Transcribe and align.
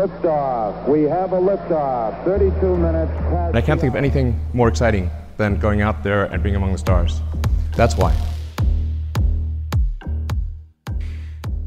Liftoff. 0.00 0.88
We 0.88 1.02
have 1.02 1.32
a 1.34 1.40
liftoff. 1.50 2.24
32 2.24 2.76
minutes 2.76 3.12
past. 3.30 3.54
And 3.54 3.58
I 3.58 3.60
can't 3.60 3.80
think 3.80 3.92
of 3.94 3.96
anything 3.96 4.34
more 4.54 4.68
exciting 4.68 5.10
than 5.36 5.60
going 5.60 5.82
out 5.82 5.96
there 6.02 6.24
and 6.32 6.42
being 6.42 6.56
among 6.56 6.72
the 6.72 6.78
stars. 6.78 7.12
That's 7.76 7.96
why. 7.98 8.12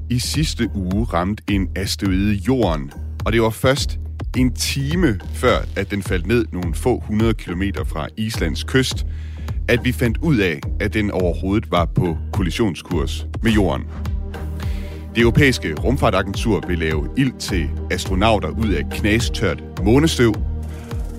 I 0.09 0.19
sidste 0.19 0.69
uge 0.75 1.04
ramte 1.13 1.43
en 1.47 1.69
asteroide 1.75 2.33
jorden, 2.47 2.93
og 3.25 3.33
det 3.33 3.41
var 3.41 3.50
først 3.50 4.00
en 4.38 4.54
time 4.54 5.20
før, 5.34 5.57
at 5.75 5.91
den 5.91 6.04
faldt 6.04 6.27
ned 6.27 6.45
nogle 6.52 6.75
få 6.75 7.00
hundrede 7.00 7.34
kilometer 7.34 7.84
fra 7.84 8.07
Islands 8.18 8.63
kyst, 8.63 9.05
at 9.68 9.86
vi 9.86 9.91
fandt 9.91 10.18
ud 10.18 10.38
af, 10.38 10.59
at 10.79 10.93
den 10.93 11.11
overhovedet 11.11 11.71
var 11.71 11.86
på 11.86 12.18
kollisionskurs 12.31 13.27
med 13.43 13.52
jorden. 13.52 13.84
Det 15.16 15.21
europæiske 15.21 15.75
rumfartagentur 15.84 16.64
vil 16.68 16.79
lave 16.79 17.09
ild 17.18 17.34
til 17.39 17.70
astronauter 17.91 18.50
ud 18.50 18.70
af 18.70 18.84
knastørt 18.91 19.64
månestøv, 19.83 20.33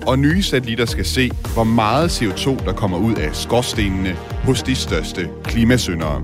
og 0.07 0.19
nye 0.19 0.43
satellitter 0.43 0.85
skal 0.85 1.05
se, 1.05 1.31
hvor 1.53 1.63
meget 1.63 2.21
CO2, 2.21 2.65
der 2.65 2.73
kommer 2.73 2.97
ud 2.97 3.15
af 3.15 3.35
skorstenene 3.35 4.15
hos 4.43 4.63
de 4.63 4.75
største 4.75 5.29
klimasyndere. 5.43 6.23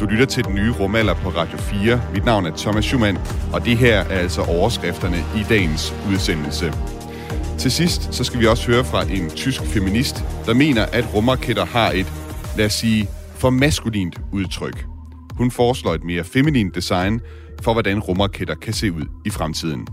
Du 0.00 0.06
lytter 0.06 0.24
til 0.24 0.44
den 0.44 0.54
nye 0.54 0.72
rumalder 0.72 1.14
på 1.14 1.28
Radio 1.28 1.58
4. 1.58 2.02
Mit 2.14 2.24
navn 2.24 2.46
er 2.46 2.56
Thomas 2.56 2.84
Schumann, 2.84 3.18
og 3.52 3.64
det 3.64 3.78
her 3.78 3.98
er 3.98 4.18
altså 4.18 4.42
overskrifterne 4.42 5.16
i 5.16 5.44
dagens 5.48 5.94
udsendelse. 6.10 6.72
Til 7.58 7.70
sidst 7.70 8.14
så 8.14 8.24
skal 8.24 8.40
vi 8.40 8.46
også 8.46 8.70
høre 8.72 8.84
fra 8.84 9.02
en 9.02 9.30
tysk 9.30 9.62
feminist, 9.62 10.24
der 10.46 10.54
mener, 10.54 10.86
at 10.92 11.14
rumraketter 11.14 11.64
har 11.64 11.90
et, 11.90 12.12
lad 12.56 12.66
os 12.66 12.74
sige, 12.74 13.08
for 13.34 13.50
maskulint 13.50 14.20
udtryk. 14.32 14.95
Hun 15.36 15.50
foreslår 15.50 15.94
et 15.94 16.04
mere 16.04 16.24
feminint 16.24 16.74
design 16.74 17.20
for, 17.62 17.72
hvordan 17.72 18.00
rumraketter 18.00 18.54
kan 18.54 18.72
se 18.72 18.92
ud 18.92 19.04
i 19.24 19.30
fremtiden. 19.30 19.86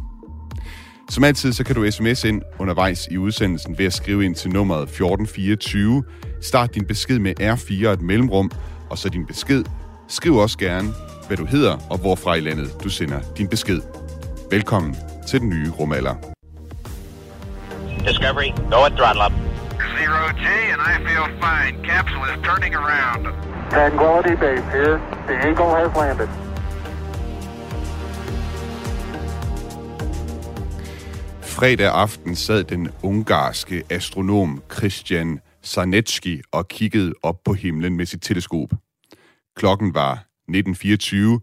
Som 1.09 1.23
altid, 1.23 1.53
så 1.53 1.63
kan 1.63 1.75
du 1.75 1.91
sms 1.91 2.23
ind 2.23 2.41
undervejs 2.59 3.07
i 3.11 3.17
udsendelsen 3.17 3.77
ved 3.77 3.85
at 3.85 3.93
skrive 3.93 4.25
ind 4.25 4.35
til 4.35 4.51
nummeret 4.51 4.81
1424. 4.81 6.03
Start 6.41 6.75
din 6.75 6.85
besked 6.85 7.19
med 7.19 7.39
R4 7.41 7.87
og 7.87 7.93
et 7.93 8.01
mellemrum, 8.01 8.51
og 8.89 8.97
så 8.97 9.09
din 9.09 9.25
besked. 9.25 9.63
Skriv 10.07 10.35
også 10.35 10.57
gerne, 10.57 10.89
hvad 11.27 11.37
du 11.37 11.45
hedder 11.45 11.77
og 11.89 11.97
hvorfra 11.97 12.35
i 12.35 12.39
landet 12.39 12.83
du 12.83 12.89
sender 12.89 13.19
din 13.37 13.47
besked. 13.47 13.81
Velkommen 14.51 14.95
til 15.29 15.39
den 15.39 15.49
nye 15.49 15.69
rumalder. 15.69 16.15
Discovery, 18.07 18.49
go 18.71 18.83
at 18.85 18.91
throttle 18.91 19.23
up. 19.25 19.33
Zero 19.97 20.21
G, 20.43 20.45
and 20.73 20.81
I 20.93 20.95
feel 21.07 21.25
fine. 21.43 21.73
Capsule 21.89 22.27
is 22.33 22.39
turning 22.47 22.75
around. 22.75 23.52
Tranquility 23.73 24.35
Base 24.35 24.65
here. 24.71 25.01
The 25.27 25.33
Eagle 25.47 25.69
has 25.75 25.95
landed. 25.95 26.29
Fredag 31.41 31.91
aften 31.91 32.35
sad 32.35 32.63
den 32.63 32.89
ungarske 33.03 33.83
astronom 33.89 34.63
Christian 34.73 35.39
Sarnecki 35.61 36.41
og 36.51 36.67
kiggede 36.67 37.13
op 37.23 37.43
på 37.45 37.53
himlen 37.53 37.97
med 37.97 38.05
sit 38.05 38.21
teleskop. 38.21 38.69
Klokken 39.55 39.93
var 39.93 40.13
1924, 40.13 41.39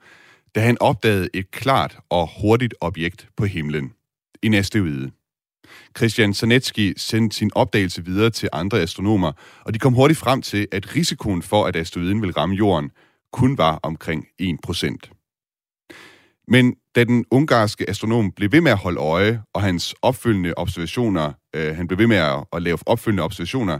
da 0.54 0.60
han 0.60 0.76
opdagede 0.80 1.28
et 1.34 1.50
klart 1.50 1.98
og 2.10 2.28
hurtigt 2.40 2.74
objekt 2.80 3.28
på 3.36 3.44
himlen. 3.44 3.92
En 4.42 4.54
asteroide. 4.54 5.10
Christian 5.96 6.34
Sarnecki 6.34 6.94
sendte 6.96 7.36
sin 7.36 7.50
opdagelse 7.54 8.04
videre 8.04 8.30
til 8.30 8.48
andre 8.52 8.80
astronomer, 8.80 9.32
og 9.64 9.74
de 9.74 9.78
kom 9.78 9.94
hurtigt 9.94 10.18
frem 10.18 10.42
til, 10.42 10.68
at 10.72 10.96
risikoen 10.96 11.42
for, 11.42 11.66
at 11.66 11.76
asteroiden 11.76 12.22
ville 12.22 12.36
ramme 12.36 12.54
jorden, 12.54 12.90
kun 13.32 13.58
var 13.58 13.80
omkring 13.82 14.26
1%. 14.42 15.20
Men 16.48 16.74
da 16.94 17.04
den 17.04 17.24
ungarske 17.30 17.90
astronom 17.90 18.32
blev 18.32 18.52
ved 18.52 18.60
med 18.60 18.72
at 18.72 18.78
holde 18.78 19.00
øje, 19.00 19.42
og 19.54 19.62
hans 19.62 19.94
opfølgende 20.02 20.54
observationer, 20.56 21.32
øh, 21.54 21.76
han 21.76 21.86
blev 21.86 21.98
ved 21.98 22.06
med 22.06 22.16
at, 22.16 22.44
at 22.52 22.62
lave 22.62 22.78
opfølgende 22.86 23.22
observationer, 23.22 23.78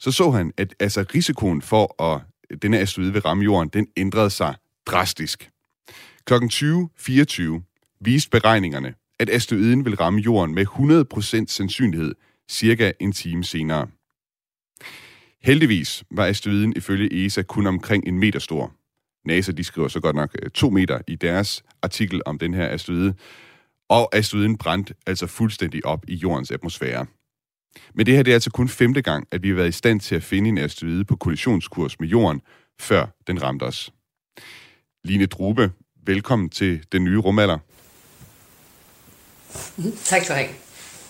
så 0.00 0.12
så 0.12 0.30
han, 0.30 0.52
at 0.56 0.74
altså, 0.80 1.04
risikoen 1.14 1.62
for, 1.62 2.02
at 2.02 2.20
denne 2.62 2.78
asteroide 2.78 3.12
vil 3.12 3.22
ramme 3.22 3.44
jorden, 3.44 3.68
den 3.68 3.86
ændrede 3.96 4.30
sig 4.30 4.54
drastisk. 4.86 5.50
Klokken 6.24 6.50
20.24 6.50 7.98
viste 8.00 8.30
beregningerne, 8.30 8.94
at 9.22 9.30
asteroiden 9.30 9.84
vil 9.84 9.96
ramme 9.96 10.20
jorden 10.20 10.54
med 10.54 10.66
100% 10.66 11.46
sandsynlighed 11.46 12.14
cirka 12.50 12.92
en 13.00 13.12
time 13.12 13.44
senere. 13.44 13.88
Heldigvis 15.42 16.04
var 16.10 16.26
asteroiden 16.26 16.72
ifølge 16.76 17.24
ESA 17.26 17.42
kun 17.42 17.66
omkring 17.66 18.08
en 18.08 18.18
meter 18.18 18.38
stor. 18.38 18.74
NASA 19.24 19.52
de 19.52 19.64
skriver 19.64 19.88
så 19.88 20.00
godt 20.00 20.16
nok 20.16 20.36
øh, 20.42 20.50
to 20.50 20.70
meter 20.70 21.00
i 21.08 21.16
deres 21.16 21.62
artikel 21.82 22.22
om 22.26 22.38
den 22.38 22.54
her 22.54 22.68
asteroide, 22.68 23.14
og 23.88 24.16
asteroiden 24.16 24.58
brændte 24.58 24.94
altså 25.06 25.26
fuldstændig 25.26 25.86
op 25.86 26.04
i 26.08 26.14
jordens 26.14 26.50
atmosfære. 26.50 27.06
Men 27.94 28.06
det 28.06 28.14
her 28.14 28.22
det 28.22 28.30
er 28.30 28.36
altså 28.36 28.50
kun 28.50 28.68
femte 28.68 29.02
gang, 29.02 29.26
at 29.30 29.42
vi 29.42 29.48
har 29.48 29.54
været 29.54 29.68
i 29.68 29.72
stand 29.72 30.00
til 30.00 30.14
at 30.14 30.22
finde 30.22 30.48
en 30.48 30.58
asteroide 30.58 31.04
på 31.04 31.16
kollisionskurs 31.16 32.00
med 32.00 32.08
jorden, 32.08 32.40
før 32.80 33.06
den 33.26 33.42
ramte 33.42 33.62
os. 33.62 33.92
Line 35.04 35.26
Drube, 35.26 35.72
velkommen 36.06 36.48
til 36.48 36.84
den 36.92 37.04
nye 37.04 37.18
rumalder. 37.18 37.58
Mm, 39.76 39.96
tak 40.04 40.24
skal 40.24 40.36
du 40.36 40.40
have. 40.40 40.48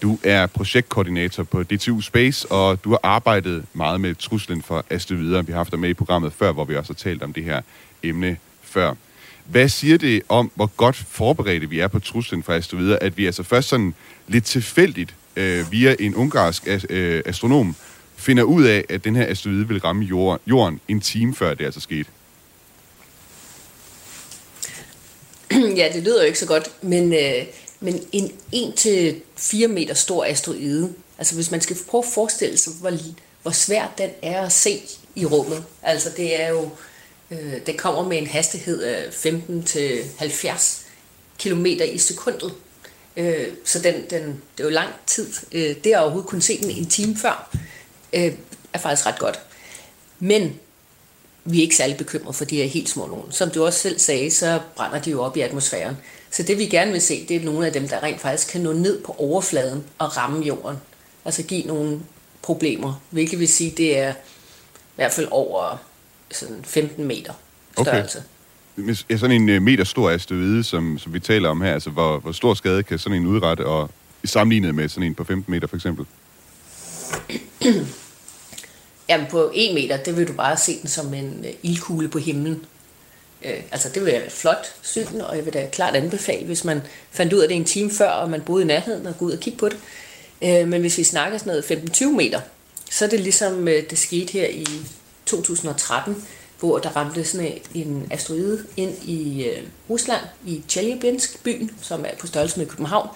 Du 0.03 0.19
er 0.23 0.47
projektkoordinator 0.47 1.43
på 1.43 1.63
DTU 1.63 2.01
Space, 2.01 2.51
og 2.51 2.85
du 2.85 2.91
har 2.91 3.01
arbejdet 3.03 3.65
meget 3.73 4.01
med 4.01 4.15
truslen 4.15 4.63
for 4.63 4.85
asteroider. 4.91 5.43
Vi 5.43 5.53
har 5.53 5.59
haft 5.59 5.71
dig 5.71 5.79
med 5.79 5.89
i 5.89 5.95
programmet 5.95 6.33
før, 6.33 6.53
hvor 6.53 6.65
vi 6.65 6.77
også 6.77 6.93
har 6.93 7.11
talt 7.11 7.23
om 7.23 7.33
det 7.33 7.45
her 7.45 7.61
emne 8.03 8.37
før. 8.63 8.95
Hvad 9.45 9.69
siger 9.69 9.99
det 9.99 10.23
om, 10.29 10.51
hvor 10.55 10.67
godt 10.67 10.97
forberedte 10.97 11.69
vi 11.69 11.79
er 11.79 11.89
på 11.89 11.99
truslen 11.99 12.43
for 12.43 12.53
asteroider, 12.53 12.99
at 13.01 13.17
vi 13.17 13.27
altså 13.27 13.43
først 13.43 13.69
sådan 13.69 13.95
lidt 14.29 14.45
tilfældigt 14.45 15.15
øh, 15.37 15.73
via 15.73 15.97
en 16.01 16.15
ungarsk 16.15 16.69
øh, 16.91 17.23
astronom 17.27 17.77
finder 18.17 18.43
ud 18.43 18.65
af, 18.65 18.85
at 18.89 19.05
den 19.05 19.17
her 19.17 19.27
asteroide 19.27 19.69
vil 19.69 19.81
ramme 19.81 20.05
jorden 20.47 20.81
en 20.89 21.01
time 21.01 21.35
før 21.35 21.55
det 21.55 21.65
altså 21.65 21.81
skete? 21.81 22.11
ja, 25.81 25.89
det 25.95 26.03
lyder 26.03 26.23
jo 26.23 26.27
ikke 26.27 26.39
så 26.39 26.47
godt, 26.47 26.83
men, 26.83 27.13
øh, 27.13 27.47
men 27.83 28.05
en 28.13 28.33
1-4 28.55 29.67
meter 29.67 29.95
stor 29.95 30.25
asteroide, 30.25 30.93
altså 31.19 31.35
hvis 31.35 31.51
man 31.51 31.61
skal 31.61 31.77
prøve 31.89 32.05
at 32.05 32.11
forestille 32.11 32.59
sig, 32.59 32.73
hvor, 32.81 32.93
hvor 33.43 33.51
svært 33.51 33.99
den 33.99 34.11
er 34.23 34.43
at 34.43 34.53
se 34.53 34.81
i 35.15 35.27
rummet, 35.27 35.65
altså 35.83 36.11
det 36.17 36.43
er 36.43 36.49
jo, 36.49 36.69
øh, 37.31 37.67
det 37.67 37.79
kommer 37.79 38.09
med 38.09 38.19
en 38.19 38.27
hastighed 38.27 38.83
af 38.83 39.09
15-70 39.11 40.83
km 41.39 41.67
i 41.67 41.99
sekundet, 41.99 42.55
øh, 43.17 43.47
så 43.65 43.79
den, 43.79 43.95
den, 43.95 44.23
det 44.57 44.61
er 44.61 44.65
jo 44.65 44.71
lang 44.71 44.91
tid, 45.07 45.33
øh, 45.53 45.77
det 45.85 45.93
at 45.93 46.01
overhovedet 46.01 46.29
kunne 46.29 46.43
se 46.43 46.61
den 46.61 46.71
en 46.71 46.87
time 46.87 47.17
før, 47.17 47.57
øh, 48.13 48.33
er 48.73 48.79
faktisk 48.79 49.07
ret 49.07 49.19
godt. 49.19 49.41
Men 50.19 50.61
vi 51.45 51.59
er 51.59 51.63
ikke 51.63 51.77
særlig 51.77 51.97
bekymrede 51.97 52.33
for 52.33 52.45
de 52.45 52.57
her 52.57 52.67
helt 52.67 52.89
små 52.89 53.07
nogen. 53.07 53.33
Som 53.33 53.51
du 53.51 53.65
også 53.65 53.79
selv 53.79 53.99
sagde, 53.99 54.31
så 54.31 54.61
brænder 54.77 55.01
de 55.01 55.11
jo 55.11 55.23
op 55.23 55.37
i 55.37 55.41
atmosfæren. 55.41 55.97
Så 56.33 56.43
det 56.43 56.59
vi 56.59 56.67
gerne 56.67 56.93
vil 56.93 57.01
se, 57.01 57.27
det 57.29 57.37
er 57.37 57.45
nogle 57.45 57.67
af 57.67 57.73
dem, 57.73 57.89
der 57.89 58.03
rent 58.03 58.21
faktisk 58.21 58.53
kan 58.53 58.61
nå 58.61 58.73
ned 58.73 59.03
på 59.03 59.15
overfladen 59.19 59.85
og 59.99 60.17
ramme 60.17 60.45
jorden. 60.45 60.77
Altså 61.25 61.43
give 61.43 61.63
nogle 61.63 62.01
problemer, 62.43 63.03
hvilket 63.11 63.39
vil 63.39 63.49
sige, 63.49 63.71
det 63.77 63.99
er 63.99 64.13
i 64.13 64.97
hvert 64.97 65.13
fald 65.13 65.29
over 65.31 65.77
sådan 66.31 66.65
15 66.65 67.05
meter 67.05 67.33
størrelse. 67.81 68.23
Okay. 68.79 68.95
Er 69.09 69.17
sådan 69.17 69.51
en 69.51 69.63
meter 69.63 69.85
stor 69.85 70.11
asteroide, 70.11 70.65
som, 70.65 70.99
som 70.99 71.15
vi 71.15 71.21
taler 71.21 71.49
om 71.49 71.61
her, 71.61 71.73
altså 71.73 71.91
hvor, 71.91 72.19
hvor 72.19 72.33
stor 72.33 72.55
skade 72.55 72.83
kan 72.83 72.99
sådan 72.99 73.19
en 73.19 73.27
udrette, 73.27 73.67
og 73.67 73.91
sammenlignet 74.25 74.75
med 74.75 74.89
sådan 74.89 75.07
en 75.07 75.15
på 75.15 75.25
15 75.25 75.51
meter 75.53 75.67
for 75.67 75.77
eksempel? 75.77 76.07
Jamen 79.09 79.27
på 79.31 79.51
en 79.55 79.75
meter, 79.75 79.97
det 79.97 80.17
vil 80.17 80.29
du 80.29 80.33
bare 80.33 80.57
se 80.57 80.81
den 80.81 80.89
som 80.89 81.15
en 81.15 81.45
øh, 81.45 81.53
ildkugle 81.63 82.09
på 82.09 82.19
himlen. 82.19 82.65
Øh, 83.45 83.63
altså 83.73 83.89
det 83.89 84.05
vil 84.05 84.13
være 84.13 84.31
flot 84.31 84.75
syn, 84.83 85.21
og 85.21 85.37
jeg 85.37 85.45
vil 85.45 85.53
da 85.53 85.69
klart 85.73 85.97
anbefale, 85.97 86.47
hvis 86.47 86.65
man 86.65 86.83
fandt 87.11 87.33
ud 87.33 87.39
af 87.39 87.49
det 87.49 87.57
en 87.57 87.65
time 87.65 87.91
før, 87.91 88.11
og 88.11 88.31
man 88.31 88.41
boede 88.41 88.63
i 88.63 88.67
nærheden, 88.67 89.07
og 89.07 89.19
gå 89.19 89.25
ud 89.25 89.33
og 89.33 89.41
kigge 89.41 89.59
på 89.59 89.69
det. 89.69 89.79
Øh, 90.43 90.69
men 90.69 90.81
hvis 90.81 90.99
vi 90.99 91.05
snakker 91.05 91.39
sådan 91.39 91.63
noget 91.69 91.91
15-20 91.91 92.07
meter, 92.07 92.41
så 92.91 93.05
er 93.05 93.09
det 93.09 93.21
ligesom 93.21 93.69
øh, 93.69 93.91
det 93.91 93.99
skete 93.99 94.33
her 94.33 94.49
i 94.49 94.67
2013, 95.27 96.27
hvor 96.61 96.79
der 96.79 96.97
ramte 96.97 97.25
sådan 97.25 97.59
en 97.75 98.07
asteroide 98.11 98.65
ind 98.77 98.95
i 99.05 99.45
øh, 99.45 99.63
Rusland, 99.91 100.21
i 100.47 100.63
Chelyabinsk 100.69 101.43
byen, 101.43 101.71
som 101.83 102.05
er 102.05 102.17
på 102.21 102.27
størrelse 102.27 102.59
med 102.59 102.67
København. 102.67 103.09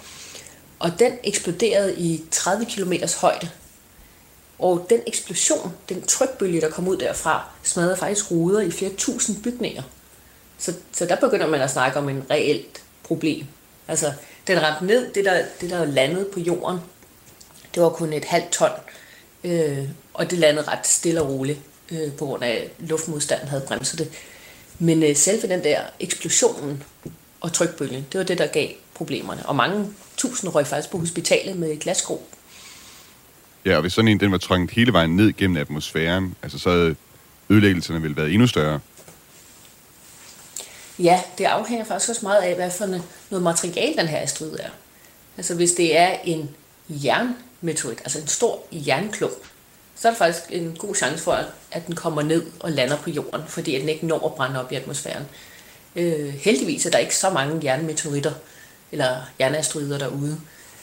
Og 0.79 0.99
den 0.99 1.13
eksploderede 1.25 1.97
i 1.99 2.23
30 2.31 2.65
km 2.65 2.93
højde, 3.21 3.51
og 4.59 4.87
den 4.91 5.01
eksplosion, 5.07 5.73
den 5.89 6.03
trykbølge, 6.03 6.61
der 6.61 6.71
kom 6.71 6.89
ud 6.89 6.97
derfra, 6.97 7.45
smadrede 7.63 7.97
faktisk 7.97 8.31
ruder 8.31 8.61
i 8.61 8.71
flere 8.71 8.93
tusind 8.97 9.43
bygninger. 9.43 9.83
Så, 10.59 10.75
så 10.93 11.07
der 11.07 11.17
begynder 11.17 11.47
man 11.47 11.61
at 11.61 11.71
snakke 11.71 11.99
om 11.99 12.09
en 12.09 12.23
reelt 12.31 12.83
problem. 13.03 13.47
Altså, 13.89 14.13
den 14.47 14.63
ramte 14.63 14.87
ned, 14.87 15.13
det 15.13 15.25
der, 15.25 15.45
det 15.61 15.71
der 15.71 15.85
landede 15.85 16.29
på 16.33 16.41
jorden, 16.41 16.79
det 17.75 17.83
var 17.83 17.89
kun 17.89 18.13
et 18.13 18.25
halvt 18.25 18.51
ton, 18.51 18.71
øh, 19.45 19.89
og 20.15 20.31
det 20.31 20.39
landede 20.39 20.69
ret 20.69 20.87
stille 20.87 21.23
og 21.23 21.29
roligt, 21.29 21.59
øh, 21.93 22.13
på 22.13 22.27
grund 22.27 22.45
af 22.45 22.71
luftmodstanden 22.79 23.49
havde 23.49 23.65
bremset 23.69 23.99
det. 23.99 24.13
Men 24.79 25.03
øh, 25.03 25.17
selve 25.17 25.49
den 25.49 25.65
der 25.65 25.81
eksplosionen, 26.01 26.83
og 27.41 27.53
trykbølgen. 27.53 28.07
Det 28.13 28.19
var 28.19 28.25
det, 28.25 28.39
der 28.39 28.47
gav 28.47 28.69
problemerne. 28.95 29.47
Og 29.47 29.57
mange 29.57 29.87
tusind 30.17 30.55
røg 30.55 30.67
faktisk 30.67 30.91
på 30.91 30.99
hospitalet 30.99 31.57
med 31.57 31.79
glasgro. 31.79 32.29
Ja, 33.65 33.75
og 33.75 33.81
hvis 33.81 33.93
sådan 33.93 34.09
en 34.09 34.21
den 34.21 34.33
var 34.33 34.39
trængt 34.39 34.73
hele 34.73 34.93
vejen 34.93 35.17
ned 35.17 35.33
gennem 35.33 35.57
atmosfæren, 35.57 36.35
altså 36.43 36.59
så 36.59 36.71
havde 36.71 36.97
ødelæggelserne 37.51 38.03
vel 38.03 38.17
været 38.17 38.33
endnu 38.33 38.47
større. 38.47 38.81
Ja, 40.99 41.23
det 41.39 41.45
afhænger 41.45 41.85
faktisk 41.85 42.11
også 42.11 42.27
meget 42.27 42.43
af, 42.43 42.55
hvad 42.55 42.71
for 42.71 42.87
noget 43.31 43.43
materiale 43.43 43.97
den 43.97 44.07
her 44.07 44.19
asteroid 44.19 44.57
er. 44.59 44.71
Altså 45.37 45.55
hvis 45.55 45.73
det 45.73 45.99
er 45.99 46.17
en 46.25 46.51
jernmeteorit, 46.89 47.99
altså 47.99 48.19
en 48.19 48.27
stor 48.27 48.63
jernklump, 48.73 49.45
så 49.97 50.09
er 50.09 50.13
der 50.13 50.19
faktisk 50.19 50.45
en 50.51 50.77
god 50.79 50.95
chance 50.95 51.25
for, 51.25 51.39
at 51.73 51.87
den 51.87 51.95
kommer 51.95 52.23
ned 52.23 52.47
og 52.61 52.73
lander 52.73 52.97
på 52.97 53.11
jorden, 53.11 53.43
fordi 53.49 53.81
den 53.81 53.89
ikke 53.89 54.07
når 54.07 54.27
at 54.27 54.35
brænde 54.35 54.61
op 54.61 54.73
i 54.73 54.75
atmosfæren. 54.75 55.25
Øh, 55.97 56.29
heldigvis 56.29 56.87
er 56.87 56.91
der 56.91 56.99
ikke 56.99 57.17
så 57.17 57.31
mange 57.31 57.61
jernmeteoritter 57.65 58.33
eller 58.93 59.17
jernasteroider 59.41 59.99
derude. 59.99 60.41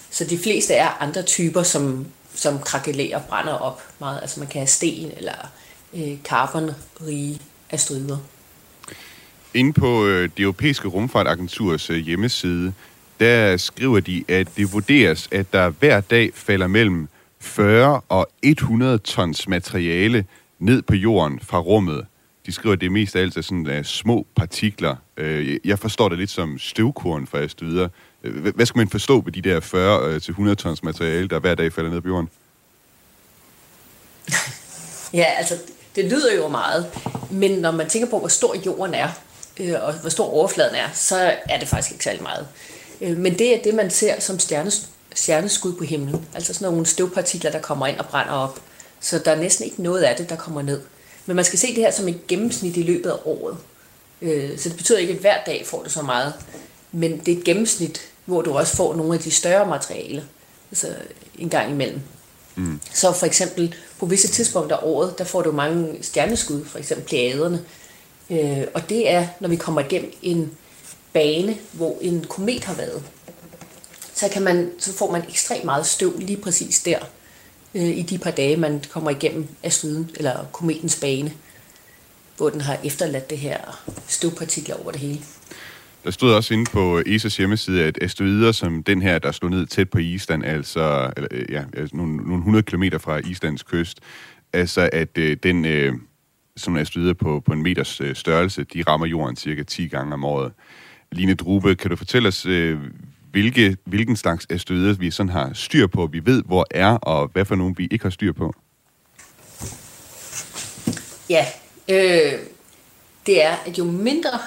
Så 0.10 0.26
de 0.26 0.38
fleste 0.38 0.74
er 0.74 1.02
andre 1.02 1.22
typer, 1.22 1.64
som, 1.64 2.08
som 2.36 2.60
krakelerer 2.60 3.18
og 3.18 3.26
brænder 3.26 3.54
op 3.54 3.84
meget. 4.00 4.22
Altså 4.22 4.40
man 4.40 4.50
kan 4.50 4.60
have 4.60 4.68
sten 4.68 5.12
eller 5.18 5.52
øh, 5.94 6.18
karbonrige 6.24 7.42
asteroider. 7.70 8.18
Inde 9.54 9.74
på 9.74 10.06
øh, 10.06 10.30
det 10.38 10.44
europæiske 10.44 10.88
rumfartagenturs 10.88 11.90
øh, 11.90 11.98
hjemmeside, 11.98 12.74
der 13.20 13.58
skriver 13.58 14.00
de, 14.00 14.24
at 14.28 14.48
det 14.58 14.74
vurderes, 14.74 15.30
at 15.32 15.54
der 15.54 15.70
hver 15.70 16.02
dag 16.02 16.32
falder 16.34 16.68
mellem 16.68 17.08
40 17.40 18.02
og 18.10 18.28
100 18.42 18.98
tons 18.98 19.48
materiale 19.48 20.26
ned 20.60 20.82
på 20.82 20.96
jorden 20.96 21.40
fra 21.40 21.60
rummet. 21.60 22.06
De 22.46 22.52
skriver, 22.52 22.74
at 22.74 22.82
det 22.82 22.92
mest 22.92 23.16
af 23.16 23.22
alt 23.22 23.38
er 23.38 23.42
sådan 23.42 23.78
uh, 23.80 23.84
små 23.84 24.26
partikler. 24.36 24.96
Uh, 25.22 25.68
jeg 25.68 25.80
forstår 25.80 26.10
det 26.10 26.18
lidt 26.18 26.30
som 26.30 26.60
støvkorn 26.60 27.28
for 27.28 27.66
videre. 27.66 27.90
Uh, 28.24 28.46
øh, 28.46 28.56
hvad 28.56 28.66
skal 28.66 28.80
man 28.80 28.90
forstå 28.90 29.22
ved 29.22 29.32
de 29.32 29.42
der 29.42 29.60
40 29.60 30.20
til 30.20 30.32
100 30.32 30.56
tons 30.56 30.84
materiale, 30.84 31.28
der 31.28 31.40
hver 31.40 31.56
dag 31.56 31.74
falder 31.74 31.90
ned 31.90 32.02
på 32.02 32.08
jorden? 32.08 32.30
ja, 35.20 35.26
altså, 35.38 35.54
det 35.96 36.06
lyder 36.06 36.36
jo 36.36 36.48
meget. 36.48 36.86
Men 37.32 37.52
når 37.52 37.72
man 37.72 37.90
tænker 37.90 38.10
på, 38.10 38.20
hvor 38.20 38.28
stor 38.28 38.56
jorden 38.66 38.94
er, 38.94 39.10
øh, 39.60 39.76
og 39.82 39.94
hvor 39.94 40.10
stor 40.10 40.26
overfladen 40.26 40.76
er, 40.76 40.90
så 40.94 41.36
er 41.50 41.60
det 41.60 41.68
faktisk 41.68 41.92
ikke 41.92 42.04
særlig 42.04 42.22
meget. 42.24 42.48
Øh, 43.02 43.18
men 43.18 43.40
det 43.40 43.56
er 43.56 43.64
det, 43.64 43.74
man 43.74 43.90
ser 43.90 44.20
som 44.20 44.40
stjernes, 44.40 44.90
stjerneskud 45.16 45.74
på 45.74 45.84
himlen. 45.84 46.26
Altså 46.36 46.54
sådan 46.54 46.72
nogle 46.72 46.86
støvpartikler, 46.86 47.52
der 47.52 47.60
kommer 47.60 47.88
ind 47.88 47.98
og 47.98 48.06
brænder 48.06 48.34
op. 48.34 48.60
Så 49.00 49.20
der 49.20 49.32
er 49.32 49.36
næsten 49.36 49.66
ikke 49.66 49.84
noget 49.84 50.04
af 50.04 50.16
det, 50.16 50.30
der 50.30 50.36
kommer 50.36 50.62
ned. 50.62 50.82
Men 51.26 51.36
man 51.36 51.46
skal 51.46 51.60
se 51.60 51.68
det 51.68 51.84
her 51.84 51.92
som 51.92 52.08
et 52.08 52.28
gennemsnit 52.28 52.78
i 52.78 52.84
løbet 52.84 53.10
af 53.10 53.18
året. 53.26 53.58
Øh, 54.22 54.58
så 54.58 54.70
det 54.70 54.78
betyder 54.78 54.98
ikke, 54.98 55.14
at 55.14 55.20
hver 55.20 55.38
dag 55.46 55.66
får 55.66 55.84
du 55.84 55.90
så 55.90 56.02
meget. 56.02 56.34
Men 56.92 57.20
det 57.20 57.34
er 57.34 57.38
et 57.38 57.44
gennemsnit, 57.44 58.02
hvor 58.26 58.42
du 58.42 58.58
også 58.58 58.76
får 58.76 58.96
nogle 58.96 59.14
af 59.14 59.20
de 59.20 59.32
større 59.32 59.68
materialer. 59.68 60.24
Altså 60.72 60.88
en 61.40 61.50
gang 61.50 61.72
imellem. 61.72 62.02
Mm. 62.56 62.80
Så 62.94 63.12
for 63.12 63.26
eksempel 63.26 63.76
på 64.00 64.06
visse 64.06 64.28
tidspunkter 64.28 64.78
af 64.78 64.80
året, 64.84 65.18
der 65.18 65.24
får 65.24 65.42
du 65.42 65.52
mange 65.52 65.98
stjerneskud, 66.02 66.66
for 66.66 66.80
eksempel 66.80 67.08
pleiaderne. 67.08 67.66
Øh, 68.34 68.68
og 68.74 68.90
det 68.90 69.10
er, 69.10 69.28
når 69.40 69.50
vi 69.50 69.56
kommer 69.56 69.82
igennem 69.82 70.12
en 70.22 70.52
bane, 71.14 71.58
hvor 71.74 71.98
en 72.02 72.26
komet 72.30 72.64
har 72.64 72.76
været. 72.76 73.04
Så, 74.14 74.30
kan 74.30 74.42
man, 74.42 74.72
så 74.80 74.98
får 74.98 75.12
man 75.12 75.24
ekstremt 75.30 75.66
meget 75.66 75.86
støv 75.86 76.20
lige 76.20 76.42
præcis 76.42 76.84
der, 76.84 77.00
øh, 77.76 77.98
i 77.98 78.02
de 78.02 78.18
par 78.18 78.32
dage, 78.32 78.58
man 78.58 78.84
kommer 78.90 79.10
igennem 79.10 79.48
asteroiden, 79.64 80.10
eller 80.16 80.46
kometens 80.52 81.00
bane, 81.02 81.34
hvor 82.38 82.50
den 82.50 82.62
har 82.62 82.78
efterladt 82.84 83.30
det 83.30 83.38
her 83.38 83.84
støvpartikler 84.08 84.76
over 84.76 84.92
det 84.92 85.02
hele. 85.02 85.20
Der 86.04 86.12
stod 86.12 86.34
også 86.34 86.54
inde 86.54 86.72
på 86.72 87.00
ESA's 87.00 87.38
hjemmeside, 87.38 87.84
at 87.84 87.98
asteroider 88.02 88.52
som 88.52 88.84
den 88.84 89.02
her, 89.02 89.20
der 89.20 89.32
slog 89.32 89.52
ned 89.52 89.66
tæt 89.66 89.90
på 89.90 89.98
Island, 89.98 90.46
altså 90.46 91.12
eller, 91.18 91.28
øh, 91.32 91.46
ja, 91.52 91.64
altså 91.78 91.96
nogle, 91.96 92.16
nogle 92.18 92.38
100 92.38 92.64
km 92.64 92.84
fra 93.00 93.18
Islands 93.18 93.64
kyst, 93.64 94.00
altså 94.54 94.90
at 94.94 95.18
øh, 95.18 95.38
den 95.44 95.66
øh, 95.66 95.94
som 96.58 96.78
er 96.78 96.84
studeret 96.84 97.18
på, 97.18 97.40
på 97.46 97.54
en 97.54 97.64
meters 97.64 98.02
øh, 98.02 98.16
størrelse, 98.16 98.64
de 98.64 98.84
rammer 98.88 99.08
jorden 99.08 99.36
cirka 99.36 99.64
10 99.64 99.88
gange 99.88 100.14
om 100.14 100.26
året. 100.26 100.52
Line 101.12 101.34
Drube, 101.34 101.76
kan 101.76 101.90
du 101.90 101.96
fortælle 101.96 102.28
os, 102.28 102.46
øh, 102.46 102.80
hvilke, 103.32 103.78
hvilken 103.84 104.16
slags 104.16 104.48
asteroider 104.50 104.94
vi 104.94 105.12
sådan 105.12 105.30
har 105.30 105.52
styr 105.54 105.88
på, 105.88 106.08
vi 106.12 106.26
ved, 106.26 106.44
hvor 106.44 106.68
er, 106.72 106.98
og 106.98 107.28
hvad 107.34 107.46
for 107.46 107.56
nogle 107.56 107.76
vi 107.78 107.88
ikke 107.92 108.06
har 108.06 108.10
styr 108.10 108.34
på? 108.34 108.54
Ja, 111.30 111.46
øh, 111.90 112.40
det 113.26 113.44
er, 113.44 113.56
at 113.66 113.78
jo 113.78 113.84
mindre 113.84 114.40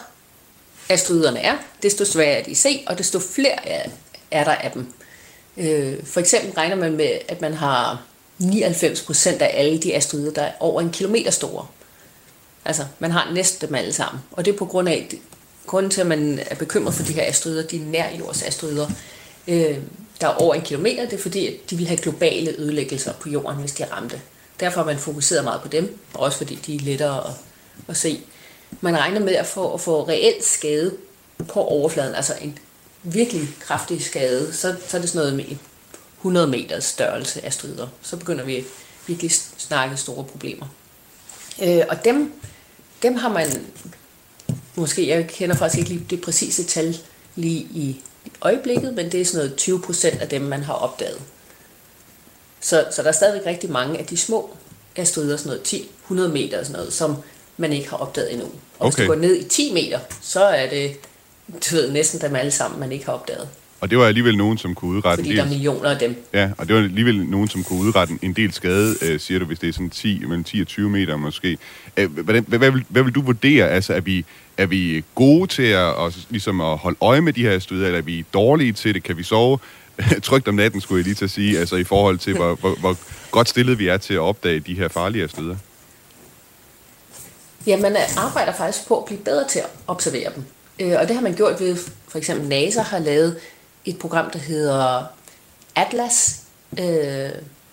asteroiderne 0.89 1.39
er, 1.39 1.57
desto 1.83 2.05
sværere 2.05 2.41
er 2.41 2.45
de 2.45 2.51
at 2.51 2.57
se, 2.57 2.85
og 2.87 2.99
desto 2.99 3.19
flere 3.19 3.69
er, 3.69 3.91
er 4.31 4.45
der 4.45 4.55
af 4.55 4.71
dem. 4.71 4.87
Øh, 5.57 6.05
for 6.05 6.21
eksempel 6.21 6.53
regner 6.53 6.77
man 6.77 6.97
med, 6.97 7.19
at 7.29 7.41
man 7.41 7.55
har 7.55 8.03
99% 8.43 9.43
af 9.43 9.51
alle 9.55 9.79
de 9.79 9.95
asteroider, 9.95 10.33
der 10.33 10.43
er 10.43 10.53
over 10.61 10.81
en 10.81 10.91
kilometer 10.91 11.31
store. 11.31 11.67
Altså, 12.67 12.85
man 12.99 13.11
har 13.11 13.33
næsten 13.33 13.69
dem 13.69 13.75
alle 13.75 13.93
sammen. 13.93 14.23
Og 14.33 14.45
det 14.45 14.55
er 14.55 14.59
på 14.59 14.67
grund 14.67 14.89
af, 14.89 15.09
grunden 15.67 15.91
til, 15.91 16.01
at 16.01 16.07
man 16.07 16.41
er 16.51 16.55
bekymret 16.55 16.95
for 16.95 17.03
de 17.03 17.13
her 17.13 17.23
asteroider, 17.27 17.67
de 17.67 17.79
nærjordsasteroider, 17.79 18.91
øh, 19.49 19.79
der 20.21 20.27
er 20.27 20.35
over 20.35 20.55
en 20.55 20.63
kilometer, 20.63 21.05
det 21.05 21.13
er 21.13 21.23
fordi, 21.23 21.47
at 21.47 21.71
de 21.71 21.77
vil 21.77 21.87
have 21.87 21.99
globale 21.99 22.55
ødelæggelser 22.59 23.13
på 23.13 23.29
jorden, 23.29 23.61
hvis 23.61 23.73
de 23.73 23.85
ramte. 23.85 24.21
Derfor 24.61 24.81
har 24.81 24.87
man 24.87 24.99
fokuseret 24.99 25.45
meget 25.45 25.63
på 25.63 25.69
dem, 25.69 25.99
og 26.15 26.21
også 26.21 26.39
fordi 26.39 26.55
de 26.55 26.75
er 26.75 26.81
lettere 26.81 27.27
at, 27.27 27.33
at 27.89 27.97
se. 27.97 28.21
Man 28.81 28.99
regner 28.99 29.21
med 29.21 29.35
at 29.35 29.47
få, 29.47 29.75
at 29.75 29.81
få 29.81 30.09
reelt 30.09 30.45
skade 30.45 30.97
på 31.49 31.61
overfladen, 31.61 32.15
altså 32.15 32.35
en 32.41 32.59
virkelig 33.03 33.49
kraftig 33.61 34.05
skade, 34.05 34.53
så, 34.53 34.77
så 34.89 34.97
er 34.97 35.01
det 35.01 35.11
sådan 35.11 35.33
noget 35.33 35.49
med 35.49 35.57
100 36.19 36.47
meters 36.47 36.85
størrelse 36.85 37.47
asteroider. 37.47 37.89
Så 38.03 38.17
begynder 38.17 38.45
vi 38.45 38.65
virkelig 39.07 39.31
snakke 39.59 39.97
store 39.97 40.25
problemer. 40.25 40.67
Øh, 41.63 41.83
og 41.89 42.05
dem, 42.05 42.33
dem 43.03 43.15
har 43.15 43.29
man 43.29 43.67
måske, 44.75 45.09
jeg 45.09 45.27
kender 45.29 45.57
faktisk 45.57 45.79
ikke 45.79 45.91
lige 45.91 46.07
det 46.11 46.21
præcise 46.21 46.65
tal 46.65 46.99
lige 47.35 47.61
i 47.61 48.03
øjeblikket, 48.41 48.95
men 48.95 49.13
det 49.13 49.21
er 49.21 49.25
sådan 49.25 49.45
noget 49.45 49.57
20 49.57 49.83
procent 49.83 50.21
af 50.21 50.29
dem, 50.29 50.43
man 50.43 50.63
har 50.63 50.75
opdaget. 50.75 51.23
Så, 52.61 52.87
så 52.91 53.03
der 53.03 53.09
er 53.09 53.13
stadigvæk 53.13 53.47
rigtig 53.47 53.71
mange 53.71 53.99
af 53.99 54.07
de 54.07 54.17
små 54.17 54.57
asteroider, 54.97 55.37
sådan 55.37 55.61
noget 56.11 56.29
10-100 56.29 56.33
meter 56.33 56.59
og 56.59 56.67
sådan 56.67 56.79
noget, 56.79 56.93
som 56.93 57.17
man 57.57 57.73
ikke 57.73 57.91
har 57.91 57.97
opdaget 57.97 58.33
endnu. 58.33 58.47
Og 58.47 58.53
okay. 58.79 58.97
hvis 58.97 59.07
du 59.07 59.13
går 59.13 59.21
ned 59.21 59.37
i 59.37 59.45
10 59.49 59.73
meter, 59.73 60.01
så 60.23 60.41
er 60.45 60.69
det 60.69 60.97
du 61.49 61.75
ved, 61.75 61.91
næsten 61.91 62.21
dem 62.21 62.37
alle 62.37 62.51
sammen, 62.51 62.81
man 62.81 62.93
ikke 62.93 63.05
har 63.05 63.13
opdaget. 63.13 63.49
Og 63.81 63.91
det 63.91 63.99
var 63.99 64.07
alligevel 64.07 64.37
nogen, 64.37 64.59
som 64.59 64.75
kunne 64.75 64.91
udrette 64.99 65.23
Fordi 65.23 65.31
en 65.31 65.31
del... 65.31 65.37
der 65.37 65.45
er 65.45 65.49
millioner 65.49 65.91
af 65.91 65.99
dem. 65.99 66.25
Ja, 66.33 66.51
og 66.59 66.69
det 66.69 66.77
var 66.77 66.83
alligevel 66.83 67.27
nogen, 67.27 67.49
som 67.49 67.65
kunne 67.65 67.81
udrette 67.81 68.19
en 68.23 68.33
del 68.33 68.53
skade, 68.53 68.95
øh, 69.03 69.21
siger 69.21 69.39
du, 69.39 69.45
hvis 69.45 69.59
det 69.59 69.69
er 69.69 69.73
sådan 69.73 69.91
10, 69.91 70.19
mellem 70.21 70.45
10 70.45 70.61
og 70.61 70.67
20 70.67 70.91
meter 70.91 71.17
måske. 71.17 71.59
Øh, 71.97 72.19
hvordan, 72.19 72.45
hvad, 72.49 72.59
hvad, 72.59 72.71
vil, 72.71 72.85
hvad 72.89 73.03
vil 73.03 73.15
du 73.15 73.21
vurdere? 73.21 73.69
Altså, 73.69 73.95
er 73.95 74.01
vi, 74.01 74.25
er 74.57 74.67
vi 74.67 75.05
gode 75.15 75.47
til 75.47 75.63
at, 75.63 75.95
og, 75.95 76.13
ligesom 76.31 76.61
at 76.61 76.79
holde 76.79 76.99
øje 77.01 77.21
med 77.21 77.33
de 77.33 77.43
her 77.43 77.59
støder, 77.59 77.87
eller 77.87 77.99
er 77.99 78.03
vi 78.03 78.25
dårlige 78.35 78.73
til 78.73 78.95
det? 78.95 79.03
Kan 79.03 79.17
vi 79.17 79.23
sove 79.23 79.59
trygt 80.23 80.49
om 80.49 80.55
natten, 80.55 80.81
skulle 80.81 80.99
jeg 80.99 81.05
lige 81.05 81.15
til 81.15 81.25
at 81.25 81.31
sige, 81.31 81.59
altså 81.59 81.77
i 81.77 81.85
forhold 81.85 82.19
til, 82.19 82.37
hvor, 82.37 82.55
hvor, 82.55 82.75
hvor 82.81 82.97
godt 83.31 83.49
stillet 83.49 83.79
vi 83.79 83.89
er 83.89 83.97
til 83.97 84.15
at 84.15 84.21
opdage 84.21 84.61
de 84.61 84.75
her 84.75 84.89
farlige 84.89 85.29
støder? 85.29 85.57
Ja, 87.67 87.77
man 87.77 87.97
arbejder 88.17 88.53
faktisk 88.53 88.89
på 88.89 88.99
at 88.99 89.05
blive 89.05 89.21
bedre 89.21 89.49
til 89.49 89.59
at 89.59 89.67
observere 89.87 90.31
dem. 90.35 90.45
Øh, 90.81 91.01
og 91.01 91.09
det 91.09 91.17
har 91.17 91.23
man 91.23 91.35
gjort 91.35 91.61
ved, 91.61 91.77
for 92.09 92.19
eksempel 92.19 92.49
NASA 92.49 92.83
har 92.83 92.99
lavet 92.99 93.37
et 93.87 93.99
program, 93.99 94.31
der 94.31 94.39
hedder 94.39 95.05
Atlas 95.75 96.41
øh, 96.79 97.31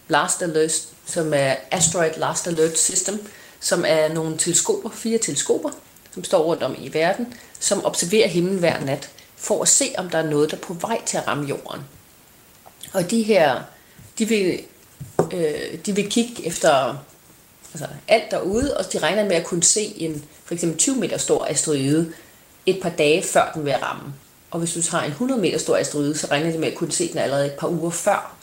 Last 0.07 0.41
Alert, 0.41 0.71
som 1.05 1.33
er 1.35 1.55
Asteroid 1.71 2.11
Last 2.17 2.47
Alert 2.47 2.77
System, 2.77 3.27
som 3.59 3.83
er 3.87 4.13
nogle 4.13 4.37
teleskoper, 4.37 4.89
fire 4.89 5.17
teleskoper, 5.17 5.69
som 6.13 6.23
står 6.23 6.43
rundt 6.43 6.63
om 6.63 6.75
i 6.79 6.93
verden, 6.93 7.33
som 7.59 7.85
observerer 7.85 8.27
himlen 8.27 8.59
hver 8.59 8.79
nat, 8.79 9.09
for 9.35 9.61
at 9.61 9.67
se, 9.67 9.85
om 9.97 10.09
der 10.09 10.17
er 10.17 10.29
noget, 10.29 10.51
der 10.51 10.57
er 10.57 10.61
på 10.61 10.73
vej 10.73 11.01
til 11.05 11.17
at 11.17 11.27
ramme 11.27 11.47
jorden. 11.47 11.81
Og 12.93 13.11
de 13.11 13.23
her, 13.23 13.61
de 14.19 14.25
vil, 14.25 14.59
øh, 15.33 15.77
de 15.85 15.95
vil 15.95 16.09
kigge 16.09 16.45
efter 16.45 16.97
altså 17.73 17.87
alt 18.07 18.31
derude, 18.31 18.77
og 18.77 18.93
de 18.93 18.99
regner 18.99 19.23
med 19.23 19.35
at 19.35 19.45
kunne 19.45 19.63
se 19.63 19.81
en 19.81 20.25
for 20.45 20.53
eksempel 20.53 20.79
20 20.79 20.95
meter 20.95 21.17
stor 21.17 21.45
asteroide 21.45 22.13
et 22.65 22.79
par 22.81 22.89
dage 22.89 23.23
før 23.23 23.51
den 23.53 23.65
vil 23.65 23.73
ramme. 23.73 24.13
Og 24.53 24.59
hvis 24.59 24.73
du 24.73 24.81
har 24.91 25.03
en 25.03 25.11
100 25.11 25.41
meter 25.41 25.57
stor 25.57 25.77
asteroide, 25.77 26.17
så 26.17 26.27
regner 26.31 26.51
de 26.51 26.57
med 26.57 26.67
at 26.67 26.75
kunne 26.75 26.91
se 26.91 27.11
den 27.11 27.17
allerede 27.17 27.45
et 27.45 27.53
par 27.53 27.67
uger 27.67 27.89
før. 27.89 28.35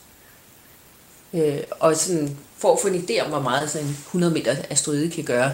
Øh, 1.35 1.59
og 1.71 1.97
sådan, 1.97 2.37
for 2.59 2.73
at 2.73 2.79
få 2.83 2.89
en 2.89 3.05
idé 3.09 3.21
om, 3.21 3.29
hvor 3.29 3.41
meget 3.41 3.71
sådan 3.71 3.87
en 3.87 3.93
100 4.07 4.33
meter 4.33 4.57
asteroide 4.71 5.11
kan 5.11 5.25
gøre 5.25 5.53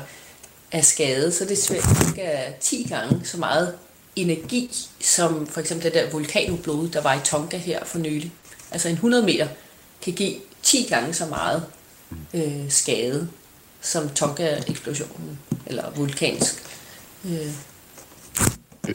af 0.73 0.85
skade, 0.85 1.33
så 1.33 1.45
det 1.45 1.53
er 1.53 1.57
cirka 1.57 2.53
10 2.61 2.87
gange 2.89 3.21
så 3.25 3.39
meget 3.39 3.75
energi, 4.17 4.71
som 5.01 5.47
for 5.47 5.61
eksempel 5.61 5.85
det 5.85 5.95
der 5.95 6.11
vulkanudblod, 6.11 6.89
der 6.89 7.01
var 7.01 7.15
i 7.15 7.21
Tonga 7.25 7.57
her 7.57 7.85
for 7.85 7.99
nylig. 7.99 8.33
Altså 8.71 8.89
en 8.89 8.95
100 8.95 9.25
meter 9.25 9.49
kan 10.03 10.13
give 10.13 10.35
10 10.63 10.87
gange 10.89 11.15
så 11.15 11.27
meget 11.27 11.67
øh, 12.35 12.71
skade 12.71 13.29
som 13.81 14.09
Tonga-eksplosionen, 14.09 15.39
eller 15.67 15.91
vulkansk 15.91 16.63
øh, 17.25 17.51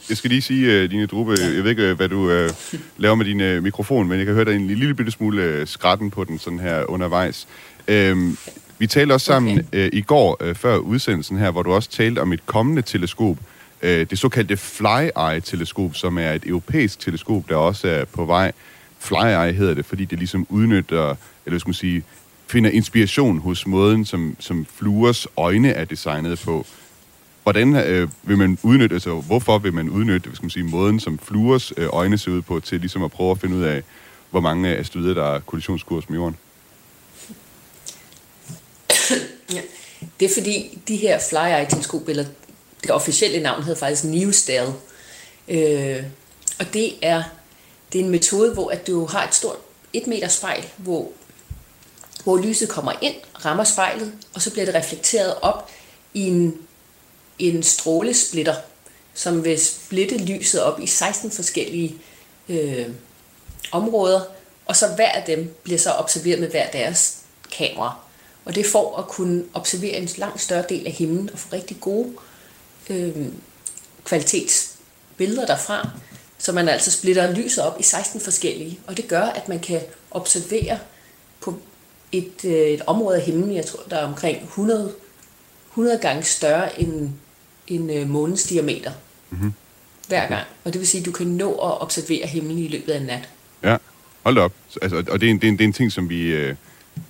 jeg 0.10 0.18
skal 0.18 0.30
lige 0.30 0.42
sige, 0.42 0.84
uh, 0.84 0.90
Line 0.90 1.06
Drube, 1.06 1.36
jeg 1.42 1.64
ved 1.64 1.70
ikke, 1.70 1.84
øh, 1.84 1.96
hvad 1.96 2.10
du 2.10 2.46
uh, 2.46 2.50
laver 2.98 3.16
med 3.16 3.26
din 3.26 3.58
uh, 3.58 3.64
mikrofon, 3.64 4.08
men 4.08 4.18
jeg 4.18 4.26
kan 4.26 4.36
høre 4.36 4.46
dig 4.46 4.56
en 4.56 4.68
lille 4.68 4.94
bitte 4.94 5.12
smule 5.12 5.62
uh, 5.62 5.68
skratten 5.68 6.12
på 6.12 6.24
den 6.24 6.40
sådan 6.40 6.60
her 6.60 6.90
undervejs. 6.90 7.48
Uh, 7.88 8.36
vi 8.78 8.88
talte 8.88 9.14
også 9.14 9.26
sammen 9.26 9.60
okay. 9.60 9.88
uh, 9.88 9.90
i 9.94 10.02
går, 10.02 10.44
uh, 10.44 10.56
før 10.56 10.78
udsendelsen 10.78 11.38
her, 11.38 11.52
hvor 11.52 11.64
du 11.64 11.72
også 11.72 11.90
talte 11.90 12.20
om 12.20 12.34
et 12.34 12.46
kommende 12.46 12.82
teleskop, 12.82 13.38
uh, 13.84 13.90
det 13.90 14.20
såkaldte 14.20 14.58
Fly-Eye-teleskop, 14.58 15.96
som 15.96 16.18
er 16.18 16.32
et 16.32 16.44
europæisk 16.46 17.00
teleskop, 17.00 17.50
der 17.50 17.56
også 17.56 17.88
er 17.88 18.06
på 18.06 18.26
vej. 18.26 18.52
Fly-Eye 19.04 19.52
hedder 19.52 19.74
det, 19.74 19.86
fordi 19.86 20.06
det 20.06 20.18
ligesom 20.18 20.48
udnytter, 20.50 21.16
eller 21.46 21.60
skal 21.60 21.70
man 21.70 21.74
sige, 21.74 22.04
finder 22.48 22.70
inspiration 22.70 23.40
hos 23.40 23.68
måden, 23.68 24.06
som, 24.06 24.36
som 24.40 24.66
fluers 24.76 25.28
øjne 25.38 25.72
er 25.72 25.86
designet 25.86 26.40
på. 26.40 26.66
Hvordan 27.44 27.76
øh, 27.76 28.10
vil 28.24 28.38
man 28.38 28.58
udnytte, 28.64 28.94
altså 28.94 29.22
hvorfor 29.22 29.58
vil 29.58 29.74
man 29.74 29.90
udnytte, 29.90 30.28
hvad 30.28 30.36
skal 30.36 30.46
man 30.46 30.50
sige, 30.50 30.64
måden, 30.64 31.00
som 31.00 31.20
fluers 31.20 31.74
øh, 31.78 31.88
øjne 31.92 32.18
ser 32.18 32.32
ud 32.32 32.42
på, 32.42 32.60
til 32.60 32.80
ligesom 32.80 33.04
at 33.04 33.12
prøve 33.12 33.32
at 33.32 33.40
finde 33.40 33.56
ud 33.56 33.64
af, 33.64 33.84
hvor 34.30 34.40
mange 34.40 34.76
asteroider, 34.76 35.14
der 35.14 35.36
er 35.36 35.40
kollisionskurs 35.40 36.10
med 36.10 36.18
jorden? 36.18 36.38
ja. 39.54 39.62
Det 40.20 40.26
er 40.26 40.34
fordi, 40.34 40.80
de 40.88 40.96
her 40.96 41.20
fly-eye-teleskop, 41.30 42.08
eller 42.08 42.26
det 42.84 42.92
officielle 42.92 43.40
navn 43.40 43.64
hedder 43.64 43.80
faktisk 43.80 44.04
Newsdale, 44.04 44.74
øh, 45.48 46.04
og 46.60 46.74
det 46.74 46.94
er, 47.02 47.24
det 47.94 48.02
er 48.02 48.06
en 48.06 48.12
metode, 48.12 48.54
hvor 48.54 48.70
at 48.70 48.88
du 48.88 49.06
har 49.06 49.28
et 49.28 49.36
stort 49.36 49.56
1 49.94 50.08
meter 50.08 50.28
spejl, 50.28 50.66
hvor, 50.78 51.10
hvor 52.24 52.38
lyset 52.38 52.70
kommer 52.70 52.92
ind, 53.02 53.16
rammer 53.46 53.64
spejlet, 53.64 54.14
og 54.34 54.42
så 54.42 54.52
bliver 54.52 54.66
det 54.66 54.76
reflekteret 54.76 55.34
op 55.42 55.70
i 56.14 56.28
en 56.28 56.58
en 57.50 57.64
strålesplitter, 57.64 58.56
som 59.14 59.44
vil 59.44 59.60
splitte 59.60 60.18
lyset 60.18 60.64
op 60.64 60.80
i 60.80 60.88
16 60.88 61.32
forskellige 61.32 61.96
øh, 62.50 62.88
områder, 63.72 64.22
og 64.66 64.76
så 64.76 64.88
hver 64.96 65.10
af 65.10 65.24
dem 65.24 65.56
bliver 65.64 65.80
så 65.80 65.92
observeret 65.92 66.40
med 66.40 66.50
hver 66.50 66.72
deres 66.72 67.18
kamera. 67.58 67.96
Og 68.46 68.56
det 68.56 68.66
får 68.66 68.98
at 68.98 69.08
kunne 69.08 69.44
observere 69.54 69.98
en 69.98 70.10
langt 70.18 70.42
større 70.42 70.66
del 70.70 70.88
af 70.88 70.92
himlen 70.92 71.30
og 71.34 71.40
få 71.40 71.48
rigtig 71.54 71.78
gode 71.82 72.10
øh, 72.90 73.26
kvalitetsbilleder 74.04 75.46
derfra, 75.46 75.90
så 76.38 76.52
man 76.52 76.70
altså 76.70 76.92
splitter 76.92 77.32
lyset 77.32 77.64
op 77.64 77.80
i 77.80 77.84
16 77.84 78.22
forskellige. 78.22 78.80
Og 78.88 78.98
det 78.98 79.08
gør, 79.08 79.22
at 79.22 79.50
man 79.50 79.60
kan 79.60 79.82
observere 80.12 80.80
på 81.40 81.60
et, 82.12 82.46
øh, 82.46 82.52
et 82.52 82.82
område 82.88 83.18
af 83.18 83.24
himlen, 83.24 83.56
jeg 83.56 83.66
tror, 83.66 83.84
der 83.90 83.98
er 83.98 84.06
omkring 84.06 84.44
100, 84.44 84.94
100 85.70 85.98
gange 85.98 86.24
større 86.24 86.82
end 86.82 87.10
en 87.76 87.90
øh, 87.90 88.10
månens 88.10 88.44
diameter 88.44 88.92
mm-hmm. 89.30 89.54
hver 90.08 90.28
gang. 90.28 90.44
Og 90.64 90.74
det 90.74 90.80
vil 90.80 90.88
sige, 90.88 91.00
at 91.00 91.06
du 91.06 91.12
kan 91.12 91.28
nå 91.28 91.52
at 91.52 91.82
observere 91.82 92.28
himlen 92.28 92.58
i 92.58 92.68
løbet 92.68 92.92
af 92.92 93.00
en 93.00 93.06
nat. 93.06 93.30
Ja, 93.64 93.78
hold 94.24 94.38
op. 94.38 94.54
Altså, 94.82 95.04
og 95.10 95.22
det 95.22 95.28
er, 95.28 95.32
en, 95.32 95.38
det, 95.38 95.44
er 95.44 95.52
en, 95.52 95.58
det 95.58 95.64
er 95.64 95.68
en 95.68 95.74
ting, 95.74 95.92
som 95.92 96.10
vi... 96.10 96.22
Øh, 96.22 96.56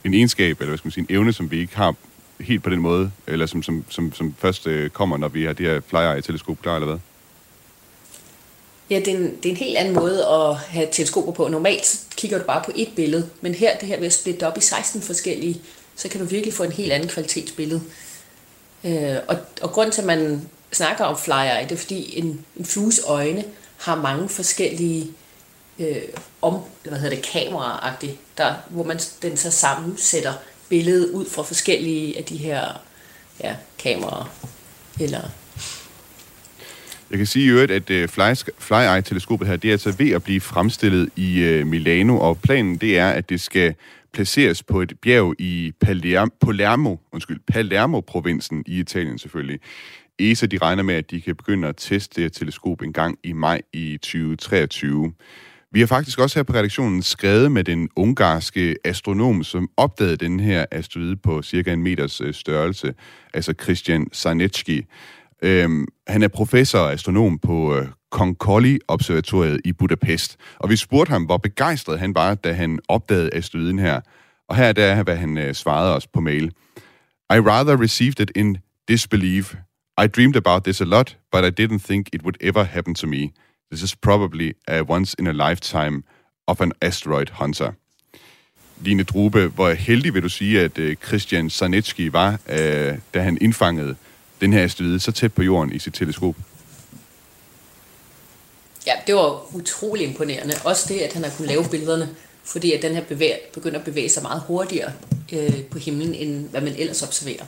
en 0.04 0.14
egenskab, 0.14 0.60
eller 0.60 0.70
hvad 0.70 0.78
skal 0.78 0.88
man 0.88 0.92
sige, 0.92 1.06
en 1.10 1.16
evne, 1.16 1.34
som 1.34 1.52
vi 1.52 1.60
ikke 1.60 1.76
har 1.76 1.96
helt 2.40 2.64
på 2.64 2.70
den 2.70 2.80
måde, 2.80 3.12
eller 3.28 3.46
som, 3.46 3.64
som, 3.64 3.86
som, 3.90 4.14
som 4.14 4.36
først 4.40 4.68
øh, 4.68 4.90
kommer, 4.90 5.18
når 5.18 5.28
vi 5.28 5.44
har 5.44 5.54
det 5.54 5.66
her 5.66 5.82
fly-eye-teleskop 5.88 6.62
klar, 6.62 6.76
eller 6.76 6.88
hvad? 6.88 7.00
Ja, 8.90 9.00
det 9.00 9.08
er, 9.08 9.18
en, 9.18 9.24
det 9.24 9.46
er 9.46 9.50
en 9.50 9.58
helt 9.58 9.78
anden 9.78 9.94
måde 9.94 10.26
at 10.26 10.56
have 10.56 10.88
teleskoper 10.92 11.32
på. 11.32 11.48
Normalt 11.48 12.00
kigger 12.18 12.38
du 12.38 12.44
bare 12.44 12.62
på 12.66 12.72
et 12.76 12.90
billede, 12.96 13.30
men 13.42 13.54
her, 13.54 13.78
det 13.78 13.88
her 13.88 13.98
ved 13.98 14.06
at 14.06 14.14
splitte 14.14 14.48
op 14.48 14.58
i 14.58 14.62
16 14.62 15.02
forskellige, 15.02 15.62
så 15.96 16.10
kan 16.10 16.20
du 16.20 16.26
virkelig 16.26 16.54
få 16.54 16.64
en 16.64 16.72
helt 16.72 16.92
anden 16.92 17.10
kvalitetsbillede. 17.10 17.82
Øh, 18.84 19.16
og, 19.28 19.38
og 19.62 19.72
grund 19.72 19.92
til, 19.92 20.02
at 20.02 20.08
man 20.08 20.50
snakker 20.72 21.04
om 21.04 21.18
flyer, 21.18 21.64
det 21.64 21.72
er 21.72 21.78
fordi 21.78 22.18
en, 22.18 22.46
en 22.56 22.66
flues 22.66 23.02
øjne 23.08 23.44
har 23.78 23.96
mange 23.96 24.30
forskellige 24.30 25.08
øh, 25.80 25.96
om, 26.42 26.60
hvad 26.84 27.00
hedder 27.00 27.16
det, 27.16 27.26
kameraagtigt, 27.26 28.18
der, 28.38 28.54
hvor 28.70 28.84
man 28.84 29.00
den 29.22 29.38
så 29.38 29.52
sammensætter 29.52 30.34
billedet 30.70 31.10
ud 31.10 31.26
fra 31.26 31.44
forskellige 31.44 32.18
af 32.18 32.24
de 32.24 32.38
her 32.38 32.82
ja, 33.44 33.56
kameraer. 33.80 34.34
Eller 35.00 35.22
jeg 37.12 37.18
kan 37.18 37.28
sige 37.28 37.46
i 37.46 37.48
øvrigt, 37.48 37.72
at 37.72 37.90
uh, 37.90 38.10
Fly, 38.10 38.34
Fly-Eye-teleskopet 38.60 39.48
her, 39.48 39.56
det 39.56 39.68
er 39.68 39.72
altså 39.72 39.92
ved 39.92 40.12
at 40.12 40.24
blive 40.24 40.42
fremstillet 40.42 41.10
i 41.16 41.60
uh, 41.60 41.68
Milano, 41.68 42.20
og 42.20 42.40
planen 42.40 42.78
det 42.78 42.98
er, 42.98 43.10
at 43.10 43.30
det 43.30 43.42
skal 43.42 43.76
placeres 44.14 44.64
på 44.64 44.82
et 44.82 44.94
bjerg 45.02 45.36
i 45.40 45.72
Palermo, 45.82 46.30
Palermo, 46.42 46.96
undskyld, 47.12 47.40
Palermo-provinsen 47.48 48.64
i 48.68 48.80
Italien 48.80 49.18
selvfølgelig. 49.18 49.60
ESA 50.20 50.46
de 50.46 50.58
regner 50.58 50.84
med, 50.84 50.96
at 50.96 51.12
de 51.12 51.22
kan 51.22 51.36
begynde 51.36 51.68
at 51.68 51.76
teste 51.78 52.24
det 52.24 52.34
teleskop 52.34 52.82
en 52.82 52.94
gang 52.94 53.18
i 53.24 53.34
maj 53.34 53.62
i 53.74 53.98
2023. 53.98 55.14
Vi 55.74 55.80
har 55.80 55.88
faktisk 55.88 56.20
også 56.20 56.40
her 56.40 56.44
på 56.44 56.54
redaktionen 56.54 57.04
skrevet 57.04 57.52
med 57.52 57.64
den 57.64 57.90
ungarske 57.96 58.76
astronom, 58.84 59.44
som 59.44 59.70
opdagede 59.78 60.18
den 60.18 60.40
her 60.40 60.66
asteroide 60.72 61.16
på 61.16 61.42
cirka 61.42 61.74
en 61.74 61.84
meters 61.84 62.22
øh, 62.22 62.34
størrelse, 62.34 62.94
altså 63.34 63.54
Christian 63.64 64.08
Sarnecki. 64.12 64.86
Øhm, 65.42 65.88
han 66.08 66.24
er 66.24 66.28
professor 66.28 66.80
og 66.80 66.94
astronom 66.94 67.40
på 67.40 67.76
øh, 67.76 67.88
Konkolli-observatoriet 68.12 69.62
i 69.66 69.72
Budapest. 69.72 70.38
Og 70.60 70.70
vi 70.70 70.76
spurgte 70.76 71.12
ham, 71.12 71.24
hvor 71.24 71.38
begejstret 71.38 72.00
han 72.00 72.16
var, 72.16 72.36
da 72.36 72.54
han 72.54 72.80
opdagede 72.88 73.30
asteroiden 73.34 73.80
her. 73.80 74.02
Og 74.48 74.56
her 74.56 74.72
der 74.72 74.86
er, 74.86 75.04
hvad 75.04 75.16
han 75.16 75.38
øh, 75.38 75.56
svarede 75.56 75.96
os 75.96 76.08
på 76.08 76.20
mail. 76.20 76.52
I 77.30 77.40
rather 77.40 77.82
received 77.82 78.20
it 78.20 78.32
in 78.36 78.58
disbelief. 78.88 79.56
I 80.04 80.08
dreamed 80.08 80.36
about 80.36 80.64
this 80.64 80.82
a 80.82 80.86
lot, 80.86 81.18
but 81.32 81.46
I 81.46 81.64
didn't 81.64 81.80
think 81.80 82.08
it 82.14 82.22
would 82.24 82.36
ever 82.42 82.64
happen 82.64 82.96
to 82.96 83.08
me. 83.08 83.30
This 83.72 83.84
is 83.84 83.96
probably 83.96 84.52
a 84.68 84.82
once 84.82 85.16
in 85.20 85.28
a 85.28 85.50
lifetime 85.50 86.04
of 86.48 86.62
an 86.62 86.72
asteroid 86.82 87.28
hunter. 87.40 87.72
Line 88.82 89.04
Drube, 89.04 89.48
hvor 89.48 89.74
heldig 89.74 90.14
vil 90.14 90.24
du 90.24 90.30
sige, 90.30 90.62
at 90.62 90.78
øh, 90.78 90.96
Christian 90.96 91.50
Sarnecki 91.50 92.14
var, 92.14 92.40
øh, 92.50 92.98
da 93.14 93.22
han 93.22 93.38
indfangede 93.42 93.96
den 94.42 94.54
her 94.54 94.64
asteroide 94.64 95.00
så 95.00 95.12
tæt 95.12 95.34
på 95.34 95.44
jorden 95.44 95.74
i 95.74 95.80
sit 95.80 95.94
teleskop? 95.94 96.36
Ja, 98.88 98.94
det 99.08 99.16
var 99.16 99.56
utrolig 99.56 100.08
imponerende. 100.08 100.56
Også 100.64 100.94
det, 100.94 101.00
at 101.00 101.14
han 101.14 101.24
har 101.24 101.32
kunnet 101.32 101.50
lave 101.50 101.70
billederne, 101.70 102.10
fordi 102.44 102.74
at 102.74 102.82
den 102.82 102.96
her 102.96 103.04
bevæger, 103.04 103.36
begynder 103.54 103.80
at 103.80 103.86
bevæge 103.86 104.10
sig 104.10 104.24
meget 104.24 104.44
hurtigere 104.48 104.92
øh, 105.32 105.64
på 105.64 105.80
himlen, 105.80 106.16
end 106.16 106.50
hvad 106.50 106.62
man 106.62 106.76
ellers 106.78 107.04
observerer. 107.04 107.46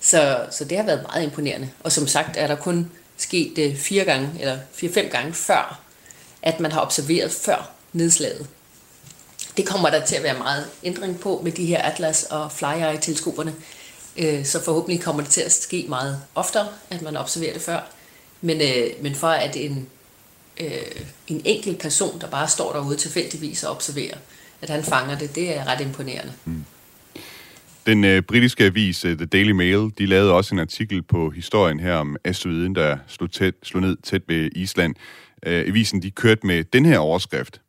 Så, 0.00 0.46
så 0.50 0.64
det 0.64 0.78
har 0.78 0.84
været 0.84 1.02
meget 1.02 1.24
imponerende. 1.24 1.70
Og 1.84 1.92
som 1.92 2.06
sagt 2.06 2.36
er 2.36 2.46
der 2.46 2.56
kun 2.56 2.90
sket 3.16 3.58
øh, 3.58 3.76
fire 3.76 4.04
gange, 4.04 4.30
eller 4.40 4.58
fire-fem 4.72 5.08
gange 5.10 5.34
før, 5.34 5.80
at 6.42 6.60
man 6.60 6.72
har 6.72 6.80
observeret 6.80 7.30
før 7.30 7.70
nedslaget. 7.92 8.46
Det 9.56 9.66
kommer 9.66 9.90
der 9.90 10.06
til 10.06 10.16
at 10.16 10.22
være 10.22 10.38
meget 10.38 10.66
ændring 10.84 11.20
på 11.20 11.40
med 11.44 11.52
de 11.52 11.66
her 11.66 11.82
Atlas 11.82 12.22
og 12.22 12.52
FlyEye-teleskoperne. 12.52 13.54
Øh, 14.16 14.44
så 14.44 14.64
forhåbentlig 14.64 15.02
kommer 15.02 15.22
det 15.22 15.30
til 15.30 15.40
at 15.40 15.52
ske 15.52 15.86
meget 15.88 16.20
oftere, 16.34 16.68
at 16.90 17.02
man 17.02 17.16
observerer 17.16 17.52
det 17.52 17.62
før. 17.62 17.80
Men, 18.40 18.60
øh, 18.60 18.90
men 19.02 19.14
for 19.14 19.28
at 19.28 19.56
en, 19.56 19.88
øh, 20.60 21.02
en 21.28 21.42
enkelt 21.44 21.78
person, 21.78 22.20
der 22.20 22.30
bare 22.30 22.48
står 22.48 22.72
derude 22.72 22.96
tilfældigvis 22.96 23.64
og 23.64 23.70
observerer, 23.70 24.16
at 24.62 24.70
han 24.70 24.84
fanger 24.84 25.18
det, 25.18 25.34
det 25.34 25.56
er 25.56 25.64
ret 25.66 25.80
imponerende. 25.80 26.32
Mm. 26.44 26.64
Den 27.86 28.04
øh, 28.04 28.22
britiske 28.22 28.64
avis 28.64 29.04
øh, 29.04 29.16
The 29.16 29.26
Daily 29.26 29.50
Mail, 29.50 29.90
de 29.98 30.06
lavede 30.06 30.32
også 30.32 30.54
en 30.54 30.58
artikel 30.58 31.02
på 31.02 31.30
historien 31.30 31.80
her 31.80 31.94
om 31.94 32.16
asteroiden, 32.24 32.74
der 32.74 32.96
slog, 33.06 33.30
tæt, 33.30 33.54
slog 33.62 33.82
ned 33.82 33.96
tæt 34.02 34.22
ved 34.28 34.50
Island. 34.56 34.94
Øh, 35.46 35.64
avisen 35.68 36.02
de 36.02 36.10
kørte 36.10 36.46
med 36.46 36.64
den 36.64 36.86
her 36.86 36.98
overskrift. 36.98 37.60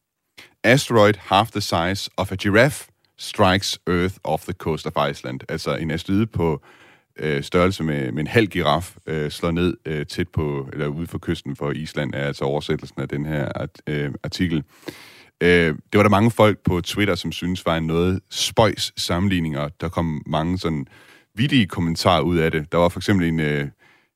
Asteroid 0.63 1.13
half 1.19 1.51
the 1.51 1.61
size 1.61 2.09
of 2.17 2.31
a 2.31 2.35
giraffe 2.35 2.85
strikes 3.17 3.79
Earth 3.87 4.15
off 4.23 4.43
the 4.43 4.53
coast 4.53 4.87
of 4.87 5.09
Iceland. 5.09 5.39
Altså 5.49 5.75
en 5.75 5.91
asteroide 5.91 6.27
på 6.27 6.61
øh, 7.19 7.43
størrelse 7.43 7.83
med, 7.83 8.11
med 8.11 8.19
en 8.19 8.27
halv 8.27 8.47
giraf 8.47 8.95
øh, 9.07 9.31
slår 9.31 9.51
ned 9.51 9.77
øh, 9.85 10.05
tæt 10.05 10.27
på, 10.27 10.69
eller 10.73 10.87
ude 10.87 11.07
for 11.07 11.17
kysten 11.21 11.55
for 11.55 11.71
Island, 11.71 12.13
er 12.13 12.27
altså 12.27 12.45
oversættelsen 12.45 13.01
af 13.01 13.09
den 13.09 13.25
her 13.25 13.51
art, 13.55 13.81
øh, 13.87 14.11
artikel. 14.23 14.63
Øh, 15.41 15.49
det 15.67 15.97
var 15.97 16.03
der 16.03 16.09
mange 16.09 16.31
folk 16.31 16.59
på 16.63 16.81
Twitter, 16.81 17.15
som 17.15 17.31
synes 17.31 17.65
var 17.65 17.77
en 17.77 17.87
noget 17.87 18.19
spøjs 18.29 18.93
sammenligninger. 18.97 19.69
Der 19.81 19.89
kom 19.89 20.21
mange 20.25 20.57
sådan 20.57 20.85
vidige 21.35 21.67
kommentarer 21.67 22.21
ud 22.21 22.37
af 22.37 22.51
det. 22.51 22.71
Der 22.71 22.77
var 22.77 22.89
for 22.89 22.99
eksempel 22.99 23.27
en, 23.27 23.39
øh, 23.39 23.67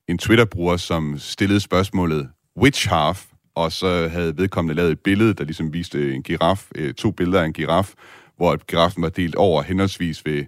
en 0.07 0.17
Twitter-bruger, 0.17 0.77
som 0.77 1.17
stillede 1.17 1.60
spørgsmålet, 1.60 2.29
which 2.57 2.89
half? 2.89 3.25
Og 3.55 3.72
så 3.72 4.07
havde 4.07 4.38
vedkommende 4.38 4.75
lavet 4.75 4.91
et 4.91 5.00
billede, 5.00 5.33
der 5.33 5.43
ligesom 5.43 5.74
viste 5.74 6.13
en 6.13 6.24
giraf, 6.24 6.67
øh, 6.75 6.93
to 6.93 7.12
billeder 7.12 7.41
af 7.41 7.45
en 7.45 7.53
giraf, 7.53 7.93
hvor 8.38 8.55
giraffen 8.55 9.03
var 9.03 9.10
delt 9.10 9.36
over 9.36 9.62
henholdsvis 9.62 10.25
ved, 10.25 10.45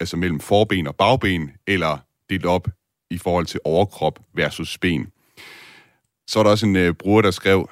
altså 0.00 0.16
mellem 0.16 0.40
forben 0.40 0.86
og 0.86 0.96
bagben, 0.96 1.50
eller 1.66 1.98
delt 2.30 2.46
op 2.46 2.68
i 3.10 3.18
forhold 3.18 3.46
til 3.46 3.60
overkrop 3.64 4.18
versus 4.34 4.78
ben. 4.78 5.06
Så 6.26 6.38
er 6.38 6.42
der 6.42 6.50
også 6.50 6.66
en 6.66 6.76
øh, 6.76 6.94
bruger, 6.94 7.22
der 7.22 7.30
skrev, 7.30 7.70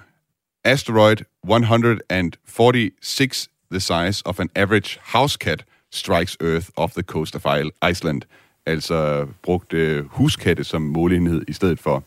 Asteroid 0.64 1.16
146 1.44 3.50
the 3.70 3.80
size 3.80 4.26
of 4.26 4.40
an 4.40 4.50
average 4.54 4.98
house 5.02 5.38
cat 5.40 5.64
strikes 5.90 6.36
Earth 6.40 6.68
off 6.76 6.92
the 6.92 7.02
coast 7.02 7.36
of 7.36 7.46
Iceland. 7.90 8.22
Altså 8.66 9.26
brugt 9.42 9.72
øh, 9.72 10.04
huskatte 10.04 10.64
som 10.64 10.82
målenhed 10.82 11.42
i 11.48 11.52
stedet 11.52 11.80
for. 11.80 12.04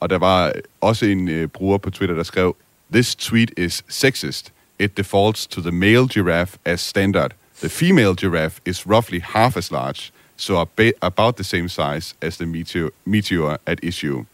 Og 0.00 0.10
der 0.10 0.18
var 0.18 0.52
også 0.80 1.06
en 1.06 1.28
øh, 1.28 1.48
bruger 1.48 1.78
på 1.78 1.90
Twitter, 1.90 2.16
der 2.16 2.22
skrev, 2.22 2.56
This 2.92 3.16
tweet 3.16 3.50
is 3.56 3.84
sexist. 3.88 4.52
It 4.78 4.96
defaults 4.96 5.46
to 5.46 5.60
the 5.60 5.70
male 5.70 6.08
giraffe 6.08 6.58
as 6.64 6.80
standard. 6.80 7.30
The 7.60 7.68
female 7.68 8.14
giraffe 8.14 8.60
is 8.64 8.86
roughly 8.86 9.20
half 9.20 9.56
as 9.56 9.70
large, 9.70 10.12
so 10.36 10.68
about 11.02 11.36
the 11.36 11.44
same 11.44 11.68
size 11.68 12.14
as 12.22 12.36
the 12.36 12.46
meteor, 12.46 12.90
meteor 13.04 13.58
at 13.66 13.80
issue. 13.82 14.26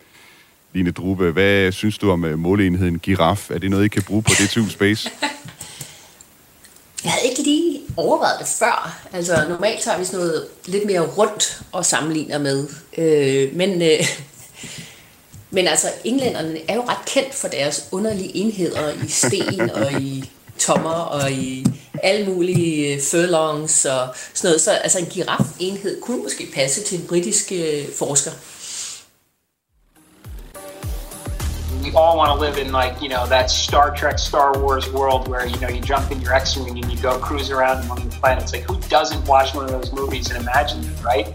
Line 0.74 0.90
Drube, 0.90 1.30
hvad 1.30 1.72
synes 1.72 1.98
du 1.98 2.10
om 2.10 2.24
øh, 2.24 2.38
måleenheden 2.38 2.98
giraf? 2.98 3.50
Er 3.50 3.58
det 3.58 3.70
noget, 3.70 3.84
I 3.84 3.88
kan 3.88 4.02
bruge 4.02 4.22
på 4.22 4.30
DTU 4.30 4.68
Space? 4.68 5.10
Jeg 7.04 7.12
havde 7.12 7.26
ikke 7.30 7.42
lige 7.42 7.80
overvejet 7.96 8.40
det 8.40 8.48
før. 8.58 9.02
Altså, 9.12 9.44
normalt 9.48 9.80
tager 9.80 9.98
vi 9.98 10.04
sådan 10.04 10.20
noget 10.20 10.46
lidt 10.66 10.86
mere 10.86 11.00
rundt 11.00 11.62
og 11.72 11.86
sammenligner 11.86 12.38
med. 12.38 12.68
Øh, 12.98 13.56
men, 13.56 13.82
øh, 13.82 14.06
men 15.56 15.68
altså, 15.68 15.86
englænderne 16.04 16.58
er 16.68 16.74
jo 16.74 16.84
ret 16.88 17.04
kendt 17.06 17.34
for 17.34 17.48
deres 17.48 17.88
underlige 17.92 18.36
enheder 18.36 18.92
i 19.04 19.08
sten 19.08 19.70
og 19.70 19.92
i 20.00 20.30
tommer 20.58 20.90
og 20.90 21.32
i 21.32 21.66
alle 22.04 22.26
mulige 22.26 22.94
øh, 22.94 23.00
furlongs 23.10 23.84
og 23.84 24.08
sådan 24.34 24.48
noget. 24.48 24.60
Så 24.60 24.70
altså, 24.70 24.98
en 25.60 25.78
kunne 26.02 26.22
måske 26.22 26.48
passe 26.54 26.82
til 26.82 27.00
en 27.00 27.06
britisk 27.06 27.52
øh, 27.52 27.84
forsker. 27.98 28.30
we 31.84 31.90
all 31.94 32.16
want 32.16 32.30
to 32.32 32.40
live 32.46 32.56
in 32.56 32.72
like 32.72 33.02
you 33.02 33.10
know 33.10 33.26
that 33.26 33.50
Star 33.50 33.94
Trek, 33.94 34.18
Star 34.18 34.58
Wars 34.58 34.90
world 34.90 35.28
where 35.28 35.46
you 35.46 35.58
know 35.58 35.68
you 35.68 35.82
jump 35.82 36.10
in 36.10 36.18
your 36.22 36.32
X-wing 36.32 36.78
and 36.78 36.90
you 36.90 36.98
go 36.98 37.18
cruise 37.18 37.50
around 37.50 37.84
among 37.84 38.08
the 38.08 38.16
planets. 38.16 38.52
Like 38.54 38.62
who 38.62 38.80
doesn't 38.88 39.22
watch 39.26 39.54
one 39.54 39.66
of 39.66 39.70
those 39.70 39.92
movies 39.92 40.30
and 40.30 40.40
imagine 40.40 40.82
it, 40.82 41.04
right? 41.04 41.26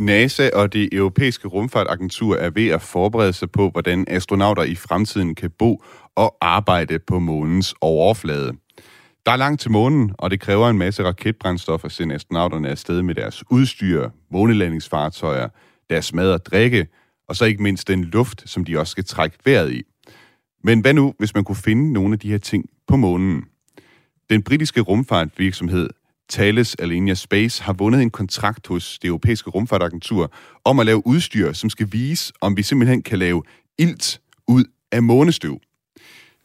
NASA 0.00 0.50
og 0.54 0.72
det 0.72 0.88
europæiske 0.92 1.48
rumfartagentur 1.48 2.36
er 2.36 2.50
ved 2.50 2.68
at 2.68 2.82
forberede 2.82 3.32
sig 3.32 3.50
på, 3.50 3.70
hvordan 3.70 4.04
astronauter 4.08 4.62
i 4.62 4.74
fremtiden 4.74 5.34
kan 5.34 5.50
bo 5.58 5.82
og 6.16 6.36
arbejde 6.40 6.98
på 6.98 7.18
månens 7.18 7.74
overflade. 7.80 8.52
Der 9.26 9.32
er 9.32 9.36
langt 9.36 9.60
til 9.60 9.70
månen, 9.70 10.12
og 10.18 10.30
det 10.30 10.40
kræver 10.40 10.68
en 10.68 10.78
masse 10.78 11.04
raketbrændstof 11.04 11.84
at 11.84 11.92
sende 11.92 12.14
astronauterne 12.14 12.68
afsted 12.68 13.02
med 13.02 13.14
deres 13.14 13.44
udstyr, 13.50 14.10
månelandingsfartøjer, 14.30 15.48
deres 15.90 16.14
mad 16.14 16.32
og 16.32 16.46
drikke, 16.46 16.86
og 17.28 17.36
så 17.36 17.44
ikke 17.44 17.62
mindst 17.62 17.88
den 17.88 18.04
luft, 18.04 18.42
som 18.50 18.64
de 18.64 18.78
også 18.78 18.90
skal 18.90 19.04
trække 19.04 19.38
vejret 19.44 19.72
i. 19.72 19.82
Men 20.64 20.80
hvad 20.80 20.94
nu, 20.94 21.14
hvis 21.18 21.34
man 21.34 21.44
kunne 21.44 21.56
finde 21.56 21.92
nogle 21.92 22.12
af 22.12 22.18
de 22.18 22.30
her 22.30 22.38
ting 22.38 22.64
på 22.88 22.96
månen? 22.96 23.44
Den 24.30 24.42
britiske 24.42 24.80
rumfartvirksomhed 24.80 25.90
Thales 26.30 26.74
Alenia 26.78 27.14
Space 27.14 27.62
har 27.62 27.72
vundet 27.72 28.02
en 28.02 28.10
kontrakt 28.10 28.66
hos 28.66 28.98
det 29.02 29.08
europæiske 29.08 29.50
rumfartagentur 29.50 30.32
om 30.64 30.80
at 30.80 30.86
lave 30.86 31.06
udstyr, 31.06 31.52
som 31.52 31.70
skal 31.70 31.88
vise, 31.90 32.32
om 32.40 32.56
vi 32.56 32.62
simpelthen 32.62 33.02
kan 33.02 33.18
lave 33.18 33.42
ilt 33.78 34.20
ud 34.46 34.64
af 34.92 35.02
månestøv. 35.02 35.60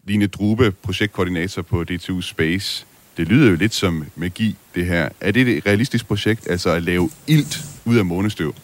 Line 0.04 0.28
Drube, 0.28 0.72
projektkoordinator 0.72 1.62
på 1.62 1.84
DTU 1.84 2.22
Space. 2.22 2.86
Det 3.18 3.28
lyder 3.28 3.50
jo 3.50 3.56
lidt 3.56 3.74
som 3.74 4.06
magi, 4.16 4.56
det 4.76 4.86
her. 4.86 5.10
Er 5.22 5.32
det 5.32 5.48
et 5.48 5.66
realistisk 5.66 6.08
projekt, 6.08 6.48
altså 6.50 6.70
at 6.70 6.84
lave 6.84 7.10
ilt 7.28 7.60
ud 7.86 7.98
af 7.98 8.06
månestøv? 8.06 8.56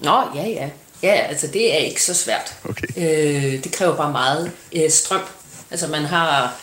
Nå, 0.00 0.22
ja, 0.34 0.48
ja. 0.48 0.70
Ja, 1.02 1.12
altså 1.12 1.46
det 1.46 1.74
er 1.74 1.78
ikke 1.78 2.02
så 2.02 2.14
svært. 2.14 2.58
Okay. 2.64 2.86
Øh, 2.96 3.64
det 3.64 3.72
kræver 3.72 3.96
bare 3.96 4.12
meget 4.12 4.52
øh, 4.76 4.90
strøm. 4.90 5.20
Altså 5.70 5.88
man 5.88 6.04
har, 6.04 6.56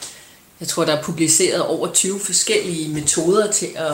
jeg 0.60 0.68
tror 0.68 0.86
der 0.86 0.96
er 0.96 1.04
publiceret 1.04 1.62
over 1.62 1.94
20 1.94 2.20
forskellige 2.20 2.94
metoder 2.94 3.51
til 3.51 3.68
at, 3.75 3.92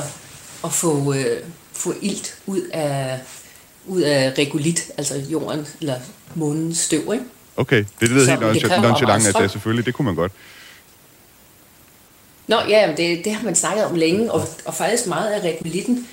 at 0.64 0.72
få, 0.72 1.14
øh, 1.14 1.44
få 1.74 1.94
ilt 2.02 2.38
ud 2.46 2.62
af, 2.74 3.20
ud 3.86 4.02
af 4.02 4.34
regolit, 4.38 4.92
altså 4.98 5.16
jorden 5.30 5.68
eller 5.82 5.96
månens 6.36 6.78
støv, 6.78 7.14
ikke? 7.14 7.26
Okay, 7.58 7.86
det 8.00 8.10
lyder 8.10 8.30
helt 8.30 8.82
nonchalant, 8.82 9.28
at 9.28 9.36
det 9.36 9.52
selvfølgelig, 9.52 9.86
det 9.86 9.94
kunne 9.94 10.06
man 10.06 10.16
godt. 10.16 10.32
Nå, 12.48 12.56
ja, 12.70 12.94
det, 12.98 13.26
det 13.26 13.34
har 13.34 13.44
man 13.44 13.56
snakket 13.56 13.86
om 13.86 13.96
længe, 13.96 14.32
og, 14.32 14.48
og 14.66 14.74
faktisk 14.74 15.08
meget 15.08 15.32
af 15.32 15.40
regolitten, 15.40 16.08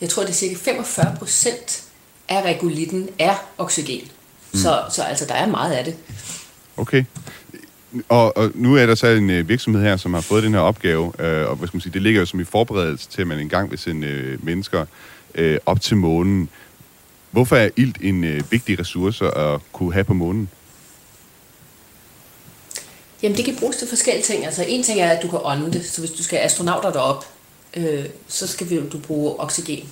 jeg 0.00 0.08
tror 0.08 0.22
det 0.22 0.30
er 0.30 0.34
cirka 0.34 0.54
45 0.54 1.16
procent 1.18 1.82
af 2.28 2.42
regolitten 2.42 3.08
er 3.18 3.34
oxygen. 3.58 4.08
Mm. 4.52 4.58
Så, 4.58 4.84
så 4.90 5.02
altså, 5.02 5.26
der 5.26 5.34
er 5.34 5.46
meget 5.46 5.72
af 5.72 5.84
det. 5.84 5.96
Okay. 6.76 7.04
Og, 8.08 8.36
og 8.36 8.50
nu 8.54 8.76
er 8.76 8.86
der 8.86 8.94
så 8.94 9.06
en 9.06 9.30
øh, 9.30 9.48
virksomhed 9.48 9.82
her, 9.82 9.96
som 9.96 10.14
har 10.14 10.20
fået 10.20 10.42
den 10.42 10.52
her 10.52 10.60
opgave, 10.60 11.12
øh, 11.18 11.48
og 11.48 11.56
hvad 11.56 11.68
skal 11.68 11.76
man 11.76 11.80
sige, 11.80 11.92
det 11.92 12.02
ligger 12.02 12.20
jo 12.20 12.26
som 12.26 12.40
i 12.40 12.44
forberedelse 12.44 13.08
til, 13.08 13.20
at 13.20 13.26
man 13.26 13.38
engang 13.38 13.70
vil 13.70 13.78
sende 13.78 14.06
øh, 14.06 14.44
mennesker 14.44 14.86
øh, 15.34 15.58
op 15.66 15.80
til 15.80 15.96
månen. 15.96 16.48
Hvorfor 17.30 17.56
er 17.56 17.68
ilt 17.76 17.96
en 18.00 18.24
øh, 18.24 18.42
vigtig 18.50 18.80
ressource 18.80 19.24
at 19.24 19.60
kunne 19.72 19.92
have 19.92 20.04
på 20.04 20.14
månen? 20.14 20.48
Jamen, 23.22 23.36
det 23.36 23.44
kan 23.44 23.56
bruges 23.56 23.76
til 23.76 23.88
forskellige 23.88 24.24
ting. 24.24 24.46
Altså, 24.46 24.64
en 24.68 24.82
ting 24.82 25.00
er, 25.00 25.10
at 25.10 25.22
du 25.22 25.28
kan 25.28 25.38
ånde 25.42 25.72
det. 25.72 25.84
Så 25.84 26.00
hvis 26.00 26.10
du 26.10 26.22
skal 26.22 26.38
have 26.38 26.44
astronauter 26.44 26.92
derop, 26.92 27.24
øh, 27.76 28.04
så 28.28 28.46
skal 28.46 28.90
du 28.92 28.98
bruge 28.98 29.40
oxygen. 29.40 29.88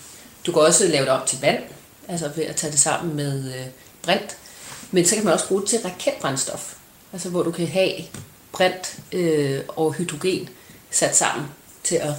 Du 0.47 0.53
kan 0.53 0.63
også 0.63 0.89
lave 0.89 1.05
det 1.05 1.13
op 1.13 1.27
til 1.27 1.39
vand, 1.41 1.63
altså 2.09 2.31
ved 2.37 2.45
at 2.45 2.57
tage 2.57 2.71
det 2.71 2.81
sammen 2.81 3.17
med 3.17 3.55
øh, 3.55 3.67
brint. 4.03 4.37
Men 4.91 5.05
så 5.07 5.15
kan 5.15 5.25
man 5.25 5.33
også 5.33 5.49
bruge 5.49 5.61
det 5.61 5.69
til 5.69 5.79
raketbrændstof, 5.85 6.75
altså 7.13 7.29
hvor 7.29 7.43
du 7.43 7.51
kan 7.51 7.67
have 7.67 7.93
brint 8.53 8.99
øh, 9.13 9.61
og 9.69 9.93
hydrogen 9.93 10.49
sat 10.91 11.17
sammen 11.17 11.47
til 11.85 11.97
at... 11.97 12.13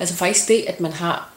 Altså 0.00 0.14
faktisk 0.14 0.48
det, 0.48 0.64
at 0.66 0.80
man 0.80 0.92
har 0.92 1.30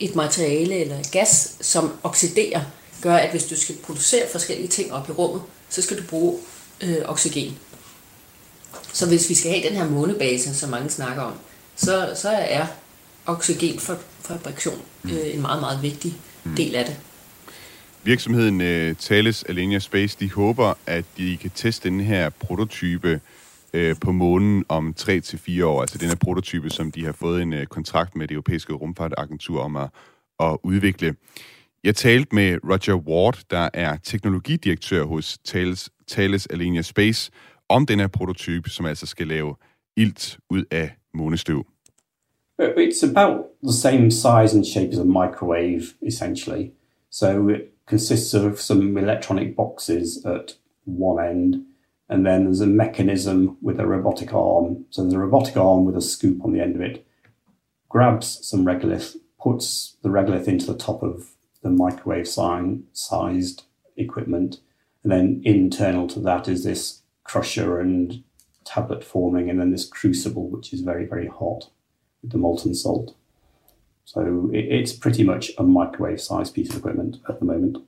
et 0.00 0.16
materiale 0.16 0.74
eller 0.74 0.98
et 0.98 1.10
gas, 1.10 1.56
som 1.60 1.92
oxiderer, 2.02 2.60
gør, 3.02 3.16
at 3.16 3.30
hvis 3.30 3.44
du 3.44 3.56
skal 3.56 3.76
producere 3.76 4.28
forskellige 4.32 4.68
ting 4.68 4.92
op 4.92 5.08
i 5.08 5.12
rummet, 5.12 5.42
så 5.68 5.82
skal 5.82 5.98
du 5.98 6.02
bruge 6.02 6.38
øh, 6.80 6.96
oxygen. 7.04 7.58
Så 8.92 9.08
hvis 9.08 9.28
vi 9.28 9.34
skal 9.34 9.50
have 9.50 9.68
den 9.68 9.76
her 9.76 9.88
månebase, 9.88 10.54
som 10.54 10.70
mange 10.70 10.90
snakker 10.90 11.22
om, 11.22 11.32
så, 11.76 12.12
så 12.16 12.28
er 12.28 12.66
oxygenfabrikation 13.26 14.82
øh, 15.04 15.34
en 15.34 15.40
meget, 15.40 15.60
meget 15.60 15.82
vigtig 15.82 16.14
mm. 16.44 16.56
del 16.56 16.74
af 16.74 16.84
det. 16.84 16.96
Virksomheden 18.04 18.60
uh, 18.60 18.96
Thales 18.96 19.44
Alenia 19.44 19.78
Space, 19.78 20.16
de 20.20 20.30
håber, 20.30 20.74
at 20.86 21.04
de 21.16 21.36
kan 21.36 21.50
teste 21.54 21.88
den 21.88 22.00
her 22.00 22.30
prototype 22.30 23.20
uh, 23.74 23.80
på 24.00 24.12
månen 24.12 24.64
om 24.68 24.94
3-4 25.00 25.64
år. 25.64 25.80
Altså 25.80 25.98
den 25.98 26.08
her 26.08 26.16
prototype, 26.16 26.70
som 26.70 26.90
de 26.90 27.04
har 27.04 27.12
fået 27.12 27.42
en 27.42 27.52
uh, 27.52 27.64
kontrakt 27.64 28.16
med 28.16 28.28
det 28.28 28.34
europæiske 28.34 28.72
rumfartagentur 28.72 29.60
om 29.60 29.76
at, 29.76 29.88
at 30.40 30.56
udvikle. 30.62 31.14
Jeg 31.84 31.96
talte 31.96 32.34
med 32.34 32.58
Roger 32.64 32.96
Ward, 32.96 33.38
der 33.50 33.68
er 33.74 33.96
teknologidirektør 33.96 35.04
hos 35.04 35.38
Thales, 35.46 35.90
Thales 36.08 36.46
Alenia 36.46 36.82
Space, 36.82 37.30
om 37.68 37.86
den 37.86 38.00
her 38.00 38.06
prototype, 38.06 38.70
som 38.70 38.86
altså 38.86 39.06
skal 39.06 39.26
lave 39.26 39.54
ilt 39.96 40.38
ud 40.50 40.64
af 40.70 40.90
månestøv. 41.14 41.66
It's 42.60 43.10
about 43.10 43.44
the 43.62 43.72
same 43.72 44.10
size 44.10 44.56
and 44.56 44.64
shape 44.64 44.88
as 44.92 44.98
a 44.98 45.04
microwave, 45.04 45.82
essentially. 46.06 46.70
So 47.10 47.48
consists 47.86 48.34
of 48.34 48.60
some 48.60 48.96
electronic 48.96 49.54
boxes 49.54 50.24
at 50.24 50.54
one 50.84 51.24
end, 51.24 51.64
and 52.08 52.26
then 52.26 52.44
there's 52.44 52.60
a 52.60 52.66
mechanism 52.66 53.56
with 53.62 53.80
a 53.80 53.86
robotic 53.86 54.32
arm. 54.32 54.84
So 54.90 55.02
there's 55.02 55.14
a 55.14 55.18
robotic 55.18 55.56
arm 55.56 55.84
with 55.84 55.96
a 55.96 56.00
scoop 56.00 56.44
on 56.44 56.52
the 56.52 56.60
end 56.60 56.76
of 56.76 56.82
it, 56.82 57.06
grabs 57.88 58.46
some 58.46 58.64
regolith, 58.64 59.16
puts 59.40 59.96
the 60.02 60.08
regolith 60.08 60.48
into 60.48 60.66
the 60.66 60.78
top 60.78 61.02
of 61.02 61.30
the 61.62 61.70
microwave 61.70 62.28
sized 62.28 63.64
equipment, 63.96 64.60
and 65.02 65.12
then 65.12 65.42
internal 65.44 66.06
to 66.08 66.20
that 66.20 66.48
is 66.48 66.64
this 66.64 67.02
crusher 67.24 67.80
and 67.80 68.22
tablet 68.64 69.04
forming, 69.04 69.50
and 69.50 69.60
then 69.60 69.70
this 69.70 69.86
crucible, 69.86 70.48
which 70.48 70.72
is 70.72 70.80
very, 70.80 71.06
very 71.06 71.26
hot 71.26 71.68
with 72.22 72.32
the 72.32 72.38
molten 72.38 72.74
salt. 72.74 73.14
So 74.04 74.50
it's 74.52 74.92
pretty 74.92 75.24
much 75.24 75.50
a 75.58 75.62
microwave 75.62 76.20
sized 76.20 76.54
piece 76.54 76.70
of 76.70 76.76
equipment 76.76 77.16
at 77.28 77.38
the 77.38 77.46
moment. 77.46 77.78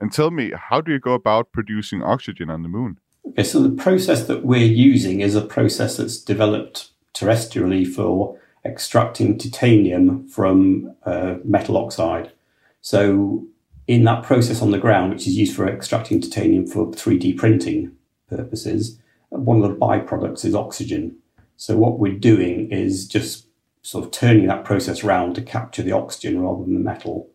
And 0.00 0.12
tell 0.12 0.30
me, 0.30 0.52
how 0.56 0.80
do 0.80 0.92
you 0.92 0.98
go 0.98 1.12
about 1.12 1.52
producing 1.52 2.02
oxygen 2.02 2.50
on 2.50 2.62
the 2.62 2.68
moon? 2.68 2.98
Okay, 3.28 3.44
so 3.44 3.62
the 3.62 3.70
process 3.70 4.26
that 4.26 4.44
we're 4.44 4.66
using 4.66 5.20
is 5.20 5.36
a 5.36 5.40
process 5.40 5.96
that's 5.96 6.16
developed 6.16 6.90
terrestrially 7.14 7.86
for 7.86 8.38
extracting 8.64 9.38
titanium 9.38 10.26
from 10.28 10.94
uh, 11.04 11.36
metal 11.44 11.76
oxide. 11.76 12.32
So, 12.80 13.46
in 13.86 14.04
that 14.04 14.22
process 14.22 14.62
on 14.62 14.70
the 14.70 14.78
ground, 14.78 15.12
which 15.12 15.26
is 15.26 15.36
used 15.36 15.54
for 15.54 15.68
extracting 15.68 16.20
titanium 16.20 16.66
for 16.66 16.90
3D 16.90 17.36
printing 17.36 17.92
purposes, 18.28 18.98
one 19.30 19.62
of 19.62 19.70
the 19.70 19.76
byproducts 19.76 20.44
is 20.44 20.54
oxygen. 20.54 21.16
So, 21.56 21.76
what 21.76 21.98
we're 21.98 22.18
doing 22.18 22.70
is 22.70 23.06
just 23.06 23.46
sort 23.82 24.04
of 24.04 24.10
turning 24.10 24.46
that 24.46 24.64
process 24.64 25.02
around 25.02 25.34
to 25.34 25.42
capture 25.42 25.82
the 25.82 25.92
oxygen 25.92 26.40
rather 26.40 26.62
than 26.64 26.74
the 26.74 26.80
metal. 26.80 27.28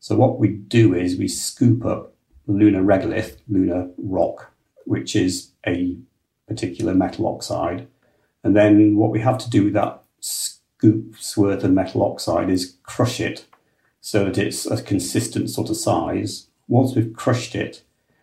So 0.00 0.16
what 0.16 0.38
we 0.38 0.48
do 0.48 0.94
is 0.94 1.16
we 1.16 1.28
scoop 1.28 1.84
up 1.84 2.12
lunar 2.46 2.82
regolith, 2.82 3.38
lunar 3.48 3.88
rock, 3.96 4.52
which 4.84 5.14
is 5.14 5.52
a 5.66 5.96
particular 6.48 6.94
metal 6.94 7.26
oxide. 7.28 7.86
And 8.42 8.56
then 8.56 8.96
what 8.96 9.10
we 9.10 9.20
have 9.20 9.38
to 9.38 9.50
do 9.50 9.64
with 9.64 9.74
that 9.74 10.02
scoop's 10.20 11.36
worth 11.36 11.62
of 11.62 11.72
metal 11.72 12.02
oxide 12.02 12.50
is 12.50 12.76
crush 12.82 13.20
it 13.20 13.46
so 14.00 14.24
that 14.24 14.38
it's 14.38 14.66
a 14.66 14.82
consistent 14.82 15.48
sort 15.48 15.70
of 15.70 15.76
size 15.76 16.48
once 16.68 16.94
we've 16.94 17.12
crushed 17.12 17.54
it, 17.54 17.82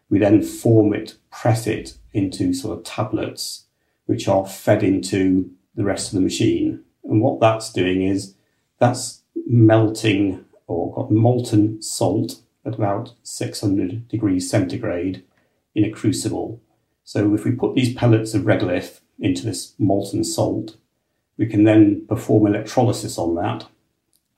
we 0.09 0.17
then 0.17 0.41
form 0.41 0.93
it, 0.93 1.15
press 1.31 1.67
it 1.67 1.97
into 2.13 2.53
sort 2.53 2.77
of 2.77 2.83
tablets, 2.83 3.65
which 4.05 4.27
are 4.27 4.45
fed 4.45 4.81
into 4.81 5.51
the 5.75 5.83
rest 5.83 6.07
of 6.07 6.15
the 6.15 6.21
machine. 6.21 6.83
And 7.09 7.21
what 7.21 7.39
that's 7.39 7.73
doing 7.73 8.03
is 8.03 8.35
that's 8.77 9.23
melting 9.47 10.45
or 10.67 10.93
got 10.93 11.11
molten 11.11 11.81
salt 11.81 12.41
at 12.65 12.75
about 12.75 13.13
600 13.23 14.07
degrees 14.07 14.49
centigrade 14.49 15.23
in 15.73 15.83
a 15.83 15.89
crucible. 15.89 16.61
So 17.03 17.33
if 17.33 17.43
we 17.43 17.51
put 17.51 17.75
these 17.75 17.93
pellets 17.93 18.33
of 18.33 18.43
regolith 18.43 18.99
into 19.19 19.43
this 19.43 19.73
molten 19.79 20.23
salt, 20.23 20.77
we 21.37 21.47
can 21.47 21.63
then 21.63 22.05
perform 22.07 22.47
electrolysis 22.47 23.17
on 23.17 23.35
that, 23.35 23.65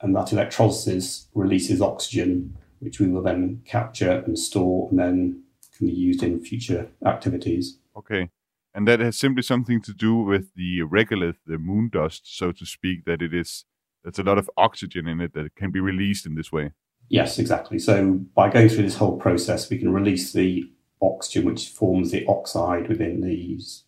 and 0.00 0.14
that 0.16 0.32
electrolysis 0.32 1.26
releases 1.34 1.82
oxygen, 1.82 2.56
which 2.78 3.00
we 3.00 3.08
will 3.08 3.22
then 3.22 3.60
capture 3.64 4.22
and 4.24 4.38
store 4.38 4.88
and 4.88 4.98
then 4.98 5.42
can 5.76 5.88
be 5.88 5.92
used 5.92 6.22
in 6.22 6.40
future 6.40 6.88
activities. 7.04 7.78
Okay. 7.96 8.30
And 8.74 8.88
that 8.88 9.00
has 9.00 9.18
simply 9.18 9.42
something 9.42 9.82
to 9.82 9.92
do 9.92 10.14
with 10.14 10.54
the 10.56 10.80
regolith, 10.80 11.36
the 11.46 11.58
moon 11.58 11.90
dust, 11.92 12.22
so 12.38 12.52
to 12.52 12.64
speak, 12.64 13.04
that 13.04 13.20
it 13.20 13.34
is, 13.34 13.64
there's 14.02 14.18
a 14.18 14.22
lot 14.22 14.38
of 14.38 14.48
oxygen 14.56 15.06
in 15.06 15.20
it 15.20 15.34
that 15.34 15.54
can 15.56 15.70
be 15.70 15.80
released 15.80 16.26
in 16.26 16.36
this 16.36 16.50
way. 16.52 16.70
Yes, 17.10 17.38
exactly. 17.38 17.78
So 17.78 18.20
by 18.34 18.48
going 18.48 18.68
through 18.70 18.84
this 18.84 18.96
whole 18.96 19.18
process, 19.18 19.70
we 19.70 19.78
can 19.78 19.92
release 19.92 20.32
the 20.32 20.64
oxygen, 21.02 21.44
which 21.44 21.68
forms 21.68 22.10
the 22.10 22.24
oxide 22.26 22.88
within 22.88 23.20
these 23.20 23.84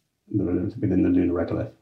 within 0.81 1.03
the 1.03 1.11
lunar 1.11 1.35
regolith. 1.35 1.73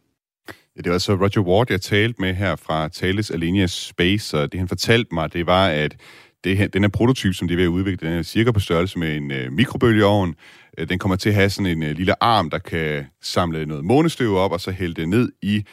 Ja, 0.77 0.81
det 0.81 0.87
var 0.87 0.93
altså 0.93 1.15
Roger 1.15 1.41
Ward, 1.41 1.71
jeg 1.71 1.81
talte 1.81 2.21
med 2.21 2.35
her 2.35 2.57
fra 2.57 2.89
Thales 2.89 3.31
Alenia 3.31 3.67
Space, 3.67 4.39
og 4.39 4.53
det 4.53 4.59
han 4.61 4.69
fortalte 4.69 5.15
mig, 5.15 5.33
det 5.33 5.47
var, 5.47 5.69
at 5.69 5.97
det 6.45 6.57
her, 6.57 6.67
den 6.67 6.83
her 6.83 6.89
prototype, 6.89 7.35
som 7.35 7.49
de 7.49 7.55
er 7.55 7.57
ved 7.57 7.65
at 7.65 7.69
udvikle, 7.69 8.09
den 8.09 8.19
er 8.19 8.23
cirka 8.23 8.53
på 8.53 8.61
størrelse 8.61 8.99
med 8.99 9.17
en 9.17 9.31
øh, 9.31 9.53
mikrobølgeovn. 9.53 10.35
Øh, 10.79 10.89
den 10.89 10.99
kommer 10.99 11.17
til 11.17 11.29
at 11.29 11.35
have 11.35 11.51
sådan 11.51 11.73
en 11.73 11.83
øh, 11.83 11.97
lille 11.97 12.23
arm, 12.23 12.51
der 12.51 12.59
kan 12.59 13.07
samle 13.21 13.67
noget 13.67 13.85
månestøv 13.85 14.35
op, 14.37 14.53
og 14.53 14.61
så 14.61 14.71
hælde 14.71 14.95
det 14.95 15.09
ned 15.09 15.33
i 15.43 15.65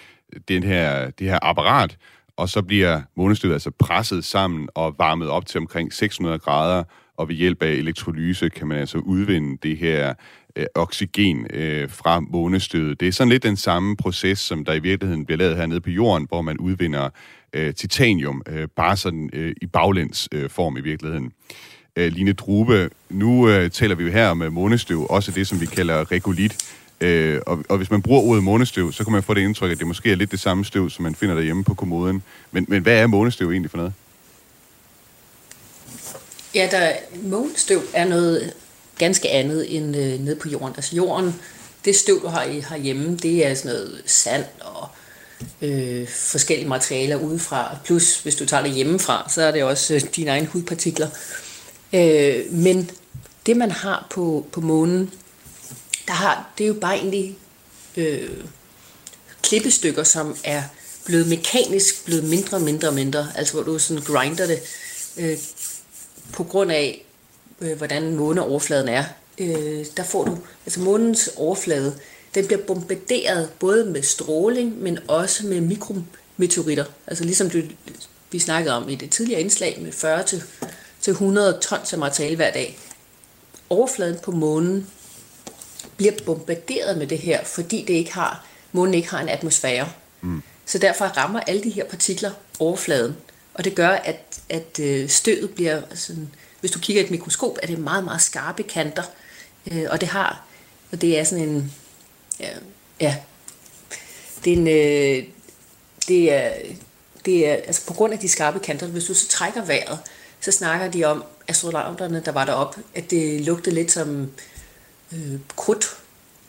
den 0.47 0.63
her, 0.63 1.09
det 1.09 1.27
her 1.27 1.39
apparat, 1.41 1.97
og 2.37 2.49
så 2.49 2.61
bliver 2.61 3.01
månestøvet 3.17 3.53
altså 3.53 3.71
presset 3.79 4.25
sammen 4.25 4.69
og 4.75 4.95
varmet 4.97 5.29
op 5.29 5.45
til 5.45 5.57
omkring 5.57 5.93
600 5.93 6.39
grader, 6.39 6.83
og 7.17 7.29
ved 7.29 7.35
hjælp 7.35 7.63
af 7.63 7.71
elektrolyse 7.71 8.49
kan 8.49 8.67
man 8.67 8.77
altså 8.77 8.97
udvinde 8.97 9.57
det 9.63 9.77
her 9.77 10.13
øh, 10.55 10.65
oxygen 10.75 11.47
øh, 11.53 11.89
fra 11.89 12.19
månestødet. 12.19 12.99
Det 12.99 13.07
er 13.07 13.11
sådan 13.11 13.29
lidt 13.29 13.43
den 13.43 13.57
samme 13.57 13.97
proces, 13.97 14.39
som 14.39 14.65
der 14.65 14.73
i 14.73 14.79
virkeligheden 14.79 15.25
bliver 15.25 15.37
lavet 15.37 15.57
hernede 15.57 15.81
på 15.81 15.89
jorden, 15.89 16.27
hvor 16.29 16.41
man 16.41 16.57
udvinder 16.57 17.09
øh, 17.53 17.73
titanium, 17.73 18.41
øh, 18.47 18.67
bare 18.75 18.97
sådan 18.97 19.29
øh, 19.33 19.55
i 19.61 19.65
baglæns 19.65 20.29
øh, 20.31 20.49
form 20.49 20.77
i 20.77 20.81
virkeligheden. 20.81 21.31
Øh, 21.99 22.11
Line 22.11 22.33
Drube, 22.33 22.89
nu 23.09 23.49
øh, 23.49 23.71
taler 23.71 23.95
vi 23.95 24.03
jo 24.03 24.11
her 24.11 24.27
om 24.27 24.41
øh, 24.41 24.53
månestøv, 24.53 25.07
også 25.09 25.31
det, 25.31 25.47
som 25.47 25.61
vi 25.61 25.65
kalder 25.65 26.11
regolit. 26.11 26.55
Øh, 27.01 27.41
og, 27.45 27.63
og 27.69 27.77
hvis 27.77 27.91
man 27.91 28.01
bruger 28.01 28.21
ordet 28.21 28.43
månestøv, 28.43 28.91
så 28.91 29.03
kan 29.03 29.13
man 29.13 29.23
få 29.23 29.33
det 29.33 29.41
indtryk, 29.41 29.71
at 29.71 29.79
det 29.79 29.87
måske 29.87 30.11
er 30.11 30.15
lidt 30.15 30.31
det 30.31 30.39
samme 30.39 30.65
støv, 30.65 30.89
som 30.89 31.03
man 31.03 31.15
finder 31.15 31.35
derhjemme 31.35 31.63
på 31.63 31.73
kommoden. 31.73 32.23
Men, 32.51 32.65
men 32.67 32.81
hvad 32.81 32.93
er 32.93 33.07
månestøv 33.07 33.51
egentlig 33.51 33.71
for 33.71 33.77
noget? 33.77 33.93
Ja, 36.55 36.67
der, 36.71 36.91
månestøv 37.23 37.81
er 37.93 38.05
noget 38.05 38.53
ganske 38.97 39.29
andet 39.29 39.77
end 39.77 39.97
øh, 39.97 40.19
nede 40.19 40.35
på 40.35 40.49
jorden. 40.49 40.73
Altså 40.77 40.95
jorden, 40.95 41.35
det 41.85 41.95
støv, 41.95 42.21
du 42.21 42.27
har 42.27 42.43
herhjemme, 42.69 43.17
det 43.17 43.47
er 43.47 43.53
sådan 43.53 43.71
noget 43.71 44.01
sand 44.05 44.43
og 44.61 44.87
øh, 45.61 46.07
forskellige 46.07 46.69
materialer 46.69 47.15
udefra. 47.15 47.77
Plus, 47.85 48.19
hvis 48.19 48.35
du 48.35 48.45
tager 48.45 48.63
det 48.63 48.71
hjemmefra, 48.71 49.29
så 49.29 49.41
er 49.41 49.51
det 49.51 49.63
også 49.63 49.93
øh, 49.93 50.01
dine 50.15 50.31
egne 50.31 50.47
hudpartikler. 50.47 51.07
Øh, 51.07 51.48
Øh, 51.93 52.53
men 52.53 52.91
det, 53.45 53.57
man 53.57 53.71
har 53.71 54.07
på, 54.09 54.45
på 54.51 54.61
månen, 54.61 55.11
der 56.07 56.13
har, 56.13 56.53
det 56.57 56.63
er 56.63 56.67
jo 56.67 56.73
bare 56.73 56.97
egentlig 56.97 57.37
øh, 57.97 58.29
klippestykker, 59.41 60.03
som 60.03 60.35
er 60.43 60.63
blevet 61.05 61.27
mekanisk 61.27 62.05
blevet 62.05 62.23
mindre 62.23 62.57
og 62.57 62.61
mindre 62.61 62.87
og 62.87 62.93
mindre. 62.93 63.27
Altså 63.35 63.53
hvor 63.53 63.63
du 63.63 63.79
sådan 63.79 64.03
grinder 64.03 64.47
det 64.47 64.59
øh, 65.17 65.37
på 66.33 66.43
grund 66.43 66.71
af, 66.71 67.05
øh, 67.61 67.77
hvordan 67.77 68.15
måneoverfladen 68.15 68.87
er. 68.87 69.03
Øh, 69.37 69.85
der 69.97 70.03
får 70.03 70.25
du, 70.25 70.37
altså 70.65 70.79
månens 70.79 71.29
overflade, 71.35 71.95
den 72.35 72.45
bliver 72.45 72.61
bombarderet 72.61 73.49
både 73.59 73.85
med 73.85 74.03
stråling, 74.03 74.81
men 74.81 74.99
også 75.07 75.47
med 75.47 75.61
mikrometeoritter. 75.61 76.85
Altså 77.07 77.23
ligesom 77.23 77.49
du, 77.49 77.61
vi 78.31 78.39
snakkede 78.39 78.75
om 78.75 78.89
i 78.89 78.95
det 78.95 79.11
tidligere 79.11 79.41
indslag 79.41 79.79
med 79.81 79.91
40 79.91 80.23
til, 80.23 80.43
til 81.01 81.11
100 81.11 81.59
tons 81.61 81.93
af 81.93 81.99
materiale 81.99 82.35
hver 82.35 82.51
dag. 82.51 82.79
Overfladen 83.69 84.19
på 84.23 84.31
månen 84.31 84.87
bliver 85.97 86.13
bombarderet 86.25 86.97
med 86.97 87.07
det 87.07 87.17
her, 87.17 87.43
fordi 87.43 87.85
det 87.87 87.93
ikke 87.93 88.13
har, 88.13 88.45
månen 88.71 88.93
ikke 88.93 89.09
har 89.09 89.19
en 89.19 89.29
atmosfære. 89.29 89.89
Mm. 90.21 90.41
Så 90.65 90.77
derfor 90.77 91.05
rammer 91.05 91.39
alle 91.39 91.63
de 91.63 91.69
her 91.69 91.85
partikler 91.85 92.31
overfladen, 92.59 93.17
og 93.53 93.63
det 93.63 93.75
gør, 93.75 93.89
at, 93.89 94.41
at 94.49 94.79
øh, 94.79 95.09
støvet 95.09 95.49
bliver 95.49 95.81
sådan, 95.95 96.29
hvis 96.59 96.71
du 96.71 96.79
kigger 96.79 97.01
i 97.01 97.05
et 97.05 97.11
mikroskop, 97.11 97.57
er 97.63 97.67
det 97.67 97.79
meget, 97.79 98.03
meget 98.03 98.21
skarpe 98.21 98.63
kanter, 98.63 99.03
øh, 99.71 99.85
og 99.89 100.01
det 100.01 100.09
har, 100.09 100.45
og 100.91 101.01
det 101.01 101.19
er 101.19 101.23
sådan 101.23 101.49
en, 101.49 101.73
ja, 102.39 102.49
ja 102.99 103.17
det 104.45 104.53
er 104.53 104.57
en, 104.57 104.67
øh, 104.67 105.23
det 106.07 106.33
er, 106.33 106.51
det 107.25 107.47
er, 107.47 107.53
altså 107.53 107.85
på 107.85 107.93
grund 107.93 108.13
af 108.13 108.19
de 108.19 108.29
skarpe 108.29 108.59
kanter, 108.59 108.87
hvis 108.87 109.05
du 109.05 109.13
så 109.13 109.27
trækker 109.27 109.65
vejret, 109.65 109.99
så 110.41 110.51
snakker 110.51 110.91
de 110.91 111.05
om, 111.05 111.23
astronauterne, 111.47 112.21
der 112.25 112.31
var 112.31 112.45
deroppe, 112.45 112.81
at 112.95 113.11
det 113.11 113.41
lugtede 113.41 113.75
lidt 113.75 113.91
som 113.91 114.31
øh, 115.13 115.39
krudt, 115.55 115.97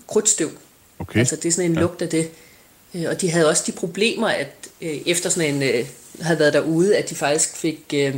krudtstøv. 0.07 0.51
Okay. 0.99 1.19
Altså 1.19 1.37
det 1.37 1.45
er 1.45 1.53
sådan 1.53 1.71
en 1.71 1.75
ja. 1.75 1.81
lugt 1.81 2.03
af 2.03 2.09
det. 2.09 2.31
Øh, 2.95 3.05
og 3.09 3.21
de 3.21 3.31
havde 3.31 3.49
også 3.49 3.63
de 3.67 3.73
problemer, 3.73 4.29
at 4.29 4.69
øh, 4.81 5.01
efter 5.07 5.31
sådan 5.31 5.55
en, 5.55 5.63
øh, 5.63 5.87
havde 6.21 6.39
været 6.39 6.53
derude, 6.53 6.97
at 6.97 7.11
de 7.11 7.15
faktisk 7.15 7.57
fik 7.57 7.95
øh, 7.95 8.17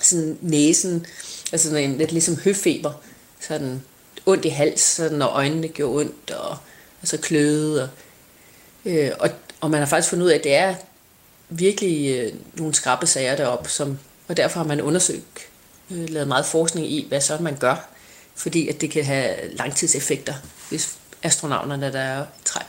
sådan 0.00 0.38
næsen, 0.40 1.06
altså 1.52 1.68
sådan 1.70 1.90
en 1.90 1.98
lidt 1.98 2.12
ligesom 2.12 2.36
høfeber, 2.36 2.92
sådan 3.40 3.82
ondt 4.26 4.44
i 4.44 4.48
hals, 4.48 4.80
sådan, 4.80 5.18
når 5.18 5.26
øjnene 5.26 5.68
gjorde 5.68 6.00
ondt, 6.00 6.30
og 6.30 6.56
altså 7.02 7.16
kløede. 7.16 7.82
Og, 7.82 7.88
øh, 8.84 9.10
og, 9.20 9.30
og 9.60 9.70
man 9.70 9.80
har 9.80 9.86
faktisk 9.86 10.10
fundet 10.10 10.26
ud 10.26 10.30
af, 10.30 10.34
at 10.34 10.44
det 10.44 10.54
er 10.54 10.74
virkelig 11.48 12.16
øh, 12.16 12.32
nogle 12.54 12.74
skrappe 12.74 13.06
sager 13.06 13.36
deroppe, 13.36 13.70
som, 13.70 13.98
og 14.28 14.36
derfor 14.36 14.60
har 14.60 14.66
man 14.66 14.80
undersøgt, 14.80 15.48
øh, 15.90 16.08
lavet 16.10 16.28
meget 16.28 16.46
forskning 16.46 16.86
i, 16.92 17.06
hvad 17.08 17.20
så 17.20 17.38
man 17.40 17.56
gør, 17.56 17.88
fordi 18.36 18.68
at 18.68 18.80
det 18.80 18.90
kan 18.90 19.04
have 19.04 19.34
langtidseffekter, 19.56 20.34
hvis 20.68 20.96
astronauterne, 21.22 21.92
der 21.92 22.00
er 22.00 22.24
træ, 22.44 22.60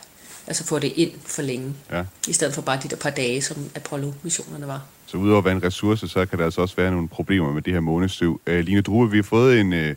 altså 0.48 0.64
får 0.66 0.80
det 0.80 0.94
ind 0.96 1.12
for 1.26 1.42
længe, 1.42 1.74
Ja. 1.92 2.04
i 2.28 2.34
stedet 2.34 2.54
for 2.54 2.62
bare 2.62 2.80
de 2.84 2.88
der 2.88 2.96
par 2.96 3.10
dage, 3.10 3.42
som 3.42 3.58
Apollo-missionerne 3.76 4.68
var. 4.68 4.82
Så 5.06 5.18
udover 5.18 5.38
at 5.40 5.46
være 5.46 5.54
en 5.56 5.64
ressource, 5.64 6.08
så 6.08 6.26
kan 6.26 6.40
der 6.40 6.46
altså 6.46 6.62
også 6.62 6.76
være 6.76 6.92
nogle 6.92 7.08
problemer 7.08 7.54
med 7.54 7.62
det 7.62 7.74
her 7.74 7.80
månestøv. 7.80 8.42
Uh, 8.48 8.54
Line 8.54 8.82
Drue, 8.82 9.12
vi 9.12 9.18
har 9.18 9.24
fået 9.24 9.60
en, 9.60 9.74
uh, 9.74 9.90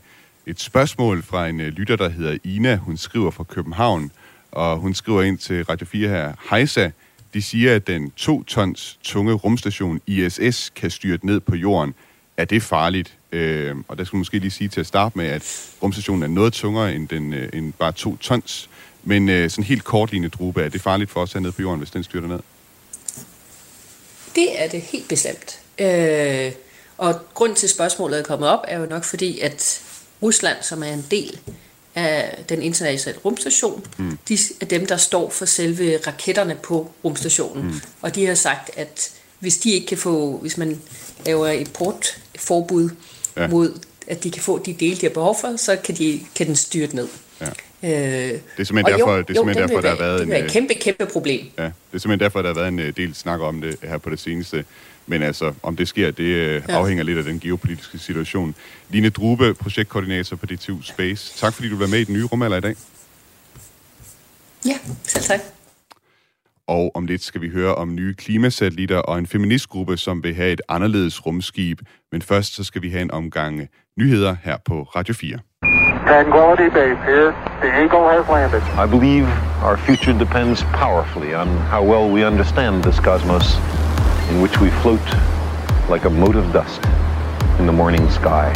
et 0.47 0.61
spørgsmål 0.61 1.23
fra 1.23 1.49
en 1.49 1.61
uh, 1.61 1.67
lytter, 1.67 1.97
der 1.97 2.09
hedder 2.09 2.39
Ina. 2.45 2.77
Hun 2.77 2.97
skriver 2.97 3.31
fra 3.31 3.45
København, 3.45 4.11
og 4.53 4.77
hun 4.79 4.95
skriver 4.95 5.23
ind 5.23 5.39
til 5.39 5.65
Radio 5.65 5.87
4 5.87 6.09
her. 6.09 6.33
Hejsa, 6.51 6.91
de 7.35 7.43
siger, 7.43 7.77
at 7.77 7.87
den 7.87 8.11
2 8.11 8.43
tons 8.43 8.99
tunge 9.03 9.33
rumstation 9.33 10.01
ISS 10.07 10.73
kan 10.77 10.91
styre 10.91 11.19
ned 11.23 11.41
på 11.41 11.57
jorden. 11.57 11.95
Er 12.37 12.45
det 12.45 12.63
farligt? 12.63 13.19
Øh, 13.33 13.77
og 13.89 13.99
der 13.99 14.05
skal 14.05 14.17
man 14.17 14.21
måske 14.21 14.39
lige 14.39 14.51
sige 14.51 14.69
til 14.69 14.81
at 14.81 14.87
starte 14.87 15.19
med, 15.19 15.27
at 15.27 15.73
rumstationen 15.83 16.23
er 16.23 16.27
noget 16.27 16.53
tungere 16.53 16.95
end, 16.95 17.09
den, 17.09 17.33
øh, 17.33 17.49
end 17.53 17.73
bare 17.73 17.93
2 17.93 18.17
tons. 18.17 18.71
Men 19.05 19.29
øh, 19.29 19.51
sådan 19.51 19.65
helt 19.65 19.85
kort, 19.85 20.13
Drube, 20.33 20.63
er 20.63 20.69
det 20.69 20.81
farligt 20.81 21.11
for 21.11 21.21
os 21.21 21.33
hernede 21.33 21.53
på 21.53 21.63
jorden, 21.63 21.79
hvis 21.79 21.91
den 21.91 22.05
styrter 22.05 22.29
ned? 22.29 22.41
Det 24.35 24.63
er 24.63 24.69
det 24.69 24.81
helt 24.81 25.09
bestemt. 25.09 25.61
Øh, 25.79 26.53
og 26.99 27.15
grund 27.35 27.57
til 27.57 27.69
spørgsmålet 27.69 28.19
er 28.19 28.25
kommet 28.25 28.49
op, 28.49 28.61
er 28.69 28.79
jo 28.79 28.87
nok 28.87 29.05
fordi, 29.05 29.41
at 29.41 29.83
Rusland, 30.23 30.57
som 30.63 30.83
er 30.83 30.93
en 30.93 31.07
del 31.11 31.41
af 31.95 32.45
den 32.49 32.63
internationale 32.63 33.19
rumstation, 33.25 33.85
mm. 33.99 34.19
de 34.29 34.39
er 34.61 34.67
dem, 34.67 34.87
der 34.87 34.97
står 34.97 35.31
for 35.31 35.45
selve 35.45 35.97
raketterne 36.07 36.55
på 36.63 36.91
rumstationen. 37.05 37.65
Mm. 37.67 37.81
Og 38.03 38.15
de 38.15 38.27
har 38.27 38.35
sagt, 38.35 38.71
at 38.77 39.11
hvis 39.39 39.59
de 39.59 39.71
ikke 39.71 39.87
kan 39.87 39.99
få, 39.99 40.37
hvis 40.37 40.59
man 40.59 40.81
laver 41.27 41.47
et 41.47 41.73
portforbud 41.73 42.91
Ja. 43.37 43.47
mod, 43.49 43.79
at 44.07 44.25
de 44.25 44.31
kan 44.31 44.43
få 44.43 44.59
de 44.59 44.73
dele, 44.73 44.97
de 44.97 45.01
har 45.07 45.11
behov 45.11 45.37
for, 45.41 45.57
så 45.57 45.77
kan, 45.85 45.95
de, 45.95 46.21
kan 46.35 46.47
den 46.47 46.57
styrte 46.57 46.97
ned. 46.97 47.09
Ja. 47.41 47.47
Øh, 47.47 47.91
det 47.91 48.41
er 48.59 48.65
simpelthen 48.65 48.99
derfor- 48.99 49.17
det 49.17 49.31
er 49.31 49.35
simpelthen 49.35 49.69
derfor, 49.69 49.81
der 49.81 49.89
har 49.89 49.97
været 49.97 50.19
det 50.19 50.25
en, 50.25 50.31
være 50.31 50.41
øh, 50.41 50.47
et 50.47 50.53
kæmpe, 50.53 50.75
kæmpe 50.75 51.07
problem. 51.07 51.47
Ja, 51.59 51.63
det 51.65 51.73
er 51.93 51.99
simpelthen 51.99 52.21
derfor, 52.21 52.43
der 52.43 52.49
har 52.49 52.55
været 52.55 52.69
en 52.69 52.79
øh, 52.79 52.97
del 52.97 53.15
snak 53.15 53.41
om 53.41 53.61
det 53.61 53.77
her 53.83 53.99
på 53.99 54.11
det 54.11 54.21
seneste. 54.21 54.65
Men 55.13 55.23
altså, 55.23 55.53
om 55.63 55.77
det 55.77 55.89
sker, 55.89 56.11
det 56.11 56.25
øh, 56.25 56.63
Ja. 56.69 56.79
afhænger 56.79 57.05
lidt 57.05 57.19
af 57.19 57.25
den 57.25 57.41
geopolitiske 57.41 57.99
situation. 57.99 58.55
Line 58.91 59.09
Drube, 59.11 59.55
projektkoordinator 59.55 60.37
på 60.37 60.47
DTU 60.47 60.83
Space. 60.83 61.39
Tak 61.39 61.53
fordi 61.55 61.69
du 61.69 61.77
var 61.77 61.87
med 61.87 61.99
i 61.99 62.05
den 62.05 62.15
nye 62.15 62.25
rumalder 62.25 62.57
i 62.57 62.61
dag. 62.61 62.75
Ja, 64.67 64.75
selv 65.03 65.25
tak. 65.25 65.41
Og 66.67 66.91
om 66.95 67.07
lidt 67.07 67.23
skal 67.23 67.41
vi 67.41 67.49
høre 67.49 67.75
om 67.75 67.95
nye 67.95 68.15
klimasatellitter 68.15 68.99
og 68.99 69.19
en 69.19 69.27
feministgruppe, 69.27 69.97
som 69.97 70.25
vil 70.25 70.35
have 70.35 70.53
et 70.53 70.61
anderledes 70.69 71.27
rumskib. 71.27 71.81
Men 72.13 72.23
først 72.23 72.55
så 72.55 72.65
skal 72.65 72.83
vi 72.83 72.91
have 72.91 73.03
en 73.03 73.11
omgang 73.11 73.69
nyheder 73.99 74.37
her 74.45 74.57
på 74.65 74.83
Radio 74.83 75.15
4. 75.15 75.39
Tranquility 76.07 76.69
Base 76.75 77.01
here. 77.11 77.33
The 77.63 77.71
Eagle 77.83 78.05
has 78.17 78.25
landed. 78.37 78.63
I 78.85 78.87
believe 78.97 79.27
our 79.67 79.77
future 79.87 80.19
depends 80.19 80.65
powerfully 80.65 81.35
on 81.35 81.49
how 81.49 81.83
well 81.93 82.13
we 82.15 82.27
understand 82.27 82.83
this 82.83 82.97
cosmos 82.97 83.45
in 84.31 84.41
which 84.43 84.61
we 84.63 84.71
float 84.71 85.09
like 85.93 86.05
a 86.07 86.11
mote 86.11 86.39
of 86.39 86.53
dust 86.53 86.81
in 87.59 87.67
the 87.67 87.73
morning 87.73 88.13
sky. 88.13 88.49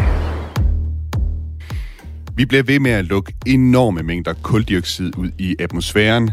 Vi 2.37 2.44
bliver 2.44 2.62
ved 2.62 2.81
med 2.81 2.90
at 2.90 3.05
lukke 3.05 3.35
enorme 3.46 4.02
mængder 4.02 4.33
koldioxid 4.42 5.18
ud 5.18 5.31
i 5.38 5.57
atmosfæren, 5.59 6.31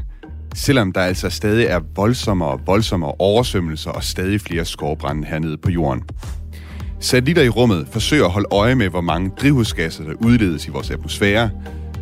selvom 0.56 0.92
der 0.92 1.02
altså 1.02 1.30
stadig 1.30 1.66
er 1.66 1.80
voldsommere 1.96 2.50
og 2.50 2.60
voldsommere 2.66 3.14
oversvømmelser 3.20 3.92
og 3.92 4.04
stadig 4.04 4.42
flere 4.42 4.66
skovbrænde 4.66 5.28
hernede 5.28 5.58
på 5.58 5.72
jorden. 5.72 6.04
Satellitter 7.00 7.44
i 7.44 7.50
rummet 7.50 7.88
forsøger 7.92 8.26
at 8.26 8.32
holde 8.32 8.48
øje 8.52 8.76
med, 8.76 8.90
hvor 8.90 9.02
mange 9.02 9.32
drivhusgasser, 9.42 10.04
der 10.04 10.14
udledes 10.14 10.68
i 10.68 10.70
vores 10.70 10.92
atmosfære, 10.92 11.50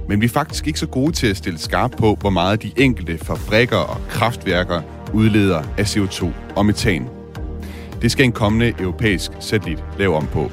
men 0.10 0.22
vi 0.22 0.26
er 0.26 0.30
faktisk 0.30 0.67
ikke 0.67 0.80
så 0.80 0.88
gode 0.88 1.12
til 1.12 1.28
at 1.28 1.38
stille 1.38 1.60
skarp 1.60 1.91
på, 1.91 2.17
hvor 2.20 2.30
meget 2.30 2.63
de 2.63 2.72
enkelte 2.78 3.17
fabrikker 3.17 3.78
og 3.78 3.98
kraftværker 4.10 4.82
udleder 5.13 5.63
af 5.78 5.96
CO2 5.96 6.28
og 6.56 6.65
metan. 6.65 7.21
Det 8.02 8.12
skal 8.12 8.26
en 8.26 8.32
kommende 8.32 8.74
europæisk 8.80 9.32
satellit 9.40 9.84
lave 10.00 10.16
om 10.16 10.28
på. 10.28 10.52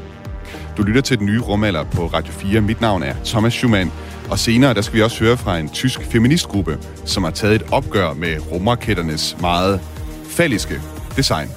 Du 0.76 0.82
lytter 0.82 1.00
til 1.00 1.18
den 1.18 1.26
nye 1.26 1.40
rumalder 1.40 1.84
på 1.84 2.06
Radio 2.06 2.32
4. 2.32 2.60
Mit 2.60 2.80
navn 2.80 3.02
er 3.02 3.14
Thomas 3.24 3.52
Schumann, 3.52 3.92
og 4.30 4.38
senere 4.38 4.74
der 4.74 4.80
skal 4.80 4.96
vi 4.96 5.02
også 5.02 5.24
høre 5.24 5.36
fra 5.36 5.58
en 5.58 5.68
tysk 5.68 6.00
feministgruppe, 6.00 6.78
som 7.04 7.24
har 7.24 7.30
taget 7.30 7.54
et 7.54 7.66
opgør 7.72 8.12
med 8.14 8.52
rumraketternes 8.52 9.36
meget 9.40 9.80
falliske 10.24 10.74
design. 11.16 11.48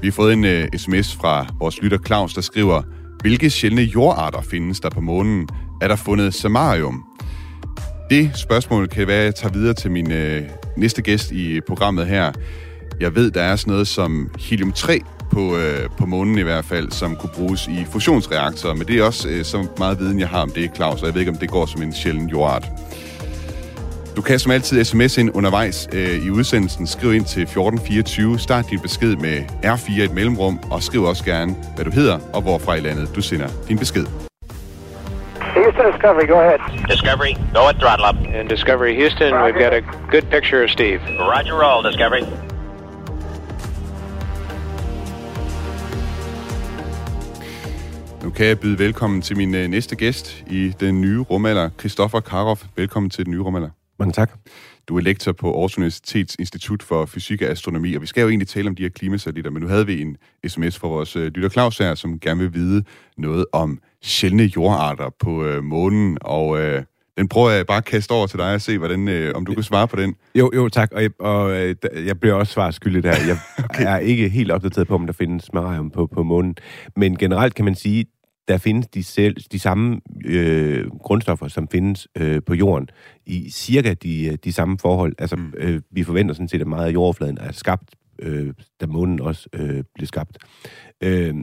Vi 0.00 0.06
har 0.06 0.12
fået 0.12 0.32
en 0.32 0.44
uh, 0.44 0.78
sms 0.78 1.16
fra 1.16 1.46
vores 1.58 1.82
lytter 1.82 1.98
Claus, 2.06 2.34
der 2.34 2.40
skriver, 2.40 2.82
hvilke 3.20 3.50
sjældne 3.50 3.82
jordarter 3.82 4.42
findes 4.42 4.80
der 4.80 4.90
på 4.90 5.00
månen? 5.00 5.48
Er 5.80 5.88
der 5.88 5.96
fundet 5.96 6.34
samarium? 6.34 7.04
Det 8.10 8.30
spørgsmål 8.34 8.88
kan 8.88 9.06
være, 9.06 9.18
at 9.18 9.24
jeg 9.24 9.34
tager 9.34 9.52
videre 9.52 9.74
til 9.74 9.90
min 9.90 10.12
uh, 10.12 10.46
næste 10.76 11.02
gæst 11.02 11.32
i 11.32 11.60
programmet 11.60 12.06
her. 12.06 12.32
Jeg 13.00 13.14
ved, 13.14 13.30
der 13.30 13.42
er 13.42 13.56
sådan 13.56 13.70
noget 13.70 13.88
som 13.88 14.30
helium-3 14.38 14.98
på, 15.32 15.56
øh, 15.56 15.90
på 15.98 16.06
månen 16.06 16.38
i 16.38 16.42
hvert 16.42 16.64
fald, 16.64 16.90
som 16.90 17.16
kunne 17.16 17.30
bruges 17.34 17.66
i 17.66 17.84
fusionsreaktorer, 17.92 18.74
men 18.74 18.86
det 18.86 18.98
er 18.98 19.04
også 19.04 19.28
øh, 19.28 19.44
så 19.44 19.66
meget 19.78 19.98
viden, 19.98 20.20
jeg 20.20 20.28
har 20.28 20.42
om 20.42 20.50
det, 20.50 20.70
Claus, 20.76 21.00
og 21.00 21.06
jeg 21.06 21.14
ved 21.14 21.20
ikke, 21.20 21.32
om 21.32 21.38
det 21.38 21.50
går 21.50 21.66
som 21.66 21.82
en 21.82 21.94
sjælden 21.94 22.28
jordart. 22.28 22.68
Du 24.16 24.22
kan 24.22 24.38
som 24.38 24.52
altid 24.52 24.84
sms 24.84 25.18
ind 25.18 25.30
undervejs 25.36 25.88
øh, 25.92 26.26
i 26.26 26.30
udsendelsen. 26.30 26.86
Skriv 26.86 27.14
ind 27.14 27.24
til 27.24 27.42
1424. 27.42 28.38
Start 28.38 28.64
din 28.70 28.80
besked 28.80 29.16
med 29.16 29.38
R4 29.64 30.00
i 30.00 30.04
et 30.04 30.14
mellemrum, 30.14 30.60
og 30.70 30.82
skriv 30.82 31.02
også 31.02 31.24
gerne, 31.24 31.54
hvad 31.74 31.84
du 31.84 31.90
hedder 31.90 32.18
og 32.32 32.42
hvorfra 32.42 32.74
i 32.74 32.80
landet 32.80 33.10
du 33.16 33.22
sender 33.22 33.48
din 33.68 33.78
besked. 33.78 34.06
Houston 35.40 35.92
Discovery, 35.92 36.26
go 36.26 36.38
ahead. 36.40 36.60
Discovery, 36.88 37.32
go 37.54 37.62
at 37.68 37.76
throttle 37.82 38.06
up. 38.10 38.16
In 38.40 38.48
Discovery 38.48 38.94
Houston, 39.00 39.32
we've 39.44 39.60
got 39.64 39.72
a 39.80 39.82
good 40.10 40.26
picture 40.34 40.64
of 40.64 40.70
Steve. 40.70 41.00
Roger 41.18 41.54
roll, 41.62 41.82
Discovery. 41.90 42.49
Nu 48.30 48.34
kan 48.34 48.46
jeg 48.46 48.60
byde 48.60 48.78
velkommen 48.78 49.22
til 49.22 49.36
min 49.36 49.54
øh, 49.54 49.68
næste 49.68 49.96
gæst 49.96 50.44
i 50.50 50.72
den 50.80 51.00
nye 51.00 51.20
rumalder, 51.20 51.70
Christoffer 51.78 52.20
Karoff. 52.20 52.64
Velkommen 52.76 53.10
til 53.10 53.24
den 53.24 53.30
nye 53.30 53.40
rumalder. 53.40 53.68
Mange 53.98 54.12
tak. 54.12 54.30
Du 54.88 54.96
er 54.96 55.00
lektor 55.00 55.32
på 55.32 55.52
Aarhus 55.52 55.78
Universitets 55.78 56.36
Institut 56.38 56.82
for 56.82 57.06
Fysik 57.06 57.42
og 57.42 57.48
Astronomi, 57.48 57.94
og 57.94 58.02
vi 58.02 58.06
skal 58.06 58.22
jo 58.22 58.28
egentlig 58.28 58.48
tale 58.48 58.68
om 58.68 58.74
de 58.74 58.82
her 58.82 58.90
klimasatellitter, 58.90 59.50
men 59.50 59.62
nu 59.62 59.68
havde 59.68 59.86
vi 59.86 60.02
en 60.02 60.16
sms 60.46 60.78
fra 60.78 60.88
vores 60.88 61.16
øh, 61.16 61.26
lytter 61.26 61.48
Claus 61.48 61.78
her, 61.78 61.94
som 61.94 62.20
gerne 62.20 62.40
vil 62.40 62.54
vide 62.54 62.84
noget 63.16 63.46
om 63.52 63.78
sjældne 64.02 64.42
jordarter 64.42 65.10
på 65.18 65.44
øh, 65.44 65.64
månen, 65.64 66.18
og 66.20 66.60
øh, 66.60 66.82
den 67.18 67.28
prøver 67.28 67.50
jeg 67.50 67.66
bare 67.66 67.78
at 67.78 67.84
kaste 67.84 68.12
over 68.12 68.26
til 68.26 68.38
dig 68.38 68.54
og 68.54 68.60
se, 68.60 68.78
hvordan, 68.78 69.08
øh, 69.08 69.32
om 69.34 69.46
du 69.46 69.54
kan 69.54 69.62
svare 69.62 69.88
på 69.88 69.96
den. 69.96 70.14
Jo, 70.34 70.50
jo, 70.54 70.68
tak. 70.68 70.92
Og, 70.92 71.02
jeg, 71.02 71.10
og 71.20 71.50
øh, 71.50 71.74
jeg 72.06 72.20
bliver 72.20 72.34
også 72.34 72.52
svar 72.52 72.70
skyldig 72.70 73.02
der. 73.02 73.08
Jeg 73.26 73.38
okay. 73.70 73.86
er 73.86 73.98
ikke 73.98 74.28
helt 74.28 74.50
opdateret 74.50 74.88
på, 74.88 74.94
om 74.94 75.06
der 75.06 75.12
findes 75.12 75.52
marium 75.52 75.90
på, 75.90 76.06
på 76.06 76.22
månen. 76.22 76.56
Men 76.96 77.16
generelt 77.18 77.54
kan 77.54 77.64
man 77.64 77.74
sige, 77.74 78.04
der 78.50 78.58
findes 78.58 78.86
de, 78.86 79.04
selv, 79.04 79.36
de 79.52 79.58
samme 79.58 80.00
øh, 80.24 80.90
grundstoffer, 80.90 81.48
som 81.48 81.68
findes 81.68 82.08
øh, 82.16 82.42
på 82.46 82.54
jorden, 82.54 82.88
i 83.26 83.50
cirka 83.50 83.94
de, 83.94 84.36
de 84.36 84.52
samme 84.52 84.78
forhold. 84.78 85.14
Altså, 85.18 85.36
mm. 85.36 85.52
øh, 85.56 85.80
vi 85.90 86.02
forventer 86.04 86.34
sådan 86.34 86.48
set, 86.48 86.60
at 86.60 86.66
meget 86.66 86.86
af 86.86 86.92
jordoverfladen 86.92 87.38
er 87.40 87.52
skabt, 87.52 87.94
øh, 88.18 88.54
da 88.80 88.86
månen 88.86 89.20
også 89.20 89.48
øh, 89.52 89.84
blev 89.94 90.06
skabt. 90.06 90.38
Øh, 91.00 91.34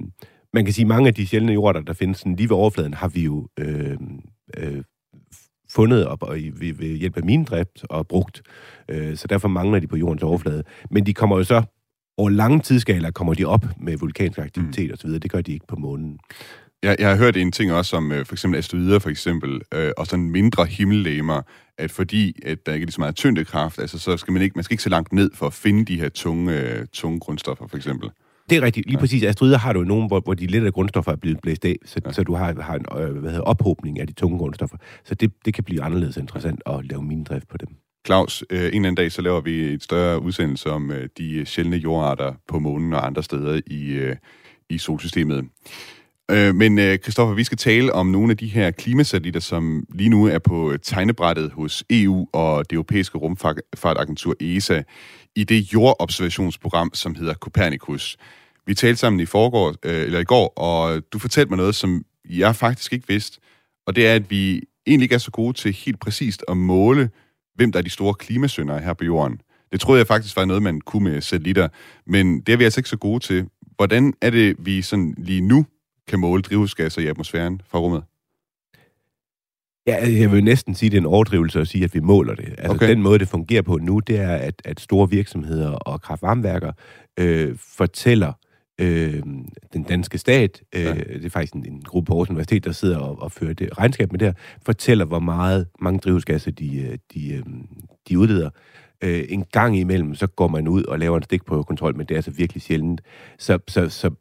man 0.54 0.66
kan 0.66 0.74
sige, 0.74 0.84
at 0.84 0.88
mange 0.88 1.08
af 1.08 1.14
de 1.14 1.28
sjældne 1.28 1.54
jorder, 1.54 1.82
der 1.82 1.94
findes 1.94 2.18
sådan 2.18 2.36
lige 2.36 2.50
ved 2.50 2.58
overfladen, 2.58 2.94
har 2.94 3.08
vi 3.08 3.24
jo 3.24 3.48
øh, 3.60 3.98
øh, 4.58 4.84
fundet 5.70 6.08
op 6.08 6.24
og 6.24 6.36
ved, 6.36 6.74
ved 6.74 6.98
hjælp 6.98 7.18
af 7.18 7.24
minedrift 7.24 7.86
og 7.90 8.08
brugt. 8.08 8.42
Øh, 8.90 9.18
så 9.18 9.28
derfor 9.28 9.48
mangler 9.48 9.80
de 9.80 9.88
på 9.88 9.98
jordens 9.98 10.24
overflade. 10.24 10.64
Men 10.92 11.06
de 11.06 11.14
kommer 11.14 11.38
jo 11.38 11.44
så 11.44 11.64
over 12.18 12.30
lange 12.30 12.60
tidsskaler 12.60 13.12
kommer 13.12 13.34
de 13.34 13.46
op 13.46 13.66
med 13.80 13.98
vulkansk 13.98 14.40
aktivitet 14.40 14.90
mm. 14.90 14.94
osv. 14.94 15.10
Det 15.10 15.32
gør 15.32 15.42
de 15.42 15.54
ikke 15.54 15.68
på 15.68 15.76
månen. 15.76 16.20
Jeg, 16.84 16.96
jeg 17.00 17.10
har 17.10 17.18
hørt 17.18 17.38
en 17.38 17.52
ting 17.52 17.74
også 17.74 17.98
om 17.98 18.12
øh, 18.12 18.26
for 18.26 18.34
eksempel 18.34 18.58
asteroider 18.58 19.00
for 19.00 19.10
eksempel, 19.10 19.62
øh, 19.74 19.92
og 19.98 20.08
sådan 20.08 20.30
mindre 20.30 20.66
himmellegemer, 20.66 21.42
at 21.78 21.92
fordi 21.92 22.40
at 22.46 22.66
der 22.66 22.74
ikke 22.74 22.84
er 22.84 22.86
lige 22.86 22.94
så 22.94 23.02
meget 23.02 23.16
tyngdekraft, 23.16 23.80
altså 23.80 24.00
så 24.00 24.18
skal 24.18 24.32
man 24.32 24.42
ikke, 24.42 24.54
man 24.56 24.64
skal 24.64 24.74
ikke 24.74 24.84
så 24.84 24.90
langt 24.90 25.14
ned 25.14 25.32
for 25.34 25.46
at 25.48 25.54
finde 25.54 25.86
de 25.86 26.00
her 26.00 26.10
tunge, 26.10 26.62
øh, 26.62 26.86
tunge 26.94 27.20
grundstoffer 27.20 27.68
for 27.68 27.78
eksempel. 27.78 28.10
Det 28.50 28.58
er 28.58 28.62
rigtigt. 28.62 28.86
Lige 28.86 28.98
ja. 28.98 29.00
præcis. 29.00 29.24
Asteroider 29.24 29.58
har 29.58 29.74
du 29.74 29.82
nogen, 29.84 30.08
hvor, 30.08 30.20
hvor 30.20 30.34
de 30.34 30.48
lette 30.48 30.72
grundstoffer 30.72 31.12
er 31.12 31.16
blevet 31.16 31.40
blæst 31.42 31.66
af, 31.66 31.76
så, 31.86 32.00
ja. 32.06 32.12
så 32.12 32.24
du 32.24 32.34
har, 32.34 32.62
har 32.62 32.76
en 32.76 32.86
øh, 33.02 33.18
hvad 33.18 33.32
hedder, 33.32 33.44
ophobning 33.44 34.00
af 34.00 34.08
de 34.08 34.14
tunge 34.14 34.38
grundstoffer. 34.38 34.78
Så 35.06 35.16
det, 35.16 35.32
det 35.46 35.54
kan 35.54 35.64
blive 35.64 35.84
anderledes 35.84 36.18
interessant 36.18 36.62
at 36.66 36.86
lave 36.86 37.04
minedrift 37.04 37.48
på 37.48 37.58
dem. 37.58 37.70
Claus, 38.06 38.44
øh, 38.50 38.60
en 38.60 38.66
eller 38.66 38.78
anden 38.78 38.96
dag, 38.96 39.12
så 39.12 39.22
laver 39.22 39.42
vi 39.42 39.74
et 39.74 39.84
større 39.84 40.22
udsendelse 40.22 40.72
om 40.72 40.92
øh, 40.92 41.10
de 41.18 41.46
sjældne 41.46 41.78
jordarter 41.78 42.34
på 42.48 42.60
månen 42.60 42.94
og 42.94 43.06
andre 43.06 43.24
steder 43.24 43.62
i, 43.68 43.92
øh, 43.92 44.16
i 44.70 44.78
solsystemet. 44.78 45.46
Øh, 46.32 46.56
men 46.56 46.80
øh, 46.80 47.00
Kristoffer, 47.00 47.36
vi 47.36 47.44
skal 47.44 47.58
tale 47.58 47.94
om 47.94 48.08
nogle 48.08 48.32
af 48.32 48.38
de 48.38 48.48
her 48.48 48.72
klimasatellitter, 48.72 49.40
som 49.40 49.86
lige 49.90 50.10
nu 50.10 50.26
er 50.26 50.40
på 50.40 50.72
øh, 50.72 50.80
tegnebrættet 50.84 51.52
hos 51.52 51.84
EU 51.90 52.28
og 52.34 52.70
det 52.70 52.76
europæiske 52.76 53.18
rumfartagentur 53.18 54.36
ESA 54.40 54.82
i 55.36 55.44
det 55.44 55.74
jordobservationsprogram, 55.74 56.92
som 56.94 57.16
hedder 57.16 57.34
Copernicus. 57.34 58.18
Vi 58.66 58.74
talte 58.74 59.00
sammen 59.00 59.20
i, 59.20 59.26
forgår, 59.26 59.76
øh, 59.84 60.02
eller 60.02 60.20
i 60.20 60.24
går, 60.24 60.54
og 60.60 61.02
du 61.14 61.20
fortalte 61.20 61.50
mig 61.50 61.58
noget, 61.58 61.76
som 61.76 62.04
jeg 62.30 62.56
faktisk 62.56 62.94
ikke 62.94 63.08
vidste, 63.08 63.40
og 63.88 63.96
det 63.96 64.08
er, 64.08 64.16
at 64.16 64.32
vi 64.32 64.62
egentlig 64.88 65.06
ikke 65.06 65.16
er 65.16 65.20
så 65.20 65.32
gode 65.32 65.54
til 65.54 65.74
helt 65.74 66.00
præcist 66.00 66.44
at 66.48 66.58
måle, 66.58 67.10
hvem 67.56 67.72
der 67.72 67.80
er 67.80 67.84
de 67.84 67.90
store 67.90 68.14
klimasyndere 68.14 68.80
her 68.80 68.94
på 68.94 69.06
jorden. 69.06 69.42
Det 69.72 69.80
troede 69.80 70.00
jeg 70.00 70.08
faktisk 70.08 70.36
var 70.36 70.46
noget, 70.46 70.64
man 70.64 70.82
kunne 70.82 71.10
med 71.10 71.22
satellitter, 71.22 71.68
men 72.08 72.42
det 72.42 72.54
er 72.54 72.58
vi 72.58 72.64
altså 72.64 72.80
ikke 72.80 72.90
så 72.90 72.98
gode 72.98 73.20
til. 73.20 73.46
Hvordan 73.76 74.14
er 74.22 74.30
det, 74.30 74.56
vi 74.60 74.82
sådan 74.82 75.16
lige 75.18 75.42
nu 75.42 75.66
kan 76.08 76.20
måle 76.20 76.42
drivhusgasser 76.42 77.02
i 77.02 77.08
atmosfæren 77.08 77.62
fra 77.68 77.80
rummet? 77.80 78.04
Ja, 79.88 79.98
jeg 80.20 80.32
vil 80.32 80.44
næsten 80.44 80.76
sige, 80.76 80.88
at 80.88 80.92
det 80.92 80.98
er 80.98 81.02
en 81.02 81.06
overdrivelse 81.06 81.60
at 81.62 81.68
sige, 81.68 81.84
at 81.84 81.94
vi 81.94 82.00
måler 82.00 82.36
det. 82.36 82.46
Altså 82.58 82.72
Okay. 82.74 82.90
den 82.90 83.02
måde, 83.02 83.20
det 83.20 83.28
fungerer 83.28 83.62
på 83.62 83.78
nu, 83.78 84.00
det 84.00 84.20
er, 84.20 84.36
at, 84.36 84.62
at 84.66 84.80
store 84.80 85.10
virksomheder 85.10 85.70
og 85.72 86.02
kraftvarmeværker 86.02 86.72
øh, 87.20 87.56
fortæller 87.58 88.34
øh, 88.82 89.24
den 89.74 89.84
danske 89.84 90.18
stat, 90.18 90.62
øh, 90.76 90.82
Ja. 90.84 90.94
det 90.94 91.26
er 91.26 91.30
faktisk 91.30 91.54
en, 91.54 91.66
en 91.66 91.82
gruppe 91.82 92.08
på 92.08 92.14
Aarhus 92.14 92.30
Universitet, 92.30 92.66
der 92.66 92.72
sidder 92.72 92.98
og, 92.98 93.22
og 93.22 93.32
fører 93.32 93.54
det 93.54 93.78
regnskab 93.78 94.12
med 94.12 94.20
det 94.20 94.28
her, 94.28 94.34
fortæller, 94.66 95.06
hvor 95.06 95.20
meget 95.20 95.68
mange 95.80 96.00
drivhusgasser 96.00 96.52
de, 96.52 96.78
øh, 96.82 96.98
de, 97.14 97.34
øh, 97.34 97.44
de 98.10 98.20
udleder. 98.20 98.50
Øh, 99.04 99.24
en 99.30 99.44
gang 99.52 99.78
imellem, 99.80 100.16
så 100.16 100.28
går 100.28 100.48
man 100.48 100.68
ud 100.68 100.84
og 100.84 101.00
laver 101.00 101.18
en 101.18 101.24
stik 101.24 101.46
på 101.46 101.64
kontrol, 101.64 101.98
men 101.98 102.06
det 102.06 102.12
er 102.16 102.18
altså 102.18 102.32
virkelig 102.32 102.62
sjældent. 102.64 103.02
Så, 103.38 103.60
så, 103.68 103.90
så 103.90 104.12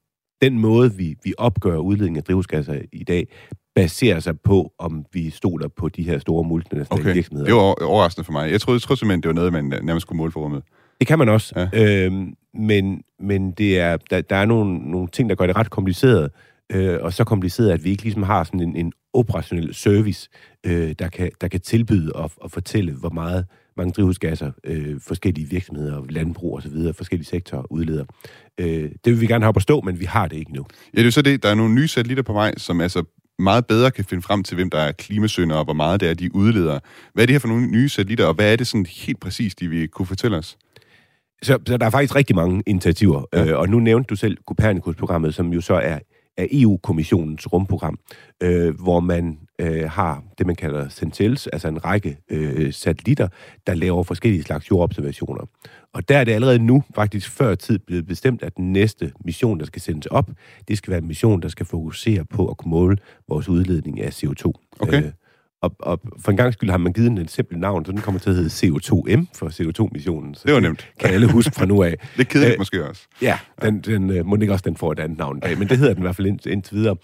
den 0.43 0.59
måde, 0.59 0.95
vi, 0.95 1.15
vi 1.25 1.35
opgør 1.39 1.77
udledning 1.77 2.17
af 2.17 2.25
drivhusgasser 2.25 2.79
i 2.93 3.05
dag, 3.05 3.29
baserer 3.75 4.21
sig 4.21 4.41
på, 4.41 4.73
om 4.79 5.05
vi 5.13 5.31
stoler 5.31 5.69
på 5.69 5.89
de 5.89 6.03
her 6.03 6.19
store 6.19 6.45
multinationale 6.45 7.03
Okay, 7.03 7.15
virksomheder. 7.15 7.45
det 7.47 7.55
var 7.55 7.61
over- 7.61 7.85
overraskende 7.85 8.25
for 8.25 8.33
mig. 8.33 8.51
Jeg 8.53 8.61
troede, 8.61 8.77
jeg 8.77 8.83
troede 8.83 8.99
simpelthen, 8.99 9.23
det 9.23 9.29
var 9.29 9.35
noget, 9.35 9.53
man 9.53 9.65
nærmest 9.85 10.07
kunne 10.07 10.17
måle 10.17 10.33
for 10.33 10.41
rummet. 10.41 10.63
Det 11.01 11.07
kan 11.09 11.19
man 11.19 11.29
også. 11.29 11.69
Ja. 11.73 12.05
Øhm, 12.07 12.35
men 12.55 13.03
men 13.21 13.51
det 13.53 13.79
er, 13.81 13.97
der, 14.11 14.21
der 14.21 14.37
er 14.37 14.45
nogle, 14.45 14.79
nogle 14.91 15.09
ting, 15.09 15.29
der 15.29 15.35
gør 15.37 15.47
det 15.47 15.57
ret 15.57 15.71
kompliceret. 15.71 16.31
Øh, 16.73 16.99
og 17.03 17.13
så 17.13 17.25
kompliceret, 17.25 17.71
at 17.71 17.85
vi 17.85 17.91
ikke 17.91 18.03
ligesom 18.03 18.23
har 18.23 18.45
sådan 18.45 18.61
en, 18.61 18.77
en 18.77 18.93
operationel 19.13 19.75
service, 19.75 20.29
øh, 20.67 20.95
der, 20.99 21.09
kan, 21.09 21.31
der 21.41 21.49
kan 21.49 21.61
tilbyde 21.61 22.13
og, 22.13 22.31
og 22.41 22.51
fortælle, 22.51 22.93
hvor 22.93 23.11
meget 23.11 23.47
mange 23.77 23.93
drivhusgasser 23.93 24.51
øh, 24.65 25.01
forskellige 25.01 25.49
virksomheder, 25.49 26.03
landbrug 26.09 26.55
og 26.55 26.63
så 26.63 26.69
videre, 26.69 26.95
forskellige 26.95 27.27
sektorer 27.27 27.73
udleder. 27.73 28.05
Øh, 28.59 28.91
det 29.05 29.13
vil 29.13 29.21
vi 29.21 29.27
gerne 29.27 29.45
have 29.45 29.49
op 29.49 29.57
at 29.57 29.63
stå, 29.63 29.81
men 29.81 30.01
vi 30.01 30.05
har 30.05 30.29
det 30.29 30.37
ikke 30.37 30.55
nu. 30.55 30.67
Ja, 30.95 30.97
det 30.97 31.01
er 31.01 31.05
jo 31.05 31.11
så 31.11 31.23
det. 31.23 31.43
Der 31.43 31.49
er 31.49 31.55
nogle 31.55 31.75
nye 31.75 31.89
satellitter 31.89 32.23
på 32.23 32.33
vej, 32.33 32.55
som 32.57 32.81
altså 32.81 33.05
meget 33.39 33.67
bedre 33.67 33.91
kan 33.91 34.05
finde 34.05 34.23
frem 34.23 34.43
til, 34.43 34.55
hvem 34.55 34.71
der 34.71 34.79
er 34.79 34.93
klimasyndere, 34.93 35.59
og 35.59 35.65
hvor 35.65 35.75
meget 35.75 36.01
det 36.01 36.11
er, 36.11 36.15
de 36.15 36.35
udleder. 36.35 36.79
Hvad 37.15 37.25
er 37.25 37.27
det 37.27 37.35
her 37.35 37.39
for 37.39 37.49
nogle 37.49 37.67
nye 37.67 37.89
satellitter, 37.89 38.27
og 38.27 38.35
hvad 38.35 38.53
er 38.53 38.57
det 38.57 38.67
sådan 38.67 38.87
helt 38.87 39.21
præcist, 39.21 39.61
de 39.61 39.69
vil 39.69 39.89
kunne 39.89 40.07
fortælle 40.07 40.37
os? 40.37 40.59
Så, 41.43 41.59
så 41.67 41.77
der 41.77 41.87
er 41.87 41.91
faktisk 41.91 42.17
rigtig 42.17 42.37
mange 42.37 42.63
initiativer, 42.67 43.25
ja. 43.33 43.47
øh, 43.47 43.59
og 43.59 43.69
nu 43.69 43.79
nævnte 43.81 44.07
du 44.09 44.17
selv 44.17 44.37
Copernicus-programmet, 44.47 45.35
som 45.35 45.53
jo 45.53 45.61
så 45.61 45.75
er 45.75 45.99
af 46.37 46.49
EU-kommissionens 46.53 47.53
rumprogram, 47.53 47.99
øh, 48.43 48.81
hvor 48.81 49.01
man 49.01 49.39
øh, 49.59 49.91
har 49.91 50.23
det, 50.39 50.47
man 50.47 50.57
kalder 50.57 50.89
Centels, 50.89 51.47
altså 51.47 51.69
en 51.69 51.85
række 51.85 52.17
øh, 52.31 52.73
satellitter, 52.73 53.29
der 53.67 53.75
laver 53.75 54.03
forskellige 54.03 54.43
slags 54.43 54.71
jordobservationer. 54.71 55.47
Og 55.93 56.09
der 56.09 56.19
er 56.19 56.25
det 56.25 56.33
allerede 56.33 56.59
nu, 56.59 56.83
faktisk 56.95 57.31
før 57.31 57.55
tid, 57.55 57.79
blevet 57.79 58.07
bestemt, 58.07 58.43
at 58.43 58.57
den 58.57 58.73
næste 58.73 59.13
mission, 59.25 59.61
der 59.61 59.67
skal 59.67 59.83
sendes 59.83 60.07
op, 60.07 60.31
det 60.69 60.79
skal 60.79 60.91
være 60.91 61.01
en 61.01 61.09
mission, 61.09 61.43
der 61.43 61.49
skal 61.49 61.67
fokusere 61.67 62.25
på 62.25 62.49
at 62.49 62.57
kunne 62.57 62.71
måle 62.71 62.97
vores 63.29 63.49
udledning 63.49 64.01
af 64.01 64.25
CO2. 64.25 64.53
Okay. 64.81 65.03
Øh, 65.03 65.13
og, 65.67 65.77
og 65.79 66.01
for 66.21 66.31
en 66.31 66.37
gang 66.37 66.53
skyld 66.53 66.71
har 66.71 66.79
man 66.79 66.93
givet 66.93 67.11
den 67.11 67.19
et 67.19 67.31
simpelt 67.31 67.61
navn, 67.61 67.85
så 67.85 67.93
den 67.93 68.01
kommer 68.01 68.19
til 68.19 68.31
at 68.31 68.37
hedde 68.37 68.49
CO2M 68.49 69.27
for 69.35 69.49
CO2-missionen. 69.49 70.35
Så 70.35 70.43
Det 70.47 70.55
var 70.55 70.61
nemt. 70.61 70.91
Kan 71.01 71.11
alle 71.11 71.33
huske 71.33 71.55
fra 71.55 71.67
nu 71.67 71.83
af. 71.83 71.95
Lidt 72.17 72.29
kedeligt 72.29 72.53
Øh, 72.53 72.59
måske 72.59 72.89
også. 72.89 73.07
Ja, 73.23 73.39
den, 73.63 73.81
den 73.81 74.11
øh, 74.11 74.27
må 74.27 74.37
ikke 74.37 74.53
også 74.53 74.65
den 74.67 74.77
får 74.77 74.93
et 74.93 74.99
andet 74.99 75.19
navn 75.19 75.41
dag, 75.41 75.59
men 75.59 75.69
det 75.69 75.79
hedder 75.79 75.95
den 75.95 76.03
i 76.03 76.05
hvert 76.05 76.17
fald 76.17 76.27
ind, 76.27 76.47
indtil 76.47 76.77
videre. 76.77 76.97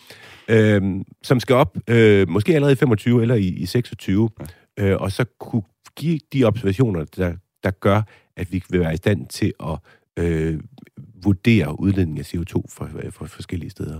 Øhm, 0.49 1.05
som 1.23 1.41
skal 1.41 1.57
op, 1.57 1.77
øh, 1.89 2.29
måske 2.29 2.55
allerede 2.55 2.73
i 2.73 2.77
25 2.77 3.23
eller 3.23 3.35
i, 3.35 3.47
i 3.47 3.67
26, 3.67 4.31
øh, 4.79 4.97
og 4.97 5.13
så 5.13 5.25
kunne 5.41 5.63
give 5.97 6.19
de 6.33 6.45
observationer, 6.45 7.05
der, 7.05 7.33
der 7.65 7.71
gør, 7.71 8.03
at 8.37 8.53
vi 8.53 8.63
vil 8.71 8.81
være 8.81 8.95
i 8.95 8.97
stand 8.97 9.27
til 9.27 9.53
at 9.61 9.79
øh, 10.19 10.61
vurdere 11.25 11.81
udledning 11.81 12.19
af 12.19 12.35
CO2 12.35 12.63
fra, 12.71 12.89
fra 13.11 13.27
forskellige 13.27 13.71
steder. 13.71 13.99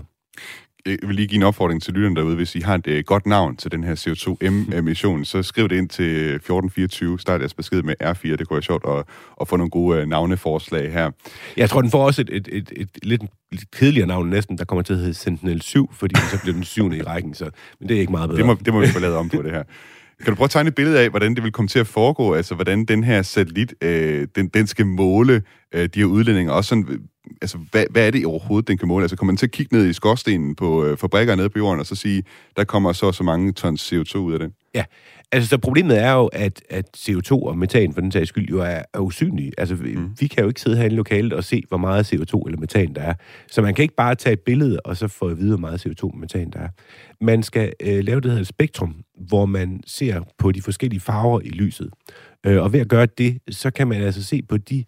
Jeg 0.85 0.97
vil 1.01 1.15
lige 1.15 1.27
give 1.27 1.37
en 1.37 1.43
opfordring 1.43 1.81
til 1.81 1.93
lytterne 1.93 2.15
derude. 2.15 2.35
Hvis 2.35 2.55
I 2.55 2.59
har 2.59 2.75
et 2.75 2.87
øh, 2.87 3.03
godt 3.03 3.25
navn 3.25 3.55
til 3.55 3.71
den 3.71 3.83
her 3.83 3.95
CO2M-emission, 3.95 5.25
så 5.25 5.43
skriv 5.43 5.69
det 5.69 5.75
ind 5.75 5.89
til 5.89 6.05
1424. 6.05 7.19
Start 7.19 7.41
jeres 7.41 7.53
besked 7.53 7.81
med 7.81 7.95
R4. 8.03 8.27
Det 8.27 8.47
kunne 8.47 8.55
være 8.55 8.61
sjovt 8.61 8.85
at, 8.87 9.03
at 9.41 9.47
få 9.47 9.57
nogle 9.57 9.69
gode 9.69 10.01
øh, 10.01 10.07
navneforslag 10.07 10.91
her. 10.91 11.11
Jeg 11.57 11.69
tror, 11.69 11.81
den 11.81 11.91
får 11.91 12.05
også 12.05 12.21
et, 12.21 12.29
et, 12.31 12.49
et, 12.51 12.71
et 12.75 12.89
lidt, 13.03 13.21
lidt 13.51 13.71
kedeligere 13.71 14.07
navn 14.07 14.29
næsten, 14.29 14.57
der 14.57 14.65
kommer 14.65 14.83
til 14.83 14.93
at 14.93 14.99
hedde 14.99 15.13
Sentinel 15.13 15.61
7, 15.61 15.93
fordi 15.93 16.15
så 16.15 16.39
bliver 16.41 16.53
den 16.53 16.63
syvende 16.63 16.97
i 16.97 17.01
rækken, 17.01 17.33
så, 17.33 17.49
men 17.79 17.89
det 17.89 17.97
er 17.97 18.01
ikke 18.01 18.11
meget 18.11 18.29
bedre. 18.29 18.37
Det 18.37 18.45
må, 18.45 18.57
det 18.65 18.73
må 18.73 18.79
vi 18.79 18.87
få 18.87 18.99
lavet 18.99 19.15
om 19.15 19.29
på, 19.29 19.41
det 19.41 19.51
her. 19.51 19.63
Kan 20.23 20.31
du 20.31 20.35
prøve 20.35 20.45
at 20.45 20.51
tegne 20.51 20.67
et 20.67 20.75
billede 20.75 20.99
af, 20.99 21.09
hvordan 21.09 21.35
det 21.35 21.43
vil 21.43 21.51
komme 21.51 21.67
til 21.67 21.79
at 21.79 21.87
foregå? 21.87 22.33
Altså, 22.33 22.55
hvordan 22.55 22.85
den 22.85 23.03
her 23.03 23.21
satellit, 23.21 23.73
øh, 23.81 24.27
den, 24.35 24.47
den 24.47 24.67
skal 24.67 24.85
måle 24.85 25.41
øh, 25.73 25.89
de 25.93 25.99
her 25.99 26.05
udledninger? 26.05 26.53
Også 26.53 26.69
sådan, 26.69 26.85
øh, 26.89 26.99
altså, 27.41 27.57
hvad, 27.71 27.85
hvad 27.89 28.07
er 28.07 28.11
det 28.11 28.25
overhovedet, 28.25 28.67
den 28.67 28.77
kan 28.77 28.87
måle? 28.87 29.03
Altså, 29.03 29.15
kommer 29.15 29.31
man 29.31 29.37
til 29.37 29.45
at 29.45 29.51
kigge 29.51 29.75
ned 29.75 29.89
i 29.89 29.93
skorstenen 29.93 30.55
på 30.55 30.85
øh, 30.85 30.97
fabrikker 30.97 31.35
nede 31.35 31.49
på 31.49 31.59
jorden, 31.59 31.79
og 31.79 31.85
så 31.85 31.95
sige, 31.95 32.23
der 32.57 32.63
kommer 32.63 32.93
så 32.93 33.11
så 33.11 33.23
mange 33.23 33.51
tons 33.51 33.93
CO2 33.93 34.17
ud 34.17 34.33
af 34.33 34.39
den? 34.39 34.53
Ja, 34.75 34.83
altså 35.31 35.49
så 35.49 35.57
problemet 35.57 35.99
er 35.99 36.11
jo, 36.11 36.25
at, 36.25 36.61
at 36.69 36.85
CO2 36.97 37.31
og 37.31 37.57
metan 37.57 37.93
for 37.93 38.01
den 38.01 38.11
sags 38.11 38.29
skyld 38.29 38.49
jo 38.49 38.59
er, 38.59 38.81
er 38.93 38.99
usynlige. 38.99 39.51
Altså 39.57 39.75
vi, 39.75 39.95
mm. 39.95 40.09
vi 40.19 40.27
kan 40.27 40.43
jo 40.43 40.47
ikke 40.47 40.61
sidde 40.61 40.77
herinde 40.77 40.93
i 40.93 40.97
lokalet 40.97 41.33
og 41.33 41.43
se, 41.43 41.63
hvor 41.67 41.77
meget 41.77 42.13
CO2 42.13 42.41
eller 42.45 42.59
metan 42.59 42.93
der 42.93 43.01
er. 43.01 43.13
Så 43.47 43.61
man 43.61 43.73
kan 43.73 43.83
ikke 43.83 43.95
bare 43.95 44.15
tage 44.15 44.33
et 44.33 44.39
billede 44.39 44.79
og 44.79 44.97
så 44.97 45.07
få 45.07 45.27
at 45.27 45.37
vide, 45.37 45.49
hvor 45.49 45.57
meget 45.57 45.85
CO2 45.85 46.03
og 46.03 46.17
metan 46.17 46.51
der 46.51 46.59
er. 46.59 46.69
Man 47.21 47.43
skal 47.43 47.73
øh, 47.79 48.03
lave 48.03 48.21
det 48.21 48.31
her 48.31 48.43
spektrum, 48.43 48.95
hvor 49.27 49.45
man 49.45 49.81
ser 49.87 50.21
på 50.37 50.51
de 50.51 50.61
forskellige 50.61 50.99
farver 50.99 51.39
i 51.41 51.49
lyset. 51.49 51.89
Øh, 52.45 52.61
og 52.61 52.73
ved 52.73 52.79
at 52.79 52.87
gøre 52.89 53.07
det, 53.17 53.37
så 53.49 53.71
kan 53.71 53.87
man 53.87 54.01
altså 54.01 54.23
se 54.23 54.41
på 54.41 54.57
de 54.57 54.83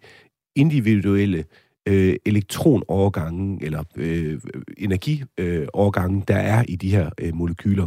individuelle 0.56 1.38
øh, 1.38 1.44
elektronovergange 1.86 3.64
eller 3.64 3.84
øh, 3.96 4.40
energiovergange, 4.78 6.24
der 6.28 6.36
er 6.36 6.64
i 6.68 6.76
de 6.76 6.90
her 6.90 7.10
øh, 7.20 7.34
molekyler. 7.34 7.86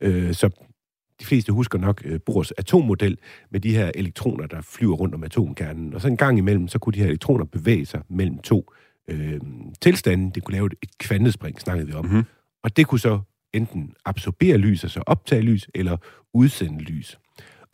Øh, 0.00 0.34
så 0.34 0.50
de 1.20 1.24
fleste 1.24 1.52
husker 1.52 1.78
nok 1.78 2.02
øh, 2.04 2.20
Bohrs 2.26 2.50
atommodel 2.50 3.18
med 3.50 3.60
de 3.60 3.74
her 3.74 3.90
elektroner, 3.94 4.46
der 4.46 4.60
flyver 4.62 4.94
rundt 4.96 5.14
om 5.14 5.24
atomkernen. 5.24 5.94
Og 5.94 6.00
så 6.00 6.08
en 6.08 6.16
gang 6.16 6.38
imellem, 6.38 6.68
så 6.68 6.78
kunne 6.78 6.92
de 6.92 6.98
her 6.98 7.06
elektroner 7.06 7.44
bevæge 7.44 7.86
sig 7.86 8.02
mellem 8.08 8.38
to 8.38 8.72
øh, 9.08 9.40
tilstande. 9.80 10.32
Det 10.34 10.44
kunne 10.44 10.54
lave 10.54 10.66
et, 10.66 10.74
et 10.82 10.98
kvantespring, 10.98 11.60
snakkede 11.60 11.86
vi 11.86 11.92
om. 11.92 12.04
Mm-hmm. 12.04 12.24
Og 12.62 12.76
det 12.76 12.86
kunne 12.86 13.00
så 13.00 13.20
enten 13.52 13.92
absorbere 14.04 14.56
lys, 14.56 14.84
altså 14.84 15.00
optage 15.06 15.42
lys, 15.42 15.68
eller 15.74 15.96
udsende 16.34 16.82
lys. 16.82 17.18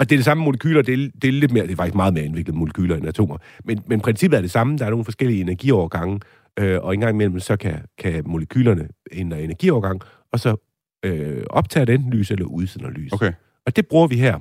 Og 0.01 0.11
det 0.11 0.15
er 0.15 0.19
det 0.19 0.25
samme 0.25 0.45
molekyler, 0.45 0.83
det 0.83 0.95
er, 0.95 1.09
det 1.23 1.29
er 1.29 1.33
lidt 1.33 1.53
mere, 1.53 1.67
det 1.67 1.73
er 1.73 1.77
faktisk 1.77 1.95
meget 1.95 2.15
mere 2.15 2.25
indviklet 2.25 2.57
molekyler 2.57 2.97
end 2.97 3.09
atomer. 3.09 3.37
Men, 3.65 3.81
men 3.87 4.01
princippet 4.01 4.37
er 4.37 4.41
det 4.41 4.51
samme, 4.51 4.79
der 4.79 4.87
er 4.87 4.91
nogle 4.91 5.05
forskellige 5.05 5.41
energiovergange, 5.41 6.21
øh, 6.59 6.79
og 6.83 6.95
en 6.95 7.01
gang 7.01 7.15
imellem, 7.15 7.41
så 7.41 7.57
kan, 7.57 7.79
kan 7.99 8.23
molekylerne 8.27 8.89
ændre 9.13 9.43
energiovergang, 9.43 10.01
og 10.33 10.41
så 10.41 10.57
øh, 11.05 11.43
optager 11.51 11.85
den 11.85 12.11
lys 12.11 12.31
eller 12.31 12.45
udsender 12.45 12.91
lys. 12.91 13.13
Okay. 13.13 13.33
Og 13.67 13.77
det 13.77 13.87
bruger 13.87 14.07
vi 14.07 14.17
her. 14.17 14.39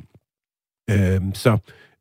Øh, 0.89 1.21
så 1.33 1.57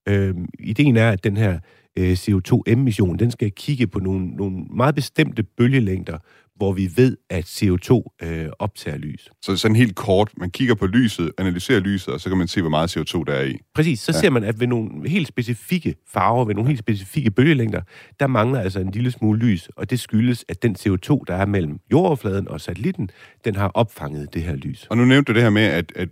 øh, 0.08 0.34
ideen 0.58 0.96
er, 0.96 1.10
at 1.10 1.24
den 1.24 1.36
her 1.36 1.58
øh, 1.98 2.12
CO2-emission, 2.12 3.18
den 3.18 3.30
skal 3.30 3.52
kigge 3.52 3.86
på 3.86 3.98
nogle, 3.98 4.26
nogle 4.26 4.64
meget 4.70 4.94
bestemte 4.94 5.42
bølgelængder, 5.42 6.18
hvor 6.58 6.72
vi 6.72 6.88
ved, 6.96 7.16
at 7.30 7.44
CO2 7.44 8.16
øh, 8.26 8.46
optager 8.58 8.96
lys. 8.98 9.28
Så 9.42 9.56
sådan 9.56 9.76
helt 9.76 9.94
kort, 9.94 10.30
man 10.36 10.50
kigger 10.50 10.74
på 10.74 10.86
lyset, 10.86 11.32
analyserer 11.38 11.80
lyset, 11.80 12.14
og 12.14 12.20
så 12.20 12.28
kan 12.28 12.38
man 12.38 12.48
se, 12.48 12.60
hvor 12.60 12.70
meget 12.70 12.96
CO2 12.96 13.24
der 13.26 13.32
er 13.32 13.44
i. 13.44 13.58
Præcis, 13.74 14.00
så 14.00 14.12
Ja. 14.14 14.20
ser 14.20 14.30
man, 14.30 14.44
at 14.44 14.60
ved 14.60 14.66
nogle 14.66 15.08
helt 15.08 15.28
specifikke 15.28 15.94
farver, 16.12 16.44
ved 16.44 16.54
nogle 16.54 16.68
helt 16.68 16.78
specifikke 16.80 17.30
bølgelængder, 17.30 17.80
der 18.20 18.26
mangler 18.26 18.60
altså 18.60 18.80
en 18.80 18.90
lille 18.90 19.10
smule 19.10 19.38
lys, 19.38 19.68
og 19.76 19.90
det 19.90 20.00
skyldes, 20.00 20.44
at 20.48 20.62
den 20.62 20.76
CO2, 20.78 21.22
der 21.26 21.34
er 21.34 21.46
mellem 21.46 21.78
jordoverfladen 21.92 22.48
og 22.48 22.60
satellitten, 22.60 23.10
den 23.44 23.56
har 23.56 23.68
opfanget 23.68 24.34
det 24.34 24.42
her 24.42 24.54
lys. 24.56 24.86
Og 24.90 24.96
nu 24.96 25.04
nævnte 25.04 25.32
du 25.32 25.34
det 25.34 25.42
her 25.42 25.50
med, 25.50 25.62
at, 25.62 25.92
at 25.96 26.08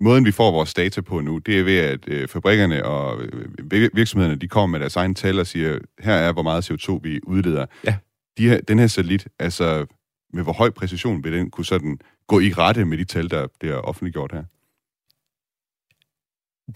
måden, 0.00 0.24
vi 0.24 0.30
får 0.30 0.50
vores 0.52 0.74
data 0.74 1.00
på 1.00 1.20
nu, 1.20 1.38
det 1.38 1.58
er 1.58 1.62
ved, 1.62 1.78
at 1.78 2.00
øh, 2.08 2.28
fabrikkerne 2.28 2.84
og 2.84 3.22
øh, 3.22 3.42
vir- 3.74 3.88
virksomhederne, 3.94 4.38
de 4.40 4.48
kommer 4.48 4.72
med 4.72 4.80
deres 4.80 4.96
egen 4.96 5.14
tal 5.14 5.38
og 5.40 5.46
siger, 5.46 5.78
her 6.00 6.12
er, 6.14 6.32
hvor 6.32 6.42
meget 6.42 6.70
CO2 6.70 7.00
vi 7.02 7.20
udleder. 7.26 7.66
Ja. 7.86 7.94
De 8.38 8.48
her, 8.48 8.60
den 8.60 8.78
her 8.78 8.86
satellit, 8.86 9.28
altså 9.38 9.86
med 10.32 10.42
hvor 10.42 10.52
høj 10.52 10.70
præcision 10.70 11.24
vil 11.24 11.32
den 11.32 11.50
kunne 11.50 11.64
sådan 11.64 11.98
gå 12.26 12.40
i 12.40 12.52
rette 12.52 12.84
med 12.84 12.98
de 12.98 13.04
tal, 13.04 13.30
der 13.30 13.46
bliver 13.60 13.76
offentliggjort 13.76 14.32
her? 14.32 14.44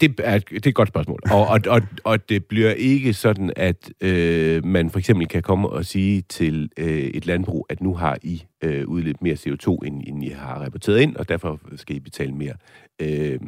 Det 0.01 0.19
er, 0.23 0.39
det 0.39 0.65
er 0.65 0.69
et 0.69 0.75
godt 0.75 0.87
spørgsmål. 0.87 1.19
Og, 1.31 1.47
og, 1.47 1.59
og, 1.67 1.81
og 2.03 2.29
det 2.29 2.45
bliver 2.45 2.71
ikke 2.71 3.13
sådan, 3.13 3.53
at 3.55 3.91
øh, 4.01 4.65
man 4.65 4.89
for 4.89 4.99
eksempel 4.99 5.27
kan 5.27 5.41
komme 5.41 5.69
og 5.69 5.85
sige 5.85 6.21
til 6.21 6.69
øh, 6.77 6.87
et 6.87 7.25
landbrug, 7.25 7.65
at 7.69 7.81
nu 7.81 7.95
har 7.95 8.17
I 8.23 8.43
øh, 8.63 8.87
udledt 8.87 9.21
mere 9.21 9.35
CO2, 9.35 9.77
end, 9.85 10.03
end 10.07 10.23
I 10.23 10.29
har 10.29 10.63
rapporteret 10.63 10.99
ind, 10.99 11.15
og 11.15 11.29
derfor 11.29 11.59
skal 11.75 11.95
I 11.95 11.99
betale 11.99 12.31
mere. 12.31 12.53
Øh, 13.01 13.39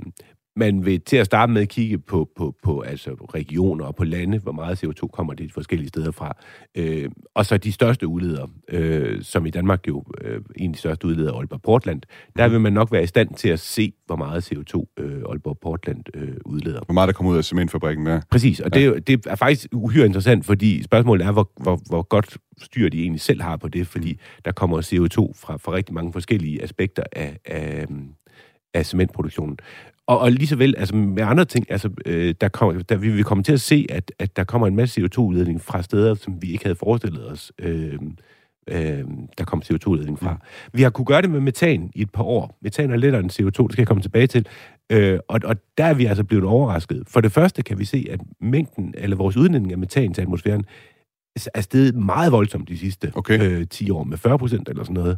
man 0.56 0.86
vil 0.86 1.02
til 1.02 1.18
at 1.18 1.26
starte 1.26 1.52
med 1.52 1.66
kigge 1.66 1.98
på, 1.98 2.30
på, 2.36 2.56
på 2.64 2.82
altså 2.82 3.12
regioner 3.12 3.86
og 3.86 3.96
på 3.96 4.04
lande, 4.04 4.40
hvor 4.40 4.52
meget 4.52 4.84
CO2 4.84 5.08
kommer 5.08 5.34
det 5.34 5.54
forskellige 5.54 5.88
steder 5.88 6.12
fra. 6.12 6.38
Øh, 6.76 7.10
og 7.36 7.46
så 7.46 7.58
de 7.58 7.72
største 7.72 8.08
udledere, 8.08 8.50
øh, 8.70 9.22
som 9.22 9.46
i 9.46 9.50
Danmark 9.50 9.88
jo 9.88 10.04
øh, 10.22 10.42
en 10.56 10.70
af 10.70 10.74
de 10.74 10.80
største 10.80 11.08
udledere, 11.08 11.36
Aalborg 11.38 11.62
Portland, 11.62 12.02
der 12.38 12.48
vil 12.48 12.60
man 12.62 12.74
nok 12.74 12.92
være 12.92 13.04
i 13.04 13.08
stand 13.08 13.34
til 13.34 13.50
at 13.50 13.60
se, 13.60 13.94
hvor 14.06 14.16
meget 14.16 14.52
CO2 14.52 14.94
øh, 14.98 15.22
Aalborg 15.30 15.58
Portland 15.62 16.04
øh, 16.14 16.36
udleder. 16.46 16.82
Hvor 16.86 16.94
meget 16.94 17.08
der 17.08 17.14
kommer 17.14 17.32
ud 17.32 17.38
af 17.38 17.46
cementfabrikken 17.46 18.06
der? 18.06 18.22
Præcis, 18.32 18.60
og 18.60 18.70
ja. 18.74 18.80
det, 18.80 18.88
er 18.88 19.00
det 19.00 19.26
er 19.26 19.36
faktisk 19.36 19.68
uhyre 19.72 20.06
interessant, 20.06 20.46
fordi 20.46 20.84
spørgsmålet 20.84 21.26
er, 21.26 21.32
hvor, 21.32 21.52
hvor, 21.62 21.80
hvor 21.90 22.02
godt 22.02 22.38
styr 22.62 22.90
de 22.90 23.02
egentlig 23.02 23.22
selv 23.22 23.42
har 23.42 23.58
på 23.58 23.68
det, 23.68 23.88
fordi 23.88 24.20
der 24.46 24.52
kommer 24.52 24.82
CO2 24.82 25.34
fra, 25.42 25.58
fra 25.58 25.72
rigtig 25.72 25.94
mange 25.94 26.14
forskellige 26.14 26.64
aspekter 26.64 27.04
af, 27.12 27.38
af, 27.46 27.88
af 28.74 28.86
cementproduktionen. 28.86 29.58
Og, 30.08 30.20
og 30.20 30.32
lige 30.32 30.48
så 30.48 30.56
vel, 30.56 30.76
altså 30.78 30.96
med 30.96 31.24
andre 31.24 31.46
ting, 31.46 31.72
altså, 31.72 31.90
øh, 32.06 32.36
der, 32.42 32.48
kommer, 32.50 32.82
der 32.82 32.96
vi 32.96 33.12
vil 33.12 33.24
komme 33.24 33.44
til 33.44 33.54
at 33.54 33.62
se, 33.62 33.86
at, 33.90 34.12
at 34.20 34.36
der 34.38 34.44
kommer 34.44 34.68
en 34.68 34.76
masse 34.76 35.02
CO2-udledning 35.02 35.62
fra 35.62 35.82
steder, 35.82 36.14
som 36.16 36.42
vi 36.42 36.52
ikke 36.52 36.66
havde 36.66 36.76
forestillet 36.76 37.32
os, 37.32 37.52
øh, 37.60 38.00
øh, 38.68 39.04
der 39.38 39.44
kommer 39.46 39.66
CO2-udledning 39.66 40.20
fra. 40.20 40.38
Vi 40.74 40.82
har 40.82 40.90
kunne 40.90 41.06
gøre 41.06 41.22
det 41.22 41.30
med 41.30 41.40
metan 41.40 41.92
i 41.96 42.02
et 42.02 42.12
par 42.12 42.24
år. 42.24 42.58
Metan 42.62 42.92
er 42.92 42.96
lettere 42.96 43.22
end 43.22 43.32
CO2, 43.32 43.64
det 43.64 43.72
skal 43.72 43.82
jeg 43.82 43.88
komme 43.88 44.04
tilbage 44.04 44.28
til. 44.28 44.48
Øh, 44.92 45.20
og, 45.28 45.40
og 45.44 45.56
der 45.78 45.86
er 45.86 45.94
vi 45.94 46.06
altså 46.06 46.24
blevet 46.24 46.46
overrasket. 46.46 47.04
For 47.08 47.22
det 47.22 47.32
første 47.32 47.62
kan 47.62 47.80
vi 47.80 47.86
se, 47.86 48.08
at 48.12 48.20
mængden, 48.42 48.94
eller 48.98 49.18
vores 49.18 49.38
udledning 49.38 49.72
af 49.72 49.78
metan 49.78 50.14
til 50.14 50.22
atmosfæren, 50.22 50.66
er 51.54 51.62
steget 51.62 51.96
meget 51.96 52.32
voldsomt 52.32 52.70
de 52.70 52.78
sidste 52.78 53.12
Okay. 53.16 53.52
øh, 53.52 53.68
10 53.68 53.90
år, 53.90 54.04
med 54.04 54.18
40 54.18 54.40
procent 54.40 54.70
eller 54.70 54.84
sådan 54.84 54.94
noget. 54.94 55.18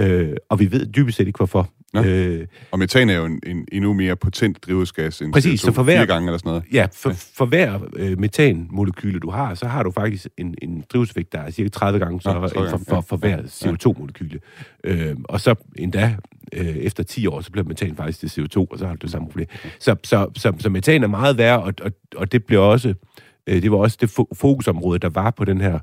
Øh, 0.00 0.32
og 0.48 0.60
vi 0.60 0.72
ved 0.72 0.86
dybest 0.86 1.16
set 1.16 1.26
ikke, 1.26 1.36
hvorfor. 1.36 1.70
Nå. 1.94 2.02
Øh, 2.04 2.46
Og 2.70 2.78
metan 2.78 3.10
er 3.10 3.14
jo 3.14 3.24
en, 3.24 3.40
en 3.46 3.66
endnu 3.72 3.92
mere 3.92 4.16
potent 4.16 4.64
drivhusgas 4.66 5.22
end 5.22 5.32
Præcis, 5.32 5.60
CO2, 5.62 5.64
så 5.66 5.72
for 5.72 5.82
hver- 5.82 5.96
fire 5.98 6.06
gange 6.06 6.28
eller 6.28 6.38
sådan 6.38 6.48
noget. 6.50 6.62
ja, 6.72 6.86
for, 6.92 7.10
for 7.36 7.46
hver 7.46 7.78
øh, 7.96 8.18
metanmolekyle, 8.18 9.20
du 9.20 9.30
har, 9.30 9.54
så 9.54 9.66
har 9.66 9.82
du 9.82 9.90
faktisk 9.90 10.26
en, 10.38 10.54
en 10.62 10.84
drivhusvægt, 10.92 11.32
der 11.32 11.38
er 11.38 11.50
cirka 11.50 11.68
30 11.68 11.98
gange 11.98 12.20
så 12.20 12.32
Nå, 12.32 12.48
så 12.48 12.54
for, 12.54 12.64
ja, 12.64 12.70
for, 12.96 13.00
for 13.00 13.20
ja, 13.28 13.36
hver 13.36 13.42
CO2-molekyle. 13.42 14.38
Øh, 14.84 15.16
og 15.24 15.40
så 15.40 15.54
endda 15.76 16.16
øh, 16.52 16.66
efter 16.66 17.02
10 17.02 17.26
år, 17.26 17.40
så 17.40 17.50
bliver 17.50 17.64
metan 17.66 17.96
faktisk 17.96 18.20
til 18.20 18.40
CO2, 18.42 18.56
og 18.70 18.78
så 18.78 18.86
har 18.86 18.92
du 18.94 18.98
det 19.02 19.10
samme 19.10 19.28
problem. 19.28 19.46
Så, 19.80 19.96
så, 20.04 20.28
så, 20.36 20.52
så 20.58 20.68
metan 20.70 21.02
er 21.02 21.06
meget 21.08 21.38
værre, 21.38 21.62
og, 21.62 21.74
og, 21.82 21.90
og 22.16 22.32
det 22.32 22.44
bliver 22.44 22.62
også, 22.62 22.94
øh, 23.46 23.62
det 23.62 23.70
var 23.70 23.76
også 23.76 23.98
det 24.00 24.10
fo- 24.10 24.34
fokusområde, 24.34 24.98
der 24.98 25.08
var 25.08 25.30
på 25.30 25.44
den 25.44 25.60
her 25.60 25.78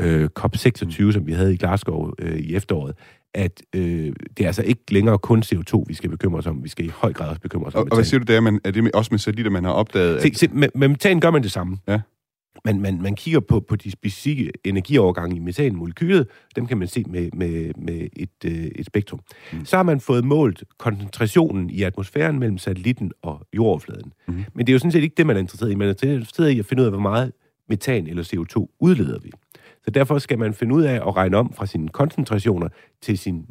øh, 0.00 0.28
COP26, 0.40 1.12
som 1.12 1.26
vi 1.26 1.32
havde 1.32 1.54
i 1.54 1.56
Glasgow 1.56 2.10
øh, 2.18 2.36
i 2.38 2.54
efteråret, 2.54 2.94
at 3.36 3.62
øh, 3.74 4.12
det 4.36 4.42
er 4.42 4.46
altså 4.46 4.62
ikke 4.62 4.82
længere 4.90 5.18
kun 5.18 5.42
CO2, 5.42 5.84
vi 5.86 5.94
skal 5.94 6.10
bekymre 6.10 6.38
os 6.38 6.46
om. 6.46 6.64
Vi 6.64 6.68
skal 6.68 6.84
i 6.84 6.88
høj 6.88 7.12
grad 7.12 7.28
også 7.28 7.40
bekymre 7.40 7.66
os 7.66 7.74
om 7.74 7.78
Og, 7.78 7.88
og 7.90 7.96
hvad 7.96 8.04
siger 8.04 8.18
du 8.18 8.32
der? 8.32 8.40
Man, 8.40 8.60
er 8.64 8.70
det 8.70 8.82
med, 8.82 8.90
også 8.94 9.08
med 9.10 9.18
satellitter, 9.18 9.50
man 9.50 9.64
har 9.64 9.72
opdaget? 9.72 10.22
Se, 10.22 10.34
se, 10.34 10.48
med, 10.52 10.68
med 10.74 10.88
metan 10.88 11.20
gør 11.20 11.30
man 11.30 11.42
det 11.42 11.52
samme. 11.52 11.78
Ja. 11.88 12.00
man, 12.64 12.80
man, 12.80 13.02
man 13.02 13.14
kigger 13.14 13.40
på, 13.40 13.60
på 13.60 13.76
de 13.76 13.90
specifikke 13.90 14.52
energiovergange 14.64 15.36
i 15.36 15.38
metanmolekylet, 15.38 16.26
dem 16.56 16.66
kan 16.66 16.78
man 16.78 16.88
se 16.88 17.04
med, 17.08 17.30
med, 17.32 17.72
med 17.78 18.08
et, 18.16 18.44
øh, 18.44 18.52
et 18.52 18.86
spektrum. 18.86 19.20
Mm. 19.52 19.64
Så 19.64 19.76
har 19.76 19.82
man 19.82 20.00
fået 20.00 20.24
målt 20.24 20.64
koncentrationen 20.78 21.70
i 21.70 21.82
atmosfæren 21.82 22.38
mellem 22.38 22.58
satellitten 22.58 23.12
og 23.22 23.46
jordoverfladen. 23.56 24.12
Mm. 24.28 24.44
Men 24.54 24.66
det 24.66 24.68
er 24.68 24.74
jo 24.74 24.78
sådan 24.78 24.92
set 24.92 25.02
ikke 25.02 25.14
det, 25.16 25.26
man 25.26 25.36
er 25.36 25.40
interesseret 25.40 25.72
i. 25.72 25.74
Man 25.74 25.88
er 25.88 26.04
interesseret 26.04 26.50
i 26.50 26.58
at 26.58 26.66
finde 26.66 26.80
ud 26.80 26.86
af, 26.86 26.92
hvor 26.92 27.00
meget 27.00 27.32
metan 27.68 28.06
eller 28.06 28.22
CO2 28.22 28.76
udleder 28.80 29.18
vi. 29.18 29.30
Så 29.86 29.90
derfor 29.90 30.18
skal 30.18 30.38
man 30.38 30.54
finde 30.54 30.74
ud 30.74 30.82
af 30.82 30.94
at 30.94 31.16
regne 31.16 31.36
om 31.36 31.52
fra 31.52 31.66
sine 31.66 31.88
koncentrationer 31.88 32.68
til 33.02 33.18
sin 33.18 33.46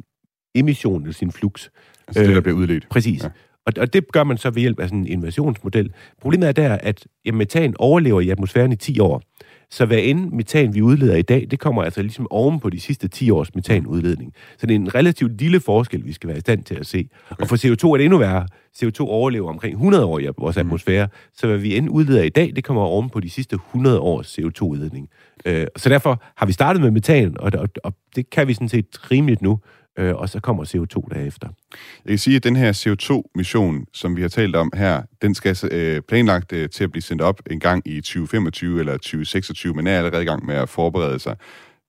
emission 0.54 1.02
eller 1.02 1.14
sin 1.14 1.32
flux. 1.32 1.68
Altså 2.08 2.22
det, 2.22 2.34
der 2.34 2.40
bliver 2.40 2.56
udledt. 2.56 2.88
Præcis. 2.90 3.22
Ja. 3.22 3.28
Og, 3.66 3.72
og 3.80 3.92
det 3.92 4.12
gør 4.12 4.24
man 4.24 4.38
så 4.38 4.50
ved 4.50 4.60
hjælp 4.60 4.80
af 4.80 4.88
sådan 4.88 4.98
en 4.98 5.06
inversionsmodel. 5.06 5.92
Problemet 6.20 6.48
er 6.48 6.52
der, 6.52 6.74
at 6.74 7.06
ja, 7.24 7.32
metan 7.32 7.74
overlever 7.78 8.20
i 8.20 8.30
atmosfæren 8.30 8.72
i 8.72 8.76
10 8.76 9.00
år. 9.00 9.22
Så 9.70 9.86
hvad 9.86 9.98
end 10.02 10.30
metan, 10.32 10.74
vi 10.74 10.82
udleder 10.82 11.16
i 11.16 11.22
dag, 11.22 11.46
det 11.50 11.58
kommer 11.58 11.82
altså 11.82 12.02
ligesom 12.02 12.26
oven 12.30 12.60
på 12.60 12.70
de 12.70 12.80
sidste 12.80 13.08
10 13.08 13.30
års 13.30 13.54
metanudledning. 13.54 14.32
Så 14.58 14.66
det 14.66 14.74
er 14.74 14.78
en 14.78 14.94
relativt 14.94 15.40
lille 15.40 15.60
forskel, 15.60 16.06
vi 16.06 16.12
skal 16.12 16.28
være 16.28 16.36
i 16.36 16.40
stand 16.40 16.64
til 16.64 16.74
at 16.74 16.86
se. 16.86 17.08
Okay. 17.30 17.42
Og 17.42 17.48
for 17.48 17.56
CO2 17.56 17.92
er 17.92 17.96
det 17.96 18.04
endnu 18.04 18.18
værre. 18.18 18.46
CO2 18.82 19.00
overlever 19.00 19.48
omkring 19.48 19.74
100 19.74 20.04
år 20.04 20.18
i 20.18 20.26
vores 20.38 20.56
mm. 20.56 20.60
atmosfære, 20.60 21.08
så 21.34 21.46
hvad 21.46 21.58
vi 21.58 21.76
end 21.76 21.90
udleder 21.90 22.22
i 22.22 22.28
dag, 22.28 22.52
det 22.56 22.64
kommer 22.64 22.82
oven 22.82 23.10
på 23.10 23.20
de 23.20 23.30
sidste 23.30 23.54
100 23.54 24.00
års 24.00 24.38
CO2-udledning. 24.38 25.08
Øh, 25.44 25.66
så 25.76 25.88
derfor 25.88 26.22
har 26.36 26.46
vi 26.46 26.52
startet 26.52 26.82
med 26.82 26.90
metan, 26.90 27.40
og, 27.40 27.52
og, 27.58 27.68
og 27.84 27.92
det 28.16 28.30
kan 28.30 28.48
vi 28.48 28.54
sådan 28.54 28.68
set 28.68 29.10
rimeligt 29.10 29.42
nu, 29.42 29.60
øh, 29.98 30.14
og 30.14 30.28
så 30.28 30.40
kommer 30.40 30.64
CO2 30.64 31.14
derefter. 31.14 31.48
Jeg 32.04 32.10
kan 32.10 32.18
sige, 32.18 32.36
at 32.36 32.44
den 32.44 32.56
her 32.56 32.72
CO2-mission, 32.72 33.86
som 33.92 34.16
vi 34.16 34.22
har 34.22 34.28
talt 34.28 34.56
om 34.56 34.72
her, 34.76 35.02
den 35.22 35.34
skal 35.34 35.56
øh, 35.70 36.00
planlagt 36.00 36.52
øh, 36.52 36.68
til 36.70 36.84
at 36.84 36.90
blive 36.90 37.02
sendt 37.02 37.22
op 37.22 37.40
en 37.50 37.60
gang 37.60 37.82
i 37.88 38.00
2025 38.00 38.80
eller 38.80 38.92
2026, 38.92 39.74
men 39.74 39.86
er 39.86 39.98
allerede 39.98 40.22
i 40.22 40.26
gang 40.26 40.46
med 40.46 40.54
at 40.54 40.68
forberede 40.68 41.18
sig. 41.18 41.36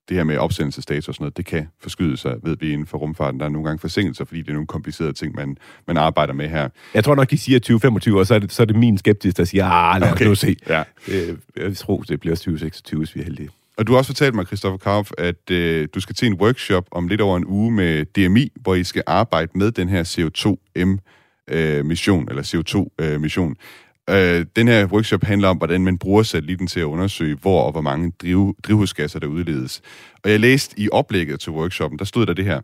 Det 0.09 0.17
her 0.17 0.23
med 0.23 0.37
opsendelsesdato 0.37 1.09
og 1.09 1.15
sådan 1.15 1.23
noget, 1.23 1.37
det 1.37 1.45
kan 1.45 1.67
forskyde 1.81 2.17
sig, 2.17 2.35
ved 2.43 2.57
vi, 2.59 2.71
inden 2.71 2.87
for 2.87 2.97
rumfarten. 2.97 3.39
Der 3.39 3.45
er 3.45 3.49
nogle 3.49 3.65
gange 3.67 3.79
forsinkelser, 3.79 4.25
fordi 4.25 4.41
det 4.41 4.49
er 4.49 4.53
nogle 4.53 4.67
komplicerede 4.67 5.13
ting, 5.13 5.35
man, 5.35 5.57
man 5.87 5.97
arbejder 5.97 6.33
med 6.33 6.49
her. 6.49 6.69
Jeg 6.93 7.03
tror 7.03 7.15
nok, 7.15 7.29
de 7.31 7.37
siger 7.37 7.59
2025, 7.59 8.19
og 8.19 8.27
så 8.27 8.35
er 8.35 8.39
det, 8.39 8.51
så 8.51 8.61
er 8.61 8.65
det 8.65 8.75
min 8.75 8.97
skeptis, 8.97 9.33
der 9.33 9.43
siger, 9.43 9.65
ah, 9.65 10.01
lad 10.01 10.07
os 10.09 10.13
Okay. 10.13 10.25
nu 10.25 10.35
se. 10.35 10.55
Ja. 10.69 10.83
Øh, 11.11 11.37
jeg 11.57 11.77
tror, 11.77 12.01
det 12.01 12.19
bliver 12.19 12.35
2026, 12.35 12.97
hvis 12.99 13.15
vi 13.15 13.19
er 13.19 13.23
heldige. 13.23 13.49
Og 13.78 13.88
du 13.88 13.91
har 13.91 13.97
også 13.97 14.09
fortalt 14.09 14.36
mig, 14.36 14.45
Christoffer 14.45 14.78
Kauf, 14.78 15.11
at 15.17 15.51
øh, 15.51 15.88
du 15.93 15.99
skal 15.99 16.15
til 16.15 16.25
en 16.25 16.34
workshop 16.34 16.88
om 16.91 17.07
lidt 17.07 17.21
over 17.21 17.38
en 17.38 17.45
uge 17.45 17.71
med 17.71 18.05
DMI, 18.05 18.51
hvor 18.55 18.75
I 18.75 18.84
skal 18.84 19.03
arbejde 19.07 19.51
med 19.55 19.71
den 19.71 19.89
her 19.89 20.03
CO2M-mission, 20.03 22.21
øh, 22.21 22.28
eller 22.30 22.43
CO2-mission. 22.43 23.55
Øh, 24.09 24.39
øh, 24.39 24.45
den 24.55 24.67
her 24.67 24.86
workshop 24.86 25.23
handler 25.23 25.47
om, 25.47 25.57
hvordan 25.57 25.84
man 25.84 25.97
bruger 25.97 26.23
satellitten 26.23 26.67
til 26.67 26.80
at 26.80 26.84
undersøge, 26.84 27.36
hvor 27.36 27.61
og 27.61 27.71
hvor 27.71 27.82
mange 27.82 28.11
driv, 28.21 28.55
drivhusgasser, 28.63 29.19
der 29.19 29.28
udledes. 29.28 29.82
Og 30.23 30.32
jeg 30.32 30.39
læste 30.39 30.80
i 30.80 30.89
oplægget 30.91 31.39
til 31.39 31.51
workshoppen, 31.51 31.99
der 31.99 32.05
stod 32.05 32.25
der 32.25 32.34
det 32.34 32.45
her. 32.45 32.61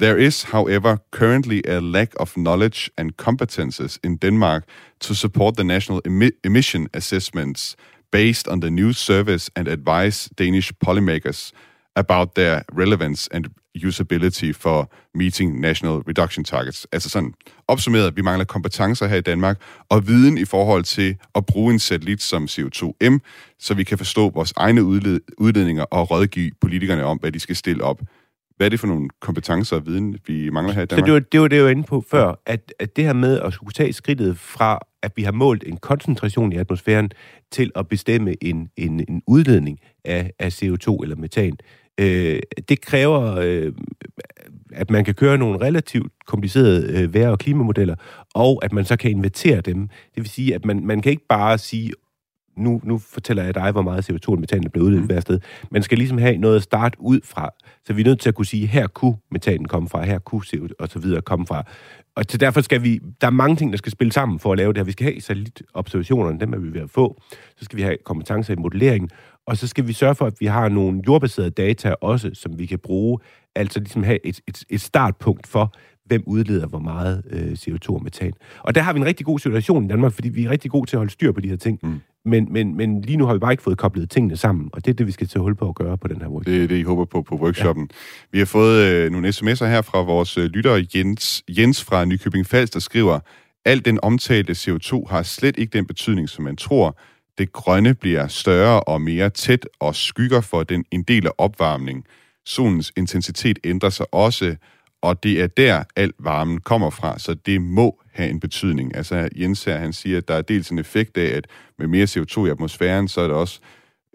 There 0.00 0.20
is, 0.20 0.42
however, 0.42 0.96
currently 1.10 1.60
a 1.64 1.78
lack 1.78 2.12
of 2.16 2.34
knowledge 2.34 2.90
and 2.96 3.10
competences 3.10 3.98
in 4.04 4.16
Denmark 4.16 4.64
to 5.00 5.14
support 5.14 5.56
the 5.56 5.64
national 5.64 6.00
emi- 6.08 6.40
emission 6.44 6.88
assessments 6.94 7.76
based 8.12 8.48
on 8.48 8.60
the 8.60 8.70
new 8.70 8.92
service 8.92 9.50
and 9.56 9.68
advise 9.68 10.30
Danish 10.38 10.72
polymakers 10.86 11.52
about 11.96 12.34
their 12.34 12.60
relevance 12.72 13.28
and 13.32 13.44
usability 13.76 14.52
for 14.52 14.88
meeting 15.14 15.60
national 15.60 16.02
reduction 16.08 16.44
targets. 16.44 16.86
Altså 16.92 17.08
sådan 17.08 17.34
opsummeret, 17.68 18.16
vi 18.16 18.22
mangler 18.22 18.44
kompetencer 18.44 19.06
her 19.06 19.16
i 19.16 19.20
Danmark 19.20 19.60
og 19.88 20.06
viden 20.08 20.38
i 20.38 20.44
forhold 20.44 20.84
til 20.84 21.16
at 21.34 21.46
bruge 21.46 21.72
en 21.72 21.78
satellit 21.78 22.22
som 22.22 22.44
CO2M, 22.44 23.18
så 23.58 23.74
vi 23.74 23.84
kan 23.84 23.98
forstå 23.98 24.30
vores 24.30 24.52
egne 24.56 24.84
udled- 24.84 25.20
udledninger 25.38 25.82
og 25.84 26.10
rådgive 26.10 26.50
politikerne 26.60 27.04
om, 27.04 27.18
hvad 27.18 27.32
de 27.32 27.40
skal 27.40 27.56
stille 27.56 27.84
op. 27.84 28.00
Hvad 28.56 28.66
er 28.66 28.68
det 28.68 28.80
for 28.80 28.86
nogle 28.86 29.08
kompetencer 29.20 29.76
og 29.76 29.86
viden, 29.86 30.18
vi 30.26 30.50
mangler 30.50 30.74
her 30.74 30.82
i 30.82 30.84
Så 30.84 30.96
Danmark? 30.96 31.06
det 31.06 31.12
var 31.14 31.20
det, 31.20 31.40
var 31.40 31.48
det 31.48 31.56
jeg 31.56 31.64
var 31.64 31.70
inde 31.70 31.82
på 31.82 32.04
før, 32.10 32.34
at, 32.46 32.72
at 32.78 32.96
det 32.96 33.04
her 33.04 33.12
med 33.12 33.40
at 33.40 33.52
skulle 33.52 33.72
tage 33.72 33.92
skridtet 33.92 34.38
fra, 34.38 34.78
at 35.06 35.12
vi 35.16 35.22
har 35.22 35.32
målt 35.32 35.64
en 35.66 35.76
koncentration 35.76 36.52
i 36.52 36.56
atmosfæren, 36.56 37.10
til 37.50 37.70
at 37.74 37.88
bestemme 37.88 38.44
en, 38.44 38.70
en, 38.76 39.04
en 39.08 39.22
udledning 39.26 39.80
af, 40.04 40.30
af 40.38 40.62
CO2 40.62 41.02
eller 41.02 41.16
metan, 41.16 41.56
øh, 42.00 42.40
det 42.68 42.80
kræver, 42.80 43.36
øh, 43.36 43.72
at 44.72 44.90
man 44.90 45.04
kan 45.04 45.14
køre 45.14 45.38
nogle 45.38 45.60
relativt 45.60 46.12
komplicerede 46.26 47.02
øh, 47.02 47.14
vejr- 47.14 47.30
og 47.30 47.38
klimamodeller, 47.38 47.94
og 48.34 48.64
at 48.64 48.72
man 48.72 48.84
så 48.84 48.96
kan 48.96 49.10
invertere 49.10 49.60
dem. 49.60 49.88
Det 49.88 50.22
vil 50.22 50.28
sige, 50.28 50.54
at 50.54 50.64
man, 50.64 50.86
man 50.86 51.02
kan 51.02 51.10
ikke 51.10 51.26
bare 51.28 51.58
sige, 51.58 51.92
nu, 52.56 52.80
nu 52.84 52.98
fortæller 52.98 53.44
jeg 53.44 53.54
dig, 53.54 53.70
hvor 53.70 53.82
meget 53.82 54.10
CO2 54.10 54.28
og 54.28 54.40
metan 54.40 54.62
der 54.62 54.68
bliver 54.68 54.84
udledt 54.86 55.04
hver 55.04 55.20
sted. 55.20 55.40
Man 55.70 55.82
skal 55.82 55.98
ligesom 55.98 56.18
have 56.18 56.36
noget 56.36 56.56
at 56.56 56.62
starte 56.62 56.96
ud 57.00 57.20
fra. 57.24 57.50
Så 57.86 57.92
vi 57.92 58.00
er 58.02 58.06
nødt 58.06 58.20
til 58.20 58.28
at 58.28 58.34
kunne 58.34 58.46
sige, 58.46 58.66
her 58.66 58.86
kunne 58.86 59.16
metanen 59.30 59.68
komme 59.68 59.88
fra, 59.88 60.04
her 60.04 60.18
kunne 60.18 60.42
CO2 60.46 60.68
og 60.78 60.88
så 60.88 60.98
videre 60.98 61.22
komme 61.22 61.46
fra. 61.46 61.64
Og 62.16 62.24
så 62.28 62.38
derfor 62.38 62.60
skal 62.60 62.82
vi, 62.82 63.00
der 63.20 63.26
er 63.26 63.30
mange 63.30 63.56
ting, 63.56 63.72
der 63.72 63.78
skal 63.78 63.92
spille 63.92 64.12
sammen 64.12 64.38
for 64.38 64.52
at 64.52 64.58
lave 64.58 64.72
det 64.72 64.78
her. 64.78 64.84
Vi 64.84 64.92
skal 64.92 65.04
have 65.04 65.20
satellitobservationerne, 65.20 66.40
dem 66.40 66.52
er 66.52 66.58
vi 66.58 66.74
ved 66.74 66.80
at 66.80 66.90
få. 66.90 67.22
Så 67.56 67.64
skal 67.64 67.76
vi 67.76 67.82
have 67.82 67.96
kompetencer 68.04 68.52
i 68.52 68.56
modellering, 68.56 69.10
og 69.46 69.56
så 69.56 69.66
skal 69.66 69.86
vi 69.86 69.92
sørge 69.92 70.14
for, 70.14 70.26
at 70.26 70.34
vi 70.40 70.46
har 70.46 70.68
nogle 70.68 71.02
jordbaserede 71.06 71.50
data 71.50 71.94
også, 72.00 72.30
som 72.34 72.58
vi 72.58 72.66
kan 72.66 72.78
bruge. 72.78 73.18
Altså 73.54 73.80
ligesom 73.80 74.02
have 74.02 74.26
et, 74.26 74.40
et, 74.48 74.64
et 74.68 74.80
startpunkt 74.80 75.46
for, 75.46 75.74
hvem 76.06 76.22
udleder 76.26 76.66
hvor 76.66 76.78
meget 76.78 77.22
øh, 77.30 77.52
CO2 77.52 77.94
og 77.94 78.02
metan. 78.02 78.32
Og 78.62 78.74
der 78.74 78.80
har 78.80 78.92
vi 78.92 78.98
en 78.98 79.04
rigtig 79.04 79.26
god 79.26 79.38
situation 79.38 79.84
i 79.84 79.88
Danmark, 79.88 80.12
fordi 80.12 80.28
vi 80.28 80.44
er 80.44 80.50
rigtig 80.50 80.70
gode 80.70 80.90
til 80.90 80.96
at 80.96 80.98
holde 80.98 81.12
styr 81.12 81.32
på 81.32 81.40
de 81.40 81.48
her 81.48 81.56
ting. 81.56 81.78
Mm. 81.82 82.00
Men, 82.26 82.52
men, 82.52 82.76
men 82.76 83.00
lige 83.00 83.16
nu 83.16 83.26
har 83.26 83.32
vi 83.32 83.38
bare 83.38 83.52
ikke 83.52 83.62
fået 83.62 83.78
koblet 83.78 84.10
tingene 84.10 84.36
sammen, 84.36 84.70
og 84.72 84.84
det 84.84 84.90
er 84.90 84.94
det, 84.94 85.06
vi 85.06 85.12
skal 85.12 85.28
til 85.28 85.40
hul 85.40 85.54
på 85.54 85.68
at 85.68 85.74
gøre 85.74 85.98
på 85.98 86.08
den 86.08 86.20
her 86.20 86.28
workshop. 86.28 86.52
Det 86.54 86.62
er 86.64 86.68
det, 86.68 86.76
I 86.76 86.82
håber 86.82 87.04
på 87.04 87.22
på 87.22 87.36
workshoppen. 87.36 87.88
Ja. 87.90 87.96
Vi 88.32 88.38
har 88.38 88.46
fået 88.46 88.84
øh, 88.84 89.12
nogle 89.12 89.28
sms'er 89.28 89.64
her 89.64 89.82
fra 89.82 90.02
vores 90.02 90.38
øh, 90.38 90.44
lytter 90.44 90.84
Jens, 90.94 91.44
Jens 91.48 91.84
fra 91.84 92.04
Nykøbing 92.04 92.46
Falster, 92.46 92.78
der 92.78 92.80
skriver, 92.80 93.20
al 93.64 93.84
den 93.84 93.98
omtalte 94.02 94.52
CO2 94.52 95.10
har 95.10 95.22
slet 95.22 95.58
ikke 95.58 95.78
den 95.78 95.86
betydning, 95.86 96.28
som 96.28 96.44
man 96.44 96.56
tror. 96.56 96.98
Det 97.38 97.52
grønne 97.52 97.94
bliver 97.94 98.26
større 98.26 98.80
og 98.80 99.02
mere 99.02 99.30
tæt 99.30 99.68
og 99.80 99.94
skygger 99.94 100.40
for 100.40 100.62
den 100.62 100.84
en 100.90 101.02
del 101.02 101.26
af 101.26 101.30
opvarmning. 101.38 102.04
Solens 102.46 102.92
intensitet 102.96 103.58
ændrer 103.64 103.90
sig 103.90 104.14
også, 104.14 104.56
og 105.02 105.22
det 105.22 105.42
er 105.42 105.46
der, 105.46 105.82
al 105.96 106.12
varmen 106.18 106.60
kommer 106.60 106.90
fra, 106.90 107.18
så 107.18 107.34
det 107.34 107.62
må 107.62 108.02
have 108.12 108.30
en 108.30 108.40
betydning. 108.40 108.96
Altså 108.96 109.28
Jens 109.36 109.64
her, 109.64 109.76
han 109.76 109.92
siger, 109.92 110.18
at 110.18 110.28
der 110.28 110.34
er 110.34 110.42
dels 110.42 110.70
en 110.70 110.78
effekt 110.78 111.18
af, 111.18 111.36
at 111.36 111.46
med 111.78 111.86
mere 111.86 112.04
CO2 112.04 112.46
i 112.46 112.50
atmosfæren, 112.50 113.08
så 113.08 113.20
er 113.20 113.28
der 113.28 113.34
også 113.34 113.60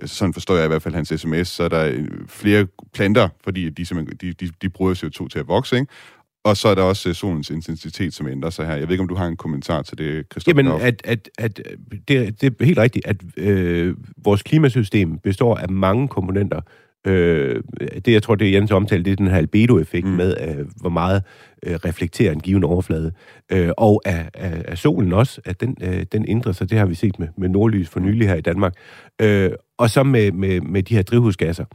sådan 0.06 0.34
forstår 0.34 0.56
jeg 0.56 0.66
i 0.66 0.68
hvert 0.68 0.82
fald 0.82 0.96
hans 0.96 1.14
sms, 1.18 1.48
så 1.48 1.64
er 1.64 1.70
der 1.70 1.86
øh, 1.86 2.08
flere 2.28 2.68
planter, 2.94 3.30
fordi 3.44 3.70
de, 3.70 3.86
de, 4.22 4.34
de, 4.34 4.50
de 4.62 4.70
bruger 4.70 4.94
CO2 4.94 5.28
til 5.28 5.40
at 5.40 5.48
vokse, 5.48 5.76
ikke? 5.76 5.92
Og 6.44 6.58
så 6.58 6.68
er 6.68 6.76
der 6.76 6.84
også 6.84 7.10
øh, 7.10 7.16
solens 7.16 7.50
intensitet, 7.50 8.14
som 8.14 8.28
ændrer 8.28 8.50
sig 8.50 8.66
her. 8.66 8.76
Jeg 8.76 8.88
ved 8.88 8.94
ikke, 8.94 9.02
om 9.02 9.08
du 9.08 9.16
har 9.16 9.26
en 9.26 9.38
kommentar 9.38 9.82
til 9.82 9.98
det, 9.98 10.26
Christoffer? 10.32 10.64
Jamen, 10.64 10.82
at, 10.82 11.02
at, 11.04 11.30
at 11.38 11.58
det, 12.08 12.42
det 12.42 12.62
er 12.62 12.66
helt 12.66 12.80
rigtigt, 12.80 13.08
at 13.08 13.18
øh, 13.38 13.96
vores 14.18 14.44
klimasystem 14.44 15.18
består 15.18 15.56
af 15.56 15.70
mange 15.70 16.08
komponenter. 16.08 16.62
Øh, 17.08 17.64
det, 18.06 18.14
jeg 18.14 18.24
tror, 18.24 18.36
det 18.36 18.54
Jens 18.54 18.72
omtalte, 18.72 19.04
det 19.04 19.12
er 19.12 19.16
den 19.16 19.28
her 19.28 19.38
albedo-effekt 19.38 20.08
mm. 20.08 20.14
med, 20.14 20.36
øh, 20.48 20.66
hvor 20.76 20.90
meget 20.90 21.24
øh, 21.66 21.76
reflekterer 21.76 22.32
en 22.32 22.40
given 22.40 22.64
overflade. 22.64 23.12
Øh, 23.52 23.70
og 23.78 24.02
af, 24.06 24.30
af, 24.34 24.64
af 24.68 24.78
solen 24.78 25.14
også, 25.14 25.42
at 25.46 25.62
den, 25.62 25.78
øh, 25.82 26.06
den 26.12 26.26
ændrer 26.28 26.52
sig. 26.52 26.70
Det 26.70 26.78
har 26.78 26.86
vi 26.86 26.96
set 26.96 27.20
med, 27.20 27.28
med 27.38 27.50
nordlys 27.50 27.90
for 27.90 28.00
nylig 28.00 28.28
her 28.28 28.36
i 28.36 28.42
Danmark. 28.42 28.74
Øh, 29.22 29.52
og 29.78 29.90
så 29.90 30.04
med, 30.04 30.32
med, 30.32 30.62
med 30.62 30.84
de 30.84 30.96
her 30.96 31.04
drivhusgasser. 31.04 31.66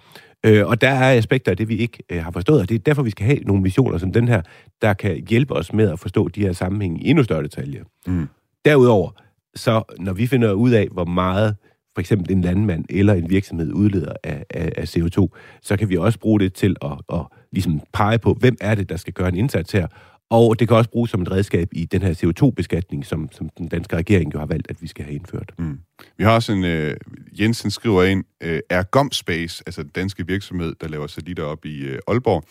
Øh, 0.46 0.66
og 0.66 0.80
der 0.80 0.88
er 0.88 1.18
aspekter 1.18 1.50
af 1.50 1.56
det, 1.56 1.68
vi 1.68 1.76
ikke 1.76 1.98
øh, 2.10 2.24
har 2.24 2.30
forstået, 2.30 2.60
og 2.60 2.68
det 2.68 2.74
er 2.74 2.78
derfor, 2.78 3.02
vi 3.02 3.10
skal 3.10 3.26
have 3.26 3.38
nogle 3.38 3.62
missioner 3.62 3.98
som 3.98 4.12
den 4.12 4.28
her, 4.28 4.42
der 4.82 4.92
kan 4.92 5.26
hjælpe 5.28 5.54
os 5.54 5.72
med 5.72 5.90
at 5.90 5.98
forstå 5.98 6.28
de 6.28 6.40
her 6.40 6.52
sammenhænge 6.52 7.00
i 7.02 7.10
endnu 7.10 7.24
større 7.24 7.42
detaljer. 7.42 7.84
Mm. 8.06 8.28
Derudover, 8.64 9.10
så 9.54 9.82
når 9.98 10.12
vi 10.12 10.26
finder 10.26 10.52
ud 10.52 10.70
af, 10.70 10.88
hvor 10.92 11.04
meget 11.04 11.56
for 11.96 12.00
eksempel 12.00 12.32
en 12.32 12.42
landmand 12.42 12.84
eller 12.88 13.14
en 13.14 13.30
virksomhed 13.30 13.72
udleder 13.72 14.12
af, 14.24 14.44
af, 14.50 14.72
af 14.76 14.96
CO2, 14.96 15.28
så 15.62 15.76
kan 15.76 15.88
vi 15.88 15.96
også 15.96 16.18
bruge 16.18 16.40
det 16.40 16.54
til 16.54 16.76
at, 16.82 16.92
at 17.12 17.20
ligesom 17.52 17.80
pege 17.92 18.18
på, 18.18 18.34
hvem 18.34 18.56
er 18.60 18.74
det, 18.74 18.88
der 18.88 18.96
skal 18.96 19.12
gøre 19.12 19.28
en 19.28 19.36
indsats 19.36 19.72
her. 19.72 19.86
Og 20.30 20.60
det 20.60 20.68
kan 20.68 20.76
også 20.76 20.90
bruges 20.90 21.10
som 21.10 21.22
et 21.22 21.30
redskab 21.30 21.68
i 21.72 21.84
den 21.84 22.02
her 22.02 22.14
CO2-beskatning, 22.14 23.06
som, 23.06 23.28
som 23.32 23.48
den 23.58 23.68
danske 23.68 23.96
regering 23.96 24.34
jo 24.34 24.38
har 24.38 24.46
valgt, 24.46 24.70
at 24.70 24.82
vi 24.82 24.86
skal 24.86 25.04
have 25.04 25.14
indført. 25.14 25.52
Mm. 25.58 25.78
Vi 26.18 26.24
har 26.24 26.34
også 26.34 26.52
en, 26.52 26.64
øh, 26.64 26.96
Jensen 27.40 27.70
skriver 27.70 28.02
ind, 28.02 28.24
øh, 28.40 28.60
er 28.70 28.82
GomSpace, 28.82 29.62
altså 29.66 29.82
den 29.82 29.90
danske 29.94 30.26
virksomhed, 30.26 30.74
der 30.80 30.88
laver 30.88 31.06
satellitter 31.06 31.44
op 31.44 31.64
i 31.64 31.78
øh, 31.78 31.98
Aalborg, 32.08 32.44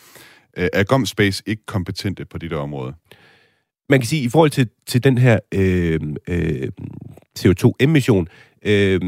øh, 0.57 0.67
er 0.73 0.83
GomSpace 0.83 1.43
ikke 1.45 1.65
kompetente 1.65 2.25
på 2.25 2.37
det 2.37 2.51
der 2.51 2.57
område? 2.57 2.93
Man 3.89 3.99
kan 3.99 4.07
sige, 4.07 4.23
i 4.23 4.29
forhold 4.29 4.49
til, 4.49 4.69
til 4.87 5.03
den 5.03 5.17
her 5.17 5.39
øh, 5.53 5.99
øh, 6.27 6.69
CO2-emission, 7.39 8.27
øh, 8.65 9.01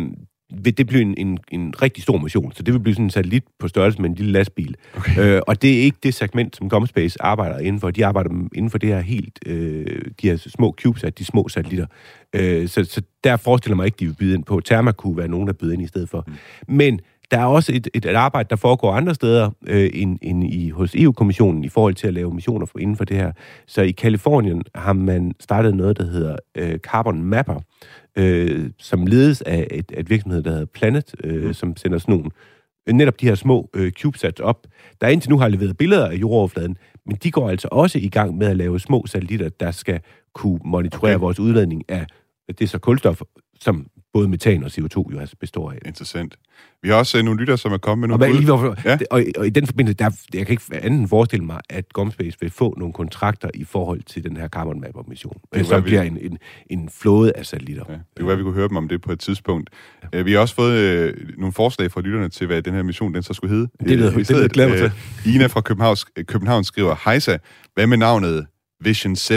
vil 0.63 0.77
det 0.77 0.87
blive 0.87 1.01
en, 1.01 1.15
en, 1.17 1.37
en 1.51 1.73
rigtig 1.81 2.03
stor 2.03 2.17
mission. 2.17 2.51
Så 2.55 2.63
det 2.63 2.73
vil 2.73 2.79
blive 2.79 2.93
sådan 2.93 3.05
en 3.05 3.09
satellit 3.09 3.43
på 3.59 3.67
størrelse 3.67 4.01
med 4.01 4.09
en 4.09 4.15
lille 4.15 4.31
lastbil. 4.31 4.75
Okay. 4.95 5.35
Øh, 5.35 5.41
og 5.47 5.61
det 5.61 5.77
er 5.77 5.81
ikke 5.81 5.97
det 6.03 6.13
segment, 6.13 6.55
som 6.55 6.69
Gomspace 6.69 7.21
arbejder 7.21 7.59
inden 7.59 7.79
for. 7.79 7.91
De 7.91 8.05
arbejder 8.05 8.29
inden 8.29 8.69
for 8.69 8.77
det 8.77 8.89
her 8.89 8.99
helt, 8.99 9.39
øh, 9.45 10.01
de 10.21 10.29
her 10.29 10.37
små 10.37 10.75
CubeSat, 10.81 11.19
de 11.19 11.25
små 11.25 11.47
satellitter. 11.47 11.85
Øh, 12.33 12.67
så, 12.67 12.83
så 12.83 13.01
der 13.23 13.37
forestiller 13.37 13.75
mig 13.75 13.85
ikke, 13.85 13.95
de 13.99 14.05
vil 14.05 14.15
byde 14.15 14.35
ind 14.35 14.43
på. 14.43 14.61
Therma 14.65 14.91
kunne 14.91 15.17
være 15.17 15.27
nogen, 15.27 15.47
der 15.47 15.53
byder 15.53 15.73
ind 15.73 15.81
i 15.81 15.87
stedet 15.87 16.09
for. 16.09 16.23
Mm. 16.27 16.33
Men 16.75 16.99
der 17.31 17.39
er 17.39 17.45
også 17.45 17.71
et, 17.75 17.87
et, 17.93 18.05
et 18.05 18.15
arbejde, 18.15 18.49
der 18.49 18.55
foregår 18.55 18.91
andre 18.91 19.15
steder 19.15 19.49
øh, 19.67 19.89
end, 19.93 20.19
end 20.21 20.43
i, 20.43 20.69
hos 20.69 20.95
EU-kommissionen 20.95 21.63
i 21.63 21.69
forhold 21.69 21.93
til 21.93 22.07
at 22.07 22.13
lave 22.13 22.33
missioner 22.33 22.65
for, 22.65 22.79
inden 22.79 22.95
for 22.95 23.05
det 23.05 23.17
her. 23.17 23.31
Så 23.67 23.81
i 23.81 23.91
Kalifornien 23.91 24.63
har 24.75 24.93
man 24.93 25.31
startet 25.39 25.75
noget, 25.75 25.97
der 25.97 26.05
hedder 26.05 26.35
øh, 26.55 26.79
Carbon 26.79 27.23
Mapper, 27.23 27.59
øh, 28.15 28.69
som 28.79 29.07
ledes 29.07 29.41
af 29.41 29.67
et, 29.71 29.91
et 29.97 30.09
virksomhed, 30.09 30.43
der 30.43 30.49
hedder 30.49 30.65
Planet, 30.65 31.15
øh, 31.23 31.43
mm. 31.43 31.53
som 31.53 31.77
sender 31.77 31.97
sådan 31.97 32.15
nogle, 32.15 32.29
øh, 32.87 32.93
netop 32.93 33.21
de 33.21 33.27
her 33.27 33.35
små 33.35 33.69
øh, 33.73 33.91
CubeSats 33.91 34.39
op, 34.39 34.67
der 35.01 35.07
indtil 35.07 35.29
nu 35.29 35.37
har 35.37 35.47
leveret 35.47 35.77
billeder 35.77 36.07
af 36.07 36.15
jordoverfladen, 36.15 36.77
men 37.05 37.15
de 37.23 37.31
går 37.31 37.49
altså 37.49 37.67
også 37.71 37.99
i 37.99 38.09
gang 38.09 38.37
med 38.37 38.47
at 38.47 38.57
lave 38.57 38.79
små 38.79 39.05
satellitter, 39.05 39.49
der 39.49 39.71
skal 39.71 39.99
kunne 40.33 40.59
monitorere 40.65 41.15
okay. 41.15 41.21
vores 41.21 41.39
udledning 41.39 41.83
af 41.89 42.07
det 42.47 42.61
er 42.61 42.67
så 42.67 42.79
kulstof, 42.79 43.21
som 43.59 43.87
både 44.17 44.29
metan 44.29 44.63
og 44.63 44.69
CO2 44.69 45.11
jo 45.13 45.19
altså 45.19 45.35
består 45.39 45.71
af. 45.71 45.77
Interessant. 45.85 46.35
Vi 46.81 46.89
har 46.89 46.95
også 46.95 47.17
uh, 47.17 47.23
nogle 47.23 47.39
lytter, 47.39 47.55
som 47.55 47.73
er 47.73 47.77
kommet 47.77 48.09
med 48.09 48.17
nogle 48.17 48.33
og, 48.33 48.35
lige 48.35 48.45
hvorfor, 48.45 48.75
ja. 48.85 48.97
og, 49.11 49.23
og 49.37 49.47
i 49.47 49.49
den 49.49 49.67
forbindelse, 49.67 49.93
der, 49.93 50.11
jeg 50.33 50.45
kan 50.45 50.53
ikke 50.53 50.63
andet 50.71 51.09
forestille 51.09 51.45
mig, 51.45 51.59
at 51.69 51.93
Gomspace 51.93 52.37
vil 52.39 52.49
få 52.49 52.75
nogle 52.77 52.93
kontrakter 52.93 53.49
i 53.53 53.63
forhold 53.63 54.01
til 54.03 54.23
den 54.23 54.37
her 54.37 54.47
Carbon 54.47 54.81
Mapper-mission, 54.81 55.37
som 55.63 55.83
bliver 55.83 56.01
en, 56.01 56.17
en, 56.21 56.37
en 56.69 56.89
flåde 56.89 57.31
af 57.35 57.45
satellitter. 57.45 57.83
Ja, 57.89 57.93
det 57.93 58.01
kunne 58.19 58.27
være, 58.27 58.37
vi 58.37 58.43
kunne 58.43 58.53
høre 58.53 58.67
dem 58.67 58.77
om 58.77 58.87
det 58.87 59.01
på 59.01 59.11
et 59.11 59.19
tidspunkt. 59.19 59.69
Ja. 60.13 60.19
Uh, 60.19 60.25
vi 60.25 60.33
har 60.33 60.39
også 60.39 60.55
fået 60.55 61.09
uh, 61.09 61.39
nogle 61.39 61.53
forslag 61.53 61.91
fra 61.91 62.01
lytterne 62.01 62.29
til, 62.29 62.47
hvad 62.47 62.61
den 62.61 62.73
her 62.73 62.83
mission 62.83 63.13
den 63.13 63.23
så 63.23 63.33
skulle 63.33 63.55
hedde. 63.55 63.69
Det 63.79 63.97
lyder, 63.97 64.11
det 64.11 64.29
lyder 64.29 64.47
glæder 64.47 64.69
mig 64.69 64.77
til. 65.23 65.35
Ina 65.35 65.47
fra 65.47 65.61
København, 65.61 65.97
København 66.27 66.63
skriver, 66.63 66.95
Hejsa, 67.05 67.37
hvad 67.73 67.87
med 67.87 67.97
navnet 67.97 68.47
Vision 68.81 69.15
7? 69.15 69.33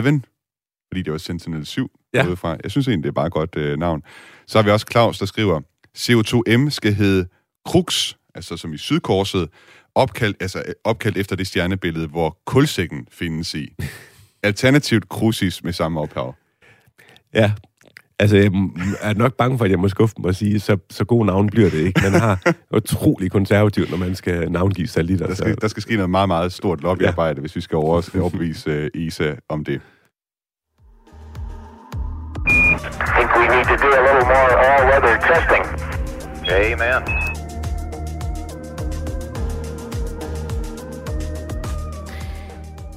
Fordi 0.91 1.03
det 1.03 1.13
var 1.13 1.19
Sentinel 1.19 1.67
7 1.67 1.91
ja. 2.15 2.23
fra. 2.23 2.57
Jeg 2.63 2.71
synes 2.71 2.89
egentlig, 2.89 3.05
det 3.05 3.09
er 3.09 3.13
bare 3.13 3.27
et 3.27 3.33
godt 3.33 3.57
uh, 3.57 3.79
navn. 3.79 4.03
Så 4.51 4.59
har 4.59 4.63
vi 4.63 4.71
også 4.71 4.87
Claus, 4.91 5.19
der 5.19 5.27
skriver, 5.27 5.61
CO2M 5.99 6.71
skal 6.71 6.95
hedde 6.95 7.27
Krux, 7.67 8.15
altså 8.35 8.57
som 8.57 8.73
i 8.73 8.79
Sydkorset, 8.79 9.49
opkaldt, 9.95 10.37
altså 10.41 10.63
opkaldt 10.85 11.17
efter 11.19 11.37
det 11.37 11.47
stjernebillede, 11.47 12.07
hvor 12.07 12.39
kulsækken 12.47 13.07
findes 13.11 13.55
i. 13.55 13.75
Alternativt 14.43 15.05
Crucis 15.05 15.65
med 15.65 15.73
samme 15.73 16.01
ophav. 16.01 16.35
Ja, 17.35 17.53
altså 18.19 18.37
jeg 18.37 18.47
er 19.01 19.15
nok 19.15 19.37
bange 19.37 19.59
for, 19.59 19.65
at 19.65 19.71
jeg 19.71 19.79
må 19.79 19.89
skuffe 19.89 20.15
dem 20.17 20.25
og 20.25 20.35
sige, 20.35 20.61
så, 20.61 20.77
så 20.91 21.05
god 21.05 21.27
navn 21.27 21.49
bliver 21.49 21.71
det 21.71 21.79
ikke. 21.79 22.01
Man 22.03 22.21
har 22.21 22.55
utrolig 22.77 23.31
konservativt, 23.31 23.91
når 23.91 23.97
man 23.97 24.15
skal 24.15 24.53
navngive 24.53 24.87
satellitter. 24.87 25.27
Der 25.27 25.35
skal, 25.35 25.61
der 25.61 25.69
skal 25.69 25.83
ske 25.83 25.95
noget 25.95 26.11
meget, 26.11 26.29
meget 26.29 26.53
stort 26.53 26.83
lobbyarbejde, 26.83 27.39
ja. 27.39 27.41
hvis 27.41 27.57
vi 27.57 27.61
skal 27.61 27.77
overbevise 27.77 28.91
uh, 28.95 29.01
ISA 29.01 29.35
om 29.49 29.65
det. 29.65 29.81
Think 33.17 33.29
we 33.37 33.47
need 33.57 33.67
to 33.73 33.77
do 33.77 33.89
a 34.01 34.03
little 34.07 34.27
more 34.35 34.51
all-weather 34.67 35.15
testing. 35.31 35.65
Amen. 36.49 37.03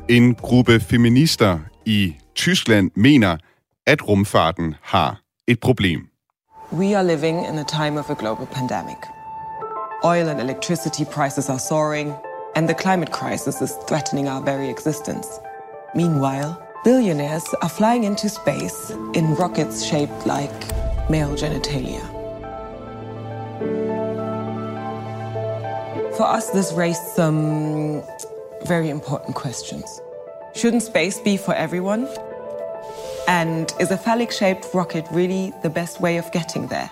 En 0.10 0.36
gruppe 0.36 0.80
feminister 0.80 1.60
i 1.86 2.16
Tyskland 2.36 2.92
mener, 2.96 3.38
at 3.86 4.02
rumfarten 4.02 4.76
har 4.82 5.22
et 5.48 5.60
problem. 5.60 6.10
We 6.72 6.96
are 6.96 7.04
living 7.04 7.46
in 7.46 7.58
a 7.58 7.64
time 7.64 8.00
of 8.00 8.10
a 8.10 8.16
global 8.16 8.46
pandemic. 8.46 8.98
Oil 10.04 10.30
and 10.30 10.42
electricity 10.42 11.06
prices 11.06 11.50
are 11.50 11.60
soaring, 11.60 12.14
and 12.56 12.68
the 12.68 12.74
climate 12.74 13.12
crisis 13.12 13.62
is 13.62 13.72
threatening 13.88 14.28
our 14.30 14.44
very 14.46 14.70
existence. 14.70 15.28
Meanwhile, 15.96 16.56
billionaires 16.84 17.46
are 17.62 17.70
flying 17.70 18.04
into 18.04 18.28
space 18.28 18.90
in 19.14 19.36
rockets 19.36 19.86
shaped 19.86 20.26
like 20.26 20.52
male 21.10 21.34
genitalia. 21.36 22.02
For 26.18 26.24
us, 26.24 26.50
this 26.52 26.74
raised 26.74 27.02
some 27.16 28.04
very 28.66 28.90
important 28.90 29.36
questions. 29.36 30.02
Shouldn't 30.56 30.84
space 30.84 31.20
be 31.20 31.38
for 31.38 31.56
everyone? 31.56 32.08
And 33.28 33.74
is 33.80 33.90
a 33.90 33.98
phallic 33.98 34.32
shaped 34.32 34.68
rocket 34.74 35.08
really 35.12 35.54
the 35.64 35.70
best 35.70 36.02
way 36.02 36.18
of 36.18 36.30
getting 36.32 36.68
there? 36.68 36.92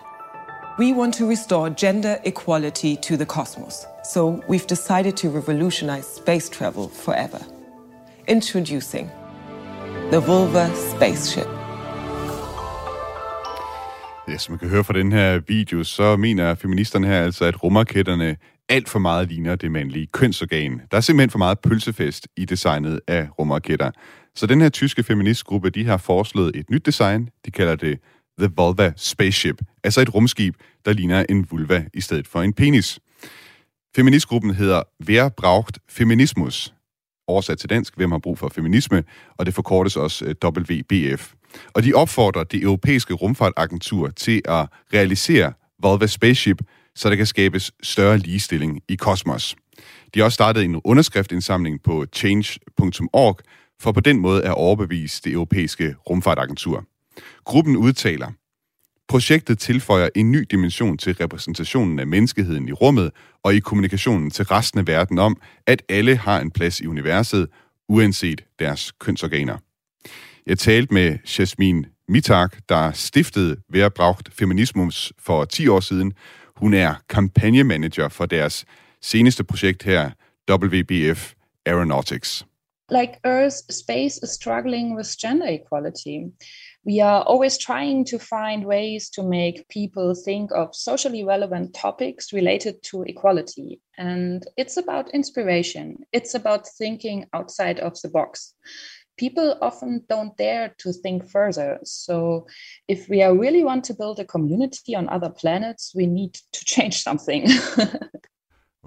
We 0.79 0.93
want 0.93 1.13
to 1.15 1.27
restore 1.27 1.69
gender 1.69 2.19
equality 2.23 2.95
to 2.95 3.17
the 3.17 3.25
cosmos, 3.25 3.85
so 4.03 4.41
we've 4.47 4.65
decided 4.65 5.17
to 5.17 5.29
revolutionize 5.29 6.07
space 6.07 6.47
travel 6.47 6.87
forever. 6.87 7.41
Introducing 8.27 9.11
The 10.11 10.19
Vulva 10.19 10.69
Spaceship. 10.75 11.47
Ja, 14.27 14.37
som 14.37 14.51
man 14.51 14.59
kan 14.59 14.69
høre 14.69 14.83
fra 14.83 14.93
den 14.93 15.11
her 15.11 15.39
video, 15.47 15.83
så 15.83 16.15
mener 16.17 16.55
feministerne 16.55 17.07
her 17.07 17.23
altså, 17.23 17.45
at 17.45 17.63
rumraketterne 17.63 18.37
alt 18.69 18.89
for 18.89 18.99
meget 18.99 19.27
ligner 19.27 19.55
det 19.55 19.71
mandlige 19.71 20.07
kønsorgan. 20.07 20.81
Der 20.91 20.97
er 20.97 21.01
simpelthen 21.01 21.29
for 21.29 21.37
meget 21.37 21.59
pølsefest 21.59 22.27
i 22.37 22.45
designet 22.45 22.99
af 23.07 23.27
rumraketter. 23.39 23.91
Så 24.35 24.45
den 24.45 24.61
her 24.61 24.69
tyske 24.69 25.03
feministgruppe, 25.03 25.69
de 25.69 25.85
har 25.85 25.97
foreslået 25.97 26.55
et 26.55 26.69
nyt 26.69 26.85
design. 26.85 27.29
De 27.45 27.51
kalder 27.51 27.75
det 27.75 27.99
The 28.39 28.49
Vulva 28.57 28.93
Spaceship. 28.95 29.61
Altså 29.83 30.01
et 30.01 30.13
rumskib, 30.15 30.55
der 30.85 30.93
ligner 30.93 31.25
en 31.29 31.47
vulva 31.51 31.85
i 31.93 32.01
stedet 32.01 32.27
for 32.27 32.41
en 32.41 32.53
penis. 32.53 32.99
Feministgruppen 33.95 34.53
hedder 34.55 34.83
Wer 35.05 35.29
braucht 35.29 35.79
Feminismus? 35.89 36.73
Oversat 37.31 37.57
til 37.57 37.69
dansk, 37.69 37.95
hvem 37.95 38.11
har 38.11 38.19
brug 38.19 38.37
for 38.37 38.49
feminisme, 38.49 39.03
og 39.37 39.45
det 39.45 39.53
forkortes 39.53 39.95
også 39.95 40.25
øh, 40.25 40.35
WBF. 40.45 41.33
Og 41.73 41.83
de 41.83 41.93
opfordrer 41.93 42.43
det 42.43 42.63
europæiske 42.63 43.13
rumfartagentur 43.13 44.09
til 44.09 44.41
at 44.45 44.67
realisere 44.93 45.53
Volva 45.79 46.07
Spaceship, 46.07 46.61
så 46.95 47.09
der 47.09 47.15
kan 47.15 47.25
skabes 47.25 47.71
større 47.83 48.17
ligestilling 48.17 48.81
i 48.89 48.95
kosmos. 48.95 49.55
De 50.13 50.19
har 50.19 50.25
også 50.25 50.35
startet 50.35 50.63
en 50.63 50.81
underskriftindsamling 50.83 51.83
på 51.83 52.05
change.org, 52.13 53.39
for 53.79 53.91
på 53.91 53.99
den 53.99 54.19
måde 54.19 54.43
at 54.43 54.53
overbevise 54.53 55.21
det 55.23 55.33
europæiske 55.33 55.95
rumfartagentur. 56.09 56.85
Gruppen 57.45 57.77
udtaler, 57.77 58.31
Projektet 59.11 59.59
tilføjer 59.59 60.09
en 60.15 60.31
ny 60.31 60.45
dimension 60.51 60.97
til 60.97 61.13
repræsentationen 61.13 61.99
af 61.99 62.07
menneskeheden 62.07 62.67
i 62.67 62.71
rummet 62.71 63.11
og 63.43 63.53
i 63.53 63.59
kommunikationen 63.59 64.29
til 64.29 64.45
resten 64.45 64.79
af 64.79 64.87
verden 64.87 65.19
om, 65.19 65.41
at 65.67 65.81
alle 65.89 66.15
har 66.15 66.39
en 66.39 66.51
plads 66.51 66.79
i 66.79 66.87
universet, 66.87 67.47
uanset 67.89 68.43
deres 68.59 68.91
kønsorganer. 68.91 69.57
Jeg 70.47 70.59
talte 70.59 70.93
med 70.93 71.17
Jasmin 71.39 71.85
Mitak, 72.07 72.57
der 72.69 72.91
stiftede 72.91 73.55
Værbragt 73.69 74.29
Feminismus 74.33 75.13
for 75.19 75.45
10 75.45 75.67
år 75.67 75.79
siden. 75.79 76.13
Hun 76.55 76.73
er 76.73 76.93
kampagnemanager 77.09 78.09
for 78.09 78.25
deres 78.25 78.65
seneste 79.01 79.43
projekt 79.43 79.83
her, 79.83 80.11
WBF 80.51 81.33
Aeronautics. 81.65 82.45
Like 82.91 83.13
Earth, 83.23 83.55
space 83.69 84.19
is 84.23 84.29
struggling 84.29 84.95
with 84.97 85.09
gender 85.21 85.47
equality. 85.47 86.17
We 86.83 86.99
are 86.99 87.21
always 87.23 87.57
trying 87.57 88.03
to 88.05 88.17
find 88.17 88.65
ways 88.65 89.09
to 89.11 89.21
make 89.21 89.67
people 89.69 90.15
think 90.15 90.51
of 90.51 90.75
socially 90.75 91.23
relevant 91.23 91.75
topics 91.75 92.33
related 92.33 92.81
to 92.81 93.03
equality. 93.03 93.79
And 93.97 94.43
it's 94.57 94.77
about 94.77 95.13
inspiration, 95.13 95.97
it's 96.11 96.33
about 96.33 96.67
thinking 96.67 97.27
outside 97.33 97.79
of 97.79 98.01
the 98.01 98.09
box. 98.09 98.55
People 99.17 99.57
often 99.61 100.03
don't 100.09 100.35
dare 100.37 100.73
to 100.79 100.91
think 100.91 101.29
further. 101.29 101.79
So, 101.83 102.47
if 102.87 103.07
we 103.07 103.21
are 103.21 103.37
really 103.37 103.63
want 103.63 103.83
to 103.85 103.93
build 103.93 104.19
a 104.19 104.25
community 104.25 104.95
on 104.95 105.09
other 105.09 105.29
planets, 105.29 105.93
we 105.93 106.07
need 106.07 106.33
to 106.33 106.65
change 106.65 107.03
something. 107.03 107.47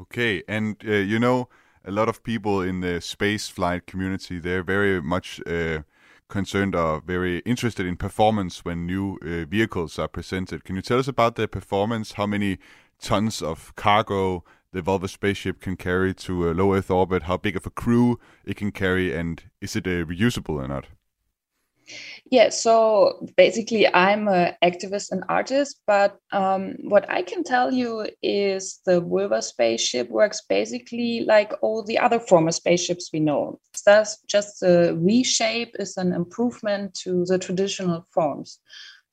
okay, 0.01 0.43
and 0.49 0.77
uh, 0.85 0.93
you 0.93 1.21
know, 1.21 1.49
a 1.85 1.93
lot 1.93 2.09
of 2.09 2.25
people 2.25 2.63
in 2.63 2.81
the 2.81 3.01
space 3.01 3.49
flight 3.49 3.87
community, 3.87 4.41
they're 4.41 4.65
very 4.65 5.01
much 5.01 5.41
uh, 5.47 5.83
concerned 6.29 6.75
or 6.75 7.01
very 7.01 7.39
interested 7.41 7.87
in 7.87 7.97
performance 7.97 8.65
when 8.65 8.87
new 8.87 9.19
uh, 9.23 9.45
vehicles 9.45 9.99
are 9.99 10.09
presented. 10.09 10.65
Can 10.65 10.77
you 10.77 10.83
tell 10.83 10.99
us 10.99 11.09
about 11.09 11.37
the 11.37 11.47
performance? 11.47 12.13
How 12.13 12.27
many 12.27 12.59
tons 13.01 13.43
of 13.43 13.75
cargo 13.77 14.45
the 14.73 14.83
Volvo 14.83 15.09
spaceship 15.09 15.61
can 15.61 15.77
carry 15.77 16.15
to 16.15 16.51
a 16.51 16.53
low 16.53 16.75
Earth 16.75 16.91
orbit? 16.91 17.25
How 17.25 17.37
big 17.37 17.57
of 17.57 17.67
a 17.67 17.71
crew 17.71 18.19
it 18.45 18.57
can 18.57 18.73
carry, 18.73 19.15
and 19.15 19.43
is 19.61 19.77
it 19.77 19.87
uh, 19.87 20.05
reusable 20.05 20.63
or 20.63 20.69
not? 20.69 20.87
Yeah, 22.31 22.49
so 22.49 23.27
basically, 23.37 23.87
I'm 23.93 24.29
an 24.29 24.55
activist 24.63 25.13
and 25.13 25.25
artist, 25.29 25.81
but 25.87 26.17
um, 26.33 26.75
what 26.83 27.09
I 27.11 27.23
can 27.23 27.45
tell 27.45 27.73
you 27.73 28.09
is 28.23 28.81
the 28.87 29.01
Wilbur 29.01 29.43
spaceship 29.43 30.09
works 30.11 30.43
basically 30.49 31.25
like 31.27 31.53
all 31.63 31.83
the 31.83 31.99
other 31.99 32.19
former 32.19 32.53
spaceships 32.53 33.11
we 33.13 33.21
know. 33.21 33.61
Thus, 33.85 34.19
just 34.27 34.61
the 34.61 34.97
reshape 34.99 35.77
is 35.79 35.97
an 35.97 36.13
improvement 36.13 36.95
to 37.03 37.25
the 37.27 37.39
traditional 37.39 38.07
forms. 38.13 38.59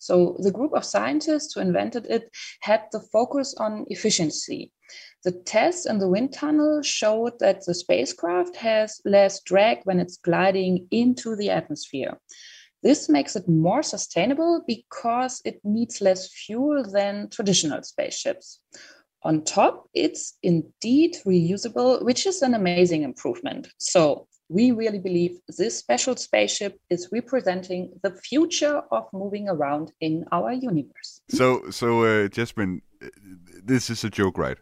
So 0.01 0.35
the 0.39 0.51
group 0.51 0.73
of 0.73 0.83
scientists 0.83 1.53
who 1.53 1.61
invented 1.61 2.07
it 2.07 2.31
had 2.61 2.85
the 2.91 2.99
focus 2.99 3.53
on 3.59 3.85
efficiency. 3.89 4.71
The 5.23 5.31
tests 5.31 5.85
in 5.85 5.99
the 5.99 6.09
wind 6.09 6.33
tunnel 6.33 6.81
showed 6.81 7.37
that 7.39 7.63
the 7.65 7.75
spacecraft 7.75 8.55
has 8.55 8.99
less 9.05 9.41
drag 9.43 9.81
when 9.83 9.99
it's 9.99 10.17
gliding 10.17 10.87
into 10.89 11.35
the 11.35 11.51
atmosphere. 11.51 12.17
This 12.83 13.09
makes 13.09 13.35
it 13.35 13.47
more 13.47 13.83
sustainable 13.83 14.63
because 14.67 15.41
it 15.45 15.59
needs 15.63 16.01
less 16.01 16.31
fuel 16.33 16.83
than 16.83 17.29
traditional 17.29 17.83
spaceships. 17.83 18.59
On 19.23 19.43
top, 19.43 19.87
it's 19.93 20.37
indeed 20.41 21.15
reusable, 21.25 22.03
which 22.03 22.25
is 22.25 22.41
an 22.41 22.55
amazing 22.55 23.03
improvement. 23.03 23.67
So, 23.77 24.27
we 24.49 24.71
really 24.71 24.99
believe 24.99 25.39
this 25.57 25.77
special 25.77 26.15
spaceship 26.17 26.77
is 26.89 27.07
representing 27.13 27.93
the 28.03 28.11
future 28.11 28.81
of 28.91 29.05
moving 29.13 29.47
around 29.47 29.93
in 30.01 30.25
our 30.33 30.51
universe. 30.51 31.21
So, 31.29 31.69
so 31.69 32.03
uh, 32.03 32.27
Jasmine, 32.27 32.81
this 33.63 33.89
is 33.89 34.03
a 34.03 34.09
joke, 34.09 34.37
right? 34.37 34.57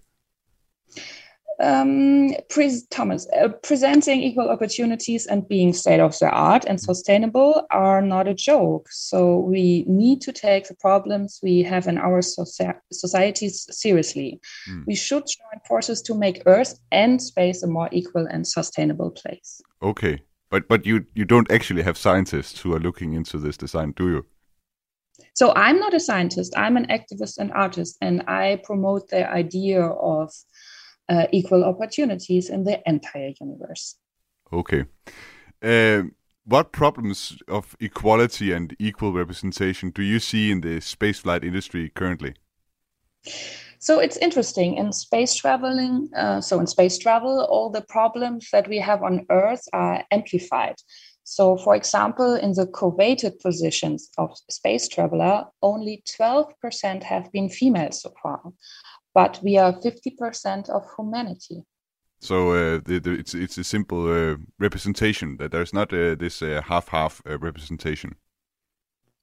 Um, 1.60 2.34
pre- 2.50 2.82
Thomas, 2.90 3.28
uh, 3.40 3.50
presenting 3.64 4.22
equal 4.22 4.50
opportunities 4.50 5.26
and 5.26 5.48
being 5.48 5.74
state 5.74 6.00
of 6.00 6.18
the 6.20 6.30
art 6.30 6.66
and 6.66 6.80
sustainable 6.80 7.66
are 7.72 8.02
not 8.02 8.28
a 8.28 8.34
joke. 8.34 8.88
So 8.92 9.40
we 9.40 9.84
need 9.88 10.22
to 10.22 10.32
take 10.32 10.68
the 10.68 10.76
problems 10.76 11.40
we 11.44 11.62
have 11.64 11.88
in 11.88 11.98
our 11.98 12.22
soci- 12.22 12.80
societies 12.92 13.68
seriously. 13.72 14.40
Mm. 14.70 14.86
We 14.88 14.96
should 14.96 15.24
join 15.24 15.62
forces 15.68 16.02
to 16.04 16.16
make 16.16 16.44
Earth 16.46 16.80
and 16.92 17.22
space 17.22 17.64
a 17.64 17.68
more 17.68 17.90
equal 17.92 18.26
and 18.28 18.48
sustainable 18.48 19.12
place. 19.12 19.62
Okay, 19.82 20.22
but 20.50 20.68
but 20.68 20.86
you 20.86 21.06
you 21.14 21.26
don't 21.26 21.52
actually 21.52 21.84
have 21.84 21.98
scientists 21.98 22.62
who 22.62 22.74
are 22.74 22.80
looking 22.80 23.14
into 23.14 23.38
this 23.38 23.58
design, 23.58 23.94
do 23.96 24.10
you? 24.10 24.26
So 25.34 25.54
I'm 25.56 25.80
not 25.80 25.94
a 25.94 26.00
scientist. 26.00 26.54
I'm 26.58 26.78
an 26.78 26.88
activist 26.88 27.38
and 27.38 27.52
artist, 27.54 27.98
and 28.02 28.24
I 28.28 28.62
promote 28.64 29.10
the 29.10 29.30
idea 29.30 29.82
of 29.82 30.34
uh, 31.10 31.28
equal 31.32 31.64
opportunities 31.64 32.50
in 32.50 32.64
the 32.64 32.82
entire 32.86 33.34
universe. 33.42 33.96
Okay. 34.54 34.86
Uh, 35.62 36.04
what 36.46 36.72
problems 36.72 37.38
of 37.48 37.76
equality 37.80 38.52
and 38.52 38.76
equal 38.80 39.14
representation 39.14 39.92
do 39.92 40.02
you 40.02 40.20
see 40.20 40.52
in 40.52 40.62
the 40.62 40.80
spaceflight 40.80 41.44
industry 41.44 41.92
currently? 41.96 42.34
So 43.80 44.00
it's 44.00 44.18
interesting 44.18 44.76
in 44.76 44.92
space 44.92 45.36
traveling. 45.36 46.10
Uh, 46.16 46.42
so 46.42 46.60
in 46.60 46.68
space 46.68 46.98
travel, 46.98 47.46
all 47.50 47.70
the 47.70 47.82
problems 47.82 48.50
that 48.52 48.68
we 48.68 48.78
have 48.80 49.04
on 49.04 49.26
Earth 49.30 49.64
are 49.74 50.04
amplified. 50.12 50.76
So, 51.24 51.58
for 51.58 51.76
example, 51.76 52.34
in 52.34 52.54
the 52.54 52.66
coveted 52.66 53.40
positions 53.40 54.10
of 54.18 54.36
space 54.50 54.88
traveler, 54.88 55.46
only 55.62 56.04
12% 56.20 57.04
have 57.04 57.32
been 57.32 57.50
female 57.50 57.92
so 57.92 58.12
far 58.24 58.42
but 59.14 59.40
we 59.44 59.58
are 59.58 59.74
50% 59.74 60.70
of 60.70 60.84
humanity. 60.98 61.64
So 62.20 62.52
uh, 62.52 62.80
the, 62.84 63.00
the, 63.00 63.12
it's 63.12 63.34
it's 63.34 63.58
a 63.58 63.64
simple 63.64 64.12
uh, 64.12 64.36
representation 64.60 65.38
that 65.38 65.52
there's 65.52 65.74
not 65.74 65.94
uh, 65.94 66.16
this 66.16 66.42
uh, 66.42 66.62
half-half 66.68 67.22
uh, 67.26 67.38
representation. 67.40 68.16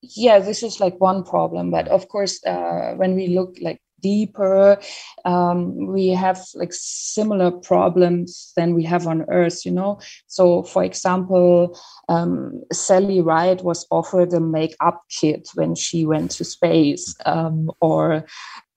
Yeah, 0.01 0.39
this 0.39 0.63
is 0.63 0.81
like 0.81 0.99
one 0.99 1.23
problem, 1.25 1.71
but 1.71 1.89
of 1.89 2.09
course, 2.09 2.41
uh, 2.47 2.95
when 2.97 3.15
we 3.15 3.29
look 3.29 3.57
like 3.61 3.81
deeper, 4.07 4.79
um, 5.25 5.87
we 5.97 6.09
have 6.25 6.41
like 6.55 6.73
similar 6.73 7.51
problems 7.51 8.53
than 8.57 8.75
we 8.75 8.85
have 8.85 9.07
on 9.07 9.27
Earth. 9.29 9.67
You 9.67 9.73
know, 9.73 9.99
so 10.27 10.63
for 10.63 10.85
example, 10.85 11.79
um, 12.09 12.63
Sally 12.73 13.21
Ride 13.21 13.63
was 13.63 13.87
offered 13.91 14.33
a 14.33 14.41
makeup 14.41 15.03
kit 15.11 15.49
when 15.55 15.75
she 15.75 16.07
went 16.07 16.31
to 16.33 16.45
space, 16.45 17.15
um, 17.27 17.71
or 17.81 18.25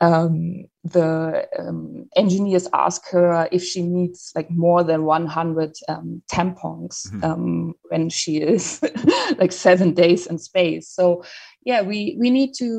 um, 0.01 0.65
the 0.83 1.47
um, 1.59 2.09
engineers 2.15 2.67
ask 2.73 3.01
her 3.11 3.47
if 3.51 3.63
she 3.63 3.81
needs 3.81 4.31
like 4.35 4.49
more 4.49 4.83
than 4.83 5.03
100 5.03 5.75
um, 5.89 6.21
tampons 6.31 7.07
mm-hmm. 7.07 7.23
Um, 7.23 7.73
when 7.89 8.09
she 8.09 8.37
is 8.37 8.81
like 9.37 9.51
seven 9.51 9.93
days 9.93 10.25
in 10.25 10.37
space 10.39 10.87
so 10.87 11.23
yeah 11.69 11.87
we 11.89 11.97
we 12.21 12.29
need 12.29 12.51
to 12.61 12.69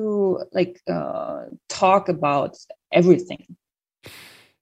like 0.59 0.75
uh, 0.91 1.41
talk 1.81 2.09
about 2.09 2.51
everything 2.93 3.41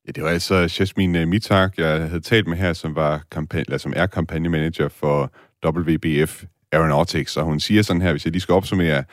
Ja, 0.06 0.12
det 0.12 0.22
var 0.24 0.30
altså 0.30 0.54
Jasmine 0.78 1.20
øh, 1.20 1.28
Mitak, 1.28 1.78
jeg 1.78 2.08
havde 2.08 2.20
talt 2.20 2.46
med 2.46 2.56
her, 2.56 2.72
som, 2.72 2.94
var 2.94 3.22
kampagne, 3.30 3.64
eller 3.66 3.78
som 3.78 3.92
er 3.96 4.06
kampagnemanager 4.06 4.88
for 4.88 5.32
WBF 5.66 6.44
Aeronautics, 6.72 7.36
og 7.36 7.44
hun 7.44 7.60
siger 7.60 7.82
sådan 7.82 8.02
her, 8.02 8.10
hvis 8.10 8.24
jeg 8.24 8.32
lige 8.32 8.40
skal 8.40 8.54
opsummere, 8.54 9.04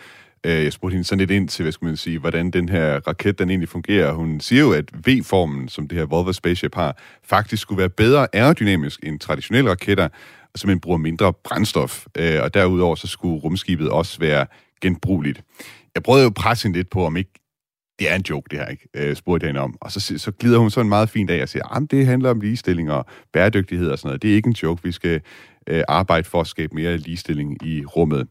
Øh, 0.45 0.63
jeg 0.63 0.73
spurgte 0.73 0.93
hende 0.93 1.07
sådan 1.07 1.19
lidt 1.19 1.31
ind 1.31 1.47
til, 1.49 1.63
hvad 1.63 1.71
skal 1.71 1.85
man 1.85 1.97
sige, 1.97 2.19
hvordan 2.19 2.51
den 2.51 2.69
her 2.69 2.99
raket, 3.07 3.39
den 3.39 3.49
egentlig 3.49 3.69
fungerer. 3.69 4.13
Hun 4.13 4.39
siger 4.39 4.61
jo, 4.61 4.73
at 4.73 4.85
V-formen, 5.07 5.69
som 5.69 5.87
det 5.87 5.97
her 5.97 6.05
Volvo 6.05 6.33
Spaceship 6.33 6.75
har, 6.75 6.97
faktisk 7.23 7.61
skulle 7.61 7.79
være 7.79 7.89
bedre 7.89 8.27
aerodynamisk 8.33 8.99
end 9.03 9.19
traditionelle 9.19 9.69
raketter, 9.69 10.07
og 10.53 10.59
simpelthen 10.59 10.79
bruger 10.79 10.97
mindre 10.97 11.33
brændstof. 11.33 12.05
Øh, 12.17 12.43
og 12.43 12.53
derudover 12.53 12.95
så 12.95 13.07
skulle 13.07 13.41
rumskibet 13.41 13.89
også 13.89 14.19
være 14.19 14.45
genbrugeligt. 14.85 15.43
Jeg 15.95 16.03
prøvede 16.03 16.23
jo 16.23 16.27
at 16.27 16.33
presse 16.33 16.63
hende 16.67 16.77
lidt 16.77 16.89
på, 16.89 17.05
om 17.05 17.17
ikke 17.17 17.31
det 17.99 18.11
er 18.11 18.15
en 18.15 18.25
joke, 18.29 18.47
det 18.51 18.59
her, 18.59 18.67
ikke? 18.67 18.87
Øh, 18.95 19.15
spurgte 19.15 19.43
jeg 19.45 19.49
hende 19.49 19.61
om. 19.61 19.77
Og 19.81 19.91
så, 19.91 20.17
så 20.17 20.31
glider 20.31 20.57
hun 20.57 20.71
sådan 20.71 20.89
meget 20.89 21.09
fint 21.09 21.29
af 21.29 21.41
og 21.41 21.49
siger, 21.49 21.75
ah, 21.75 21.83
at 21.83 21.91
det 21.91 22.05
handler 22.05 22.29
om 22.29 22.41
ligestilling 22.41 22.91
og 22.91 23.05
bæredygtighed 23.33 23.89
og 23.89 23.97
sådan 23.99 24.07
noget. 24.07 24.21
Det 24.21 24.31
er 24.31 24.35
ikke 24.35 24.47
en 24.47 24.55
joke, 24.63 24.83
vi 24.83 24.91
skal 24.91 25.21
øh, 25.67 25.83
arbejde 25.87 26.23
for 26.23 26.41
at 26.41 26.47
skabe 26.47 26.75
mere 26.75 26.97
ligestilling 26.97 27.65
i 27.65 27.85
rummet. 27.85 28.27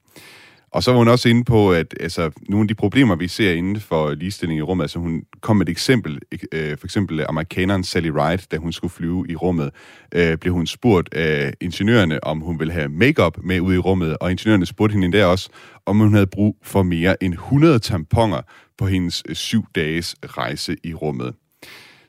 Og 0.75 0.83
så 0.83 0.91
var 0.91 0.99
hun 0.99 1.09
også 1.09 1.29
inde 1.29 1.45
på, 1.45 1.73
at 1.73 1.95
altså, 2.01 2.31
nogle 2.49 2.65
af 2.65 2.69
de 2.69 2.75
problemer, 2.75 3.15
vi 3.17 3.29
ser 3.29 3.53
inden 3.53 3.81
for 3.81 4.15
ligestilling 4.15 4.59
i 4.59 4.63
rummet, 4.63 4.85
altså 4.85 4.99
hun 4.99 5.23
kom 5.41 5.57
med 5.57 5.67
et 5.67 5.71
eksempel, 5.71 6.21
øh, 6.53 6.79
for 6.79 6.87
eksempel 6.87 7.21
øh, 7.21 7.27
amerikaneren 7.29 7.85
Sally 7.85 8.09
Ride, 8.09 8.43
da 8.51 8.57
hun 8.57 8.73
skulle 8.73 8.91
flyve 8.91 9.27
i 9.29 9.37
rummet, 9.37 9.71
øh, 10.15 10.39
blev 10.39 10.53
hun 10.53 10.67
spurgt 10.67 11.15
af 11.15 11.55
ingeniørerne, 11.61 12.25
om 12.25 12.41
hun 12.41 12.59
ville 12.59 12.73
have 12.73 12.89
makeup 12.89 13.39
med 13.43 13.61
ud 13.61 13.75
i 13.75 13.79
rummet, 13.79 14.17
og 14.21 14.31
ingeniørerne 14.31 14.67
spurgte 14.67 14.93
hende 14.93 15.05
endda 15.05 15.27
også, 15.27 15.49
om 15.87 15.99
hun 15.99 16.13
havde 16.13 16.27
brug 16.27 16.59
for 16.63 16.83
mere 16.83 17.23
end 17.23 17.33
100 17.33 17.79
tamponer 17.79 18.41
på 18.79 18.87
hendes 18.87 19.23
øh, 19.29 19.35
syv 19.35 19.65
dages 19.75 20.17
rejse 20.25 20.77
i 20.85 20.95
rummet. 20.95 21.35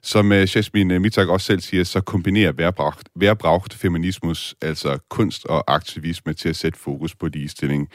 Som 0.02 0.32
uh, 0.32 0.56
Jasmine 0.56 1.00
Mittag 1.00 1.30
også 1.30 1.46
selv 1.46 1.62
siger, 1.62 1.84
så 1.84 2.02
kombinerer 2.02 2.52
værbragt, 2.52 3.10
værbragt 3.16 3.74
feminismus, 3.74 4.56
altså 4.62 4.98
kunst 5.10 5.46
og 5.46 5.74
aktivisme, 5.74 6.34
til 6.34 6.50
at 6.50 6.56
sætte 6.56 6.80
fokus 6.80 7.16
på 7.16 7.28
ligestilling. 7.28 7.90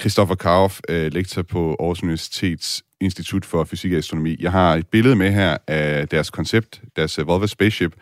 Christoffer 0.00 0.34
Karoff, 0.34 0.80
øh, 0.88 1.12
lektor 1.12 1.42
på 1.42 1.76
Aarhus 1.80 2.02
Universitets 2.02 2.84
Institut 3.00 3.44
for 3.44 3.64
Fysik 3.64 3.92
og 3.92 3.98
Astronomi. 3.98 4.36
Jeg 4.40 4.52
har 4.52 4.74
et 4.74 4.86
billede 4.86 5.16
med 5.16 5.32
her 5.32 5.56
af 5.66 6.08
deres 6.08 6.30
koncept, 6.30 6.82
deres 6.96 7.18
øh, 7.18 7.26
Volvo 7.26 7.46
Spaceship, 7.46 7.94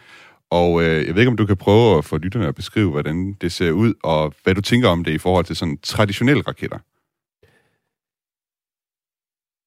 og 0.50 0.82
øh, 0.82 1.06
jeg 1.06 1.14
ved 1.14 1.22
ikke, 1.22 1.30
om 1.30 1.36
du 1.36 1.46
kan 1.46 1.56
prøve 1.56 1.98
at 1.98 2.04
få 2.04 2.18
lytterne 2.18 2.46
at 2.46 2.54
beskrive, 2.54 2.90
hvordan 2.90 3.32
det 3.40 3.52
ser 3.52 3.70
ud, 3.70 3.94
og 4.02 4.34
hvad 4.44 4.54
du 4.54 4.60
tænker 4.60 4.88
om 4.88 5.04
det 5.04 5.12
i 5.12 5.18
forhold 5.18 5.44
til 5.44 5.56
sådan 5.56 5.78
traditionelle 5.82 6.42
raketter. 6.42 6.78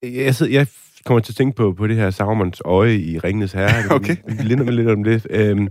Jeg, 0.04 0.36
sidder, 0.36 0.52
jeg 0.52 0.68
kommer 1.06 1.22
til 1.22 1.32
at 1.32 1.36
tænke 1.36 1.56
på, 1.56 1.74
på 1.74 1.88
det 1.88 1.96
her 1.96 2.10
Saurons 2.10 2.62
øje 2.66 2.96
i 2.96 3.20
Ringens 3.20 3.52
Herre. 3.52 3.84
okay. 3.96 4.16
Det 4.28 4.46
linder 4.46 4.64
mig 4.64 4.74
lidt 4.74 4.90
om 4.90 5.04
det. 5.04 5.28
Øhm, 5.30 5.68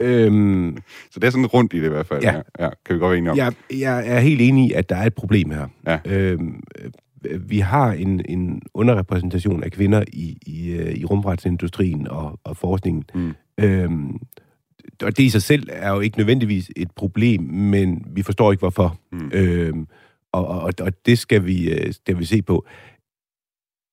Øhm, 0.00 0.76
så 1.10 1.20
det 1.20 1.26
er 1.26 1.30
sådan 1.30 1.46
rundt 1.46 1.72
i 1.72 1.78
det 1.78 1.86
i 1.86 1.88
hvert 1.88 2.06
fald. 2.06 2.22
Ja. 2.22 2.34
ja. 2.34 2.64
ja 2.64 2.70
kan 2.84 2.94
vi 2.94 3.00
godt 3.00 3.10
være 3.10 3.18
enige 3.18 3.30
om. 3.30 3.36
Jeg, 3.36 3.52
jeg 3.70 4.16
er 4.16 4.20
helt 4.20 4.40
enig 4.40 4.70
i, 4.70 4.72
at 4.72 4.88
der 4.88 4.96
er 4.96 5.06
et 5.06 5.14
problem 5.14 5.50
her. 5.50 5.66
Ja. 5.86 5.98
Øhm, 6.06 6.62
vi 7.40 7.58
har 7.58 7.92
en, 7.92 8.22
en 8.28 8.62
underrepræsentation 8.74 9.62
af 9.62 9.72
kvinder 9.72 10.04
i, 10.12 10.38
i, 10.46 10.70
øh, 10.70 10.94
i 10.94 11.04
rumfartsindustrien 11.04 12.08
og, 12.08 12.40
og 12.44 12.56
forskningen. 12.56 13.04
Mm. 13.14 13.34
Øhm, 13.60 14.18
og 15.02 15.16
det 15.16 15.22
i 15.22 15.28
sig 15.28 15.42
selv 15.42 15.68
er 15.72 15.90
jo 15.90 16.00
ikke 16.00 16.18
nødvendigvis 16.18 16.70
et 16.76 16.90
problem, 16.90 17.42
men 17.42 18.04
vi 18.10 18.22
forstår 18.22 18.52
ikke 18.52 18.60
hvorfor. 18.60 18.98
Mm. 19.12 19.30
Øhm, 19.32 19.86
og, 20.32 20.46
og, 20.46 20.72
og 20.80 21.06
det 21.06 21.18
skal 21.18 21.46
vi, 21.46 21.70
øh, 21.70 21.92
skal 21.92 22.18
vi 22.18 22.24
se 22.24 22.42
på 22.42 22.66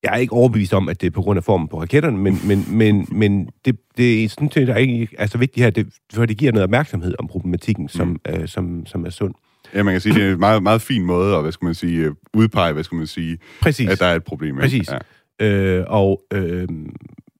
jeg 0.02 0.12
er 0.12 0.16
ikke 0.16 0.32
overbevist 0.32 0.74
om, 0.74 0.88
at 0.88 1.00
det 1.00 1.06
er 1.06 1.10
på 1.10 1.22
grund 1.22 1.36
af 1.36 1.44
formen 1.44 1.68
på 1.68 1.80
raketterne, 1.80 2.18
men, 2.18 2.38
men, 2.44 2.64
men, 2.68 3.08
men 3.12 3.48
det, 3.64 3.76
det 3.96 4.24
er 4.24 4.28
sådan 4.28 4.50
set, 4.50 4.66
der 4.66 4.74
er 4.74 4.78
ikke 4.78 5.08
er 5.18 5.26
så 5.26 5.38
vigtigt 5.38 5.64
her, 5.64 5.70
det, 5.70 5.86
for 6.12 6.26
det 6.26 6.36
giver 6.36 6.52
noget 6.52 6.64
opmærksomhed 6.64 7.14
om 7.18 7.28
problematikken, 7.28 7.88
som, 7.88 8.08
mm. 8.08 8.18
øh, 8.28 8.48
som, 8.48 8.86
som 8.86 9.06
er 9.06 9.10
sund. 9.10 9.34
Ja, 9.74 9.82
man 9.82 9.94
kan 9.94 10.00
sige, 10.00 10.14
det 10.14 10.22
er 10.22 10.32
en 10.32 10.40
meget, 10.40 10.62
meget 10.62 10.82
fin 10.82 11.04
måde 11.04 11.36
at, 11.36 11.42
hvad 11.42 11.52
skal 11.52 11.64
man 11.64 11.74
sige, 11.74 11.98
øh, 11.98 12.14
udpege, 12.34 12.72
hvad 12.72 12.84
skal 12.84 12.96
man 12.96 13.06
sige, 13.06 13.38
Præcis. 13.62 13.88
at 13.88 13.98
der 13.98 14.06
er 14.06 14.14
et 14.14 14.24
problem. 14.24 14.56
Præcis. 14.56 14.90
Ja. 15.40 15.46
Øh, 15.46 15.84
og, 15.88 16.22
øh, 16.32 16.68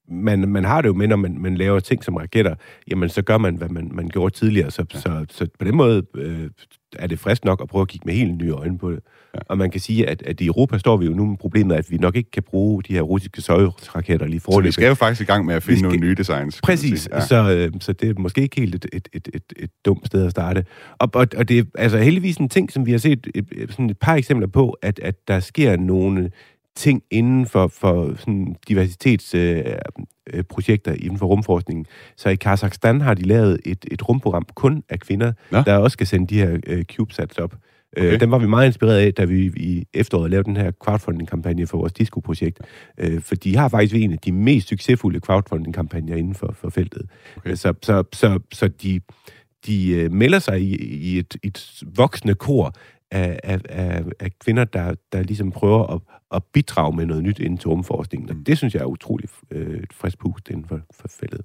man, 0.08 0.48
man 0.48 0.64
har 0.64 0.82
det 0.82 0.88
jo 0.88 0.94
med, 0.94 1.08
når 1.08 1.16
man, 1.16 1.38
man 1.38 1.56
laver 1.56 1.80
ting 1.80 2.04
som 2.04 2.16
raketter, 2.16 2.54
jamen 2.90 3.08
så 3.08 3.22
gør 3.22 3.38
man, 3.38 3.56
hvad 3.56 3.68
man, 3.68 3.90
man 3.94 4.08
gjorde 4.08 4.34
tidligere. 4.34 4.70
Så, 4.70 4.84
ja. 4.94 4.98
så, 4.98 5.26
så 5.30 5.46
på 5.58 5.64
den 5.64 5.76
måde 5.76 6.02
øh, 6.14 6.50
er 6.98 7.06
det 7.06 7.18
frisk 7.18 7.44
nok 7.44 7.60
at 7.62 7.68
prøve 7.68 7.82
at 7.82 7.88
kigge 7.88 8.06
med 8.06 8.14
helt 8.14 8.36
nye 8.36 8.50
øjne 8.50 8.78
på 8.78 8.90
det. 8.90 9.00
Ja. 9.34 9.40
Og 9.48 9.58
man 9.58 9.70
kan 9.70 9.80
sige, 9.80 10.08
at, 10.08 10.22
at 10.22 10.40
i 10.40 10.46
Europa 10.46 10.78
står 10.78 10.96
vi 10.96 11.06
jo 11.06 11.12
nu 11.12 11.26
med 11.26 11.36
problemet, 11.36 11.74
at 11.74 11.90
vi 11.90 11.96
nok 11.96 12.16
ikke 12.16 12.30
kan 12.30 12.42
bruge 12.42 12.82
de 12.82 12.92
her 12.92 13.02
russiske 13.02 13.42
søjraketter 13.42 14.26
lige 14.26 14.40
forløbet. 14.40 14.74
Så 14.74 14.80
vi 14.80 14.82
skal 14.82 14.88
jo 14.88 14.94
faktisk 14.94 15.20
i 15.20 15.32
gang 15.32 15.46
med 15.46 15.54
at 15.54 15.62
finde 15.62 15.78
skal... 15.78 15.88
nogle 15.88 16.06
nye 16.06 16.14
designs. 16.14 16.60
Præcis, 16.60 17.08
ja. 17.12 17.20
så, 17.20 17.50
øh, 17.50 17.72
så 17.80 17.92
det 17.92 18.08
er 18.08 18.14
måske 18.18 18.42
ikke 18.42 18.60
helt 18.60 18.74
et, 18.74 18.86
et, 18.92 19.08
et, 19.12 19.28
et, 19.34 19.42
et 19.56 19.70
dumt 19.84 20.06
sted 20.06 20.24
at 20.24 20.30
starte. 20.30 20.64
Og, 20.98 21.10
og, 21.14 21.26
og 21.36 21.48
det 21.48 21.58
er 21.58 21.64
altså 21.74 21.98
heldigvis 21.98 22.36
en 22.36 22.48
ting, 22.48 22.72
som 22.72 22.86
vi 22.86 22.90
har 22.90 22.98
set 22.98 23.26
et, 23.34 23.46
et, 23.52 23.70
sådan 23.70 23.90
et 23.90 23.98
par 23.98 24.14
eksempler 24.14 24.46
på, 24.46 24.70
at, 24.82 24.98
at 24.98 25.28
der 25.28 25.40
sker 25.40 25.76
nogle 25.76 26.30
ting 26.76 27.02
inden 27.10 27.46
for, 27.46 27.66
for 27.66 28.14
sådan 28.18 28.56
diversitetsprojekter 28.68 30.92
øh, 30.92 31.04
inden 31.04 31.18
for 31.18 31.26
rumforskningen. 31.26 31.86
Så 32.16 32.28
i 32.28 32.36
Kazakhstan 32.36 33.00
har 33.00 33.14
de 33.14 33.22
lavet 33.22 33.60
et, 33.64 33.84
et 33.90 34.08
rumprogram 34.08 34.46
kun 34.54 34.82
af 34.88 35.00
kvinder, 35.00 35.32
ja. 35.52 35.62
der 35.66 35.76
også 35.76 35.92
skal 35.92 36.06
sende 36.06 36.26
de 36.26 36.38
her 36.38 36.58
øh, 36.66 36.84
CubeSats 36.84 37.38
op. 37.38 37.54
Øh, 37.96 38.06
okay. 38.06 38.20
Den 38.20 38.30
var 38.30 38.38
vi 38.38 38.46
meget 38.46 38.66
inspireret 38.66 38.98
af, 38.98 39.14
da 39.14 39.24
vi 39.24 39.52
i 39.56 39.86
efteråret 39.94 40.30
lavede 40.30 40.44
den 40.44 40.56
her 40.56 40.70
crowdfunding-kampagne 40.70 41.66
for 41.66 41.78
vores 41.78 41.92
disco-projekt. 41.92 42.60
Øh, 42.98 43.20
for 43.20 43.34
de 43.34 43.56
har 43.56 43.68
faktisk 43.68 43.94
en 43.94 44.12
af 44.12 44.18
de 44.18 44.32
mest 44.32 44.68
succesfulde 44.68 45.20
crowdfunding-kampagner 45.20 46.16
inden 46.16 46.34
for, 46.34 46.54
for 46.60 46.70
feltet. 46.70 47.02
Okay. 47.36 47.54
Så, 47.54 47.74
så, 47.82 48.04
så, 48.12 48.40
så 48.52 48.68
de, 48.68 49.00
de 49.66 49.90
øh, 49.90 50.12
melder 50.12 50.38
sig 50.38 50.60
i, 50.60 50.76
i 50.76 51.18
et, 51.18 51.36
et 51.42 51.82
voksende 51.96 52.34
kor 52.34 52.72
af, 53.10 53.40
af, 53.44 53.60
af, 53.68 54.02
af 54.20 54.30
kvinder, 54.44 54.64
der, 54.64 54.94
der 55.12 55.22
ligesom 55.22 55.50
prøver 55.50 55.94
at, 55.94 56.00
at 56.34 56.42
bidrage 56.52 56.96
med 56.96 57.06
noget 57.06 57.22
nyt 57.22 57.38
inden 57.38 57.58
til 57.58 57.68
rumforskningen. 57.68 58.36
Mm. 58.36 58.44
Det 58.44 58.58
synes 58.58 58.74
jeg 58.74 58.80
er 58.80 58.86
utroligt 58.86 59.32
øh, 59.50 59.82
frisk 59.92 60.18
pust 60.18 60.50
inden 60.50 60.64
for, 60.68 60.80
for 61.00 61.08
feltet. 61.20 61.40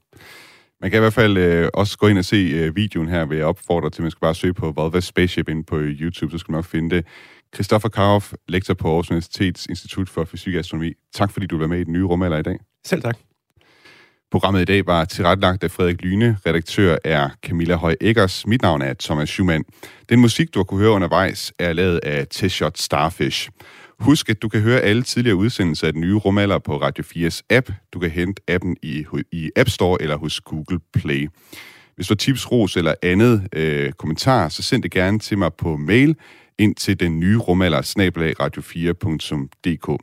Man 0.81 0.91
kan 0.91 0.97
i 0.97 0.99
hvert 0.99 1.13
fald 1.13 1.37
øh, 1.37 1.69
også 1.73 1.97
gå 1.97 2.07
ind 2.07 2.17
og 2.17 2.25
se 2.25 2.35
øh, 2.35 2.75
videoen 2.75 3.09
her, 3.09 3.25
vil 3.25 3.37
jeg 3.37 3.45
opfordre 3.45 3.89
til, 3.89 4.01
man 4.01 4.11
skal 4.11 4.21
bare 4.21 4.35
søge 4.35 4.53
på 4.53 4.73
Valve 4.77 5.01
Spaceship 5.01 5.49
ind 5.49 5.65
på 5.65 5.77
YouTube, 5.79 6.31
så 6.31 6.37
skal 6.37 6.51
man 6.51 6.57
nok 6.57 6.65
finde 6.65 6.95
det. 6.95 7.05
Christoffer 7.53 7.89
Karoff, 7.89 8.33
lektor 8.47 8.73
på 8.73 8.87
Aarhus 8.87 9.11
Universitets 9.11 9.65
Institut 9.65 10.09
for 10.09 10.23
Fysik 10.23 10.53
og 10.53 10.59
Astronomi. 10.59 10.93
Tak 11.13 11.31
fordi 11.31 11.47
du 11.47 11.57
var 11.57 11.67
med 11.67 11.79
i 11.79 11.83
den 11.83 11.93
nye 11.93 12.03
rumalder 12.03 12.37
i 12.37 12.43
dag. 12.43 12.59
Selv 12.85 13.01
tak. 13.01 13.17
Programmet 14.31 14.61
i 14.61 14.65
dag 14.65 14.85
var 14.85 15.05
tilrettelagt 15.05 15.63
af 15.63 15.71
Frederik 15.71 16.01
Lyne. 16.01 16.37
Redaktør 16.45 16.97
er 17.03 17.29
Camilla 17.43 17.75
Høj 17.75 17.95
Eggers. 18.01 18.47
Mit 18.47 18.61
navn 18.61 18.81
er 18.81 18.93
Thomas 18.99 19.29
Schumann. 19.29 19.63
Den 20.09 20.19
musik, 20.19 20.53
du 20.53 20.59
har 20.59 20.63
kunne 20.63 20.79
høre 20.79 20.91
undervejs, 20.91 21.53
er 21.59 21.73
lavet 21.73 21.99
af 22.03 22.27
T-Shot 22.33 22.71
Starfish. 22.75 23.49
Husk, 24.01 24.29
at 24.29 24.41
du 24.41 24.49
kan 24.49 24.61
høre 24.61 24.79
alle 24.79 25.03
tidligere 25.03 25.35
udsendelser 25.35 25.87
af 25.87 25.93
den 25.93 26.01
nye 26.01 26.15
rumalder 26.15 26.59
på 26.59 26.77
Radio 26.77 27.03
4's 27.03 27.41
app. 27.49 27.71
Du 27.93 27.99
kan 27.99 28.09
hente 28.09 28.41
appen 28.47 28.77
i, 28.81 29.05
i 29.31 29.51
App 29.55 29.69
Store 29.69 30.01
eller 30.01 30.17
hos 30.17 30.41
Google 30.41 30.79
Play. 30.93 31.29
Hvis 31.95 32.07
du 32.07 32.11
har 32.13 32.17
tips, 32.17 32.51
ros 32.51 32.77
eller 32.77 32.93
andet 33.03 33.47
øh, 33.53 33.91
kommentar, 33.91 34.49
så 34.49 34.63
send 34.63 34.83
det 34.83 34.91
gerne 34.91 35.19
til 35.19 35.37
mig 35.37 35.53
på 35.53 35.77
mail 35.77 36.15
ind 36.59 36.75
til 36.75 36.99
den 36.99 37.19
nye 37.19 37.37
rumalder 37.37 37.81
radio4.dk. 38.41 40.01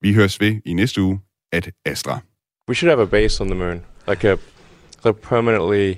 Vi 0.00 0.14
høres 0.14 0.40
ved 0.40 0.60
i 0.64 0.72
næste 0.72 1.02
uge 1.02 1.20
at 1.52 1.70
Astra. 1.84 2.20
We 2.68 2.74
should 2.74 2.90
have 2.90 3.02
a 3.02 3.06
base 3.06 3.44
on 3.44 3.48
the 3.50 3.58
moon, 3.58 3.80
like 4.08 4.28
a, 4.28 4.36
a 5.04 5.12
permanently 5.12 5.94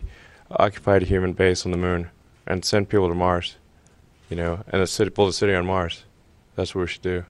occupied 0.51 1.03
human 1.07 1.35
base 1.35 1.69
on 1.69 1.73
the 1.73 1.81
moon, 1.81 2.07
and 2.47 2.63
send 2.63 2.87
people 2.87 3.09
to 3.09 3.15
Mars, 3.15 3.59
you 4.31 4.37
know, 4.37 4.59
and 4.73 4.83
a 4.83 4.87
city, 4.87 5.11
build 5.11 5.29
a 5.29 5.33
city 5.33 5.57
on 5.57 5.67
Mars. 5.67 6.07
That's 6.57 6.75
what 6.75 6.83
we 6.83 6.87
should 6.87 7.03
do. 7.03 7.23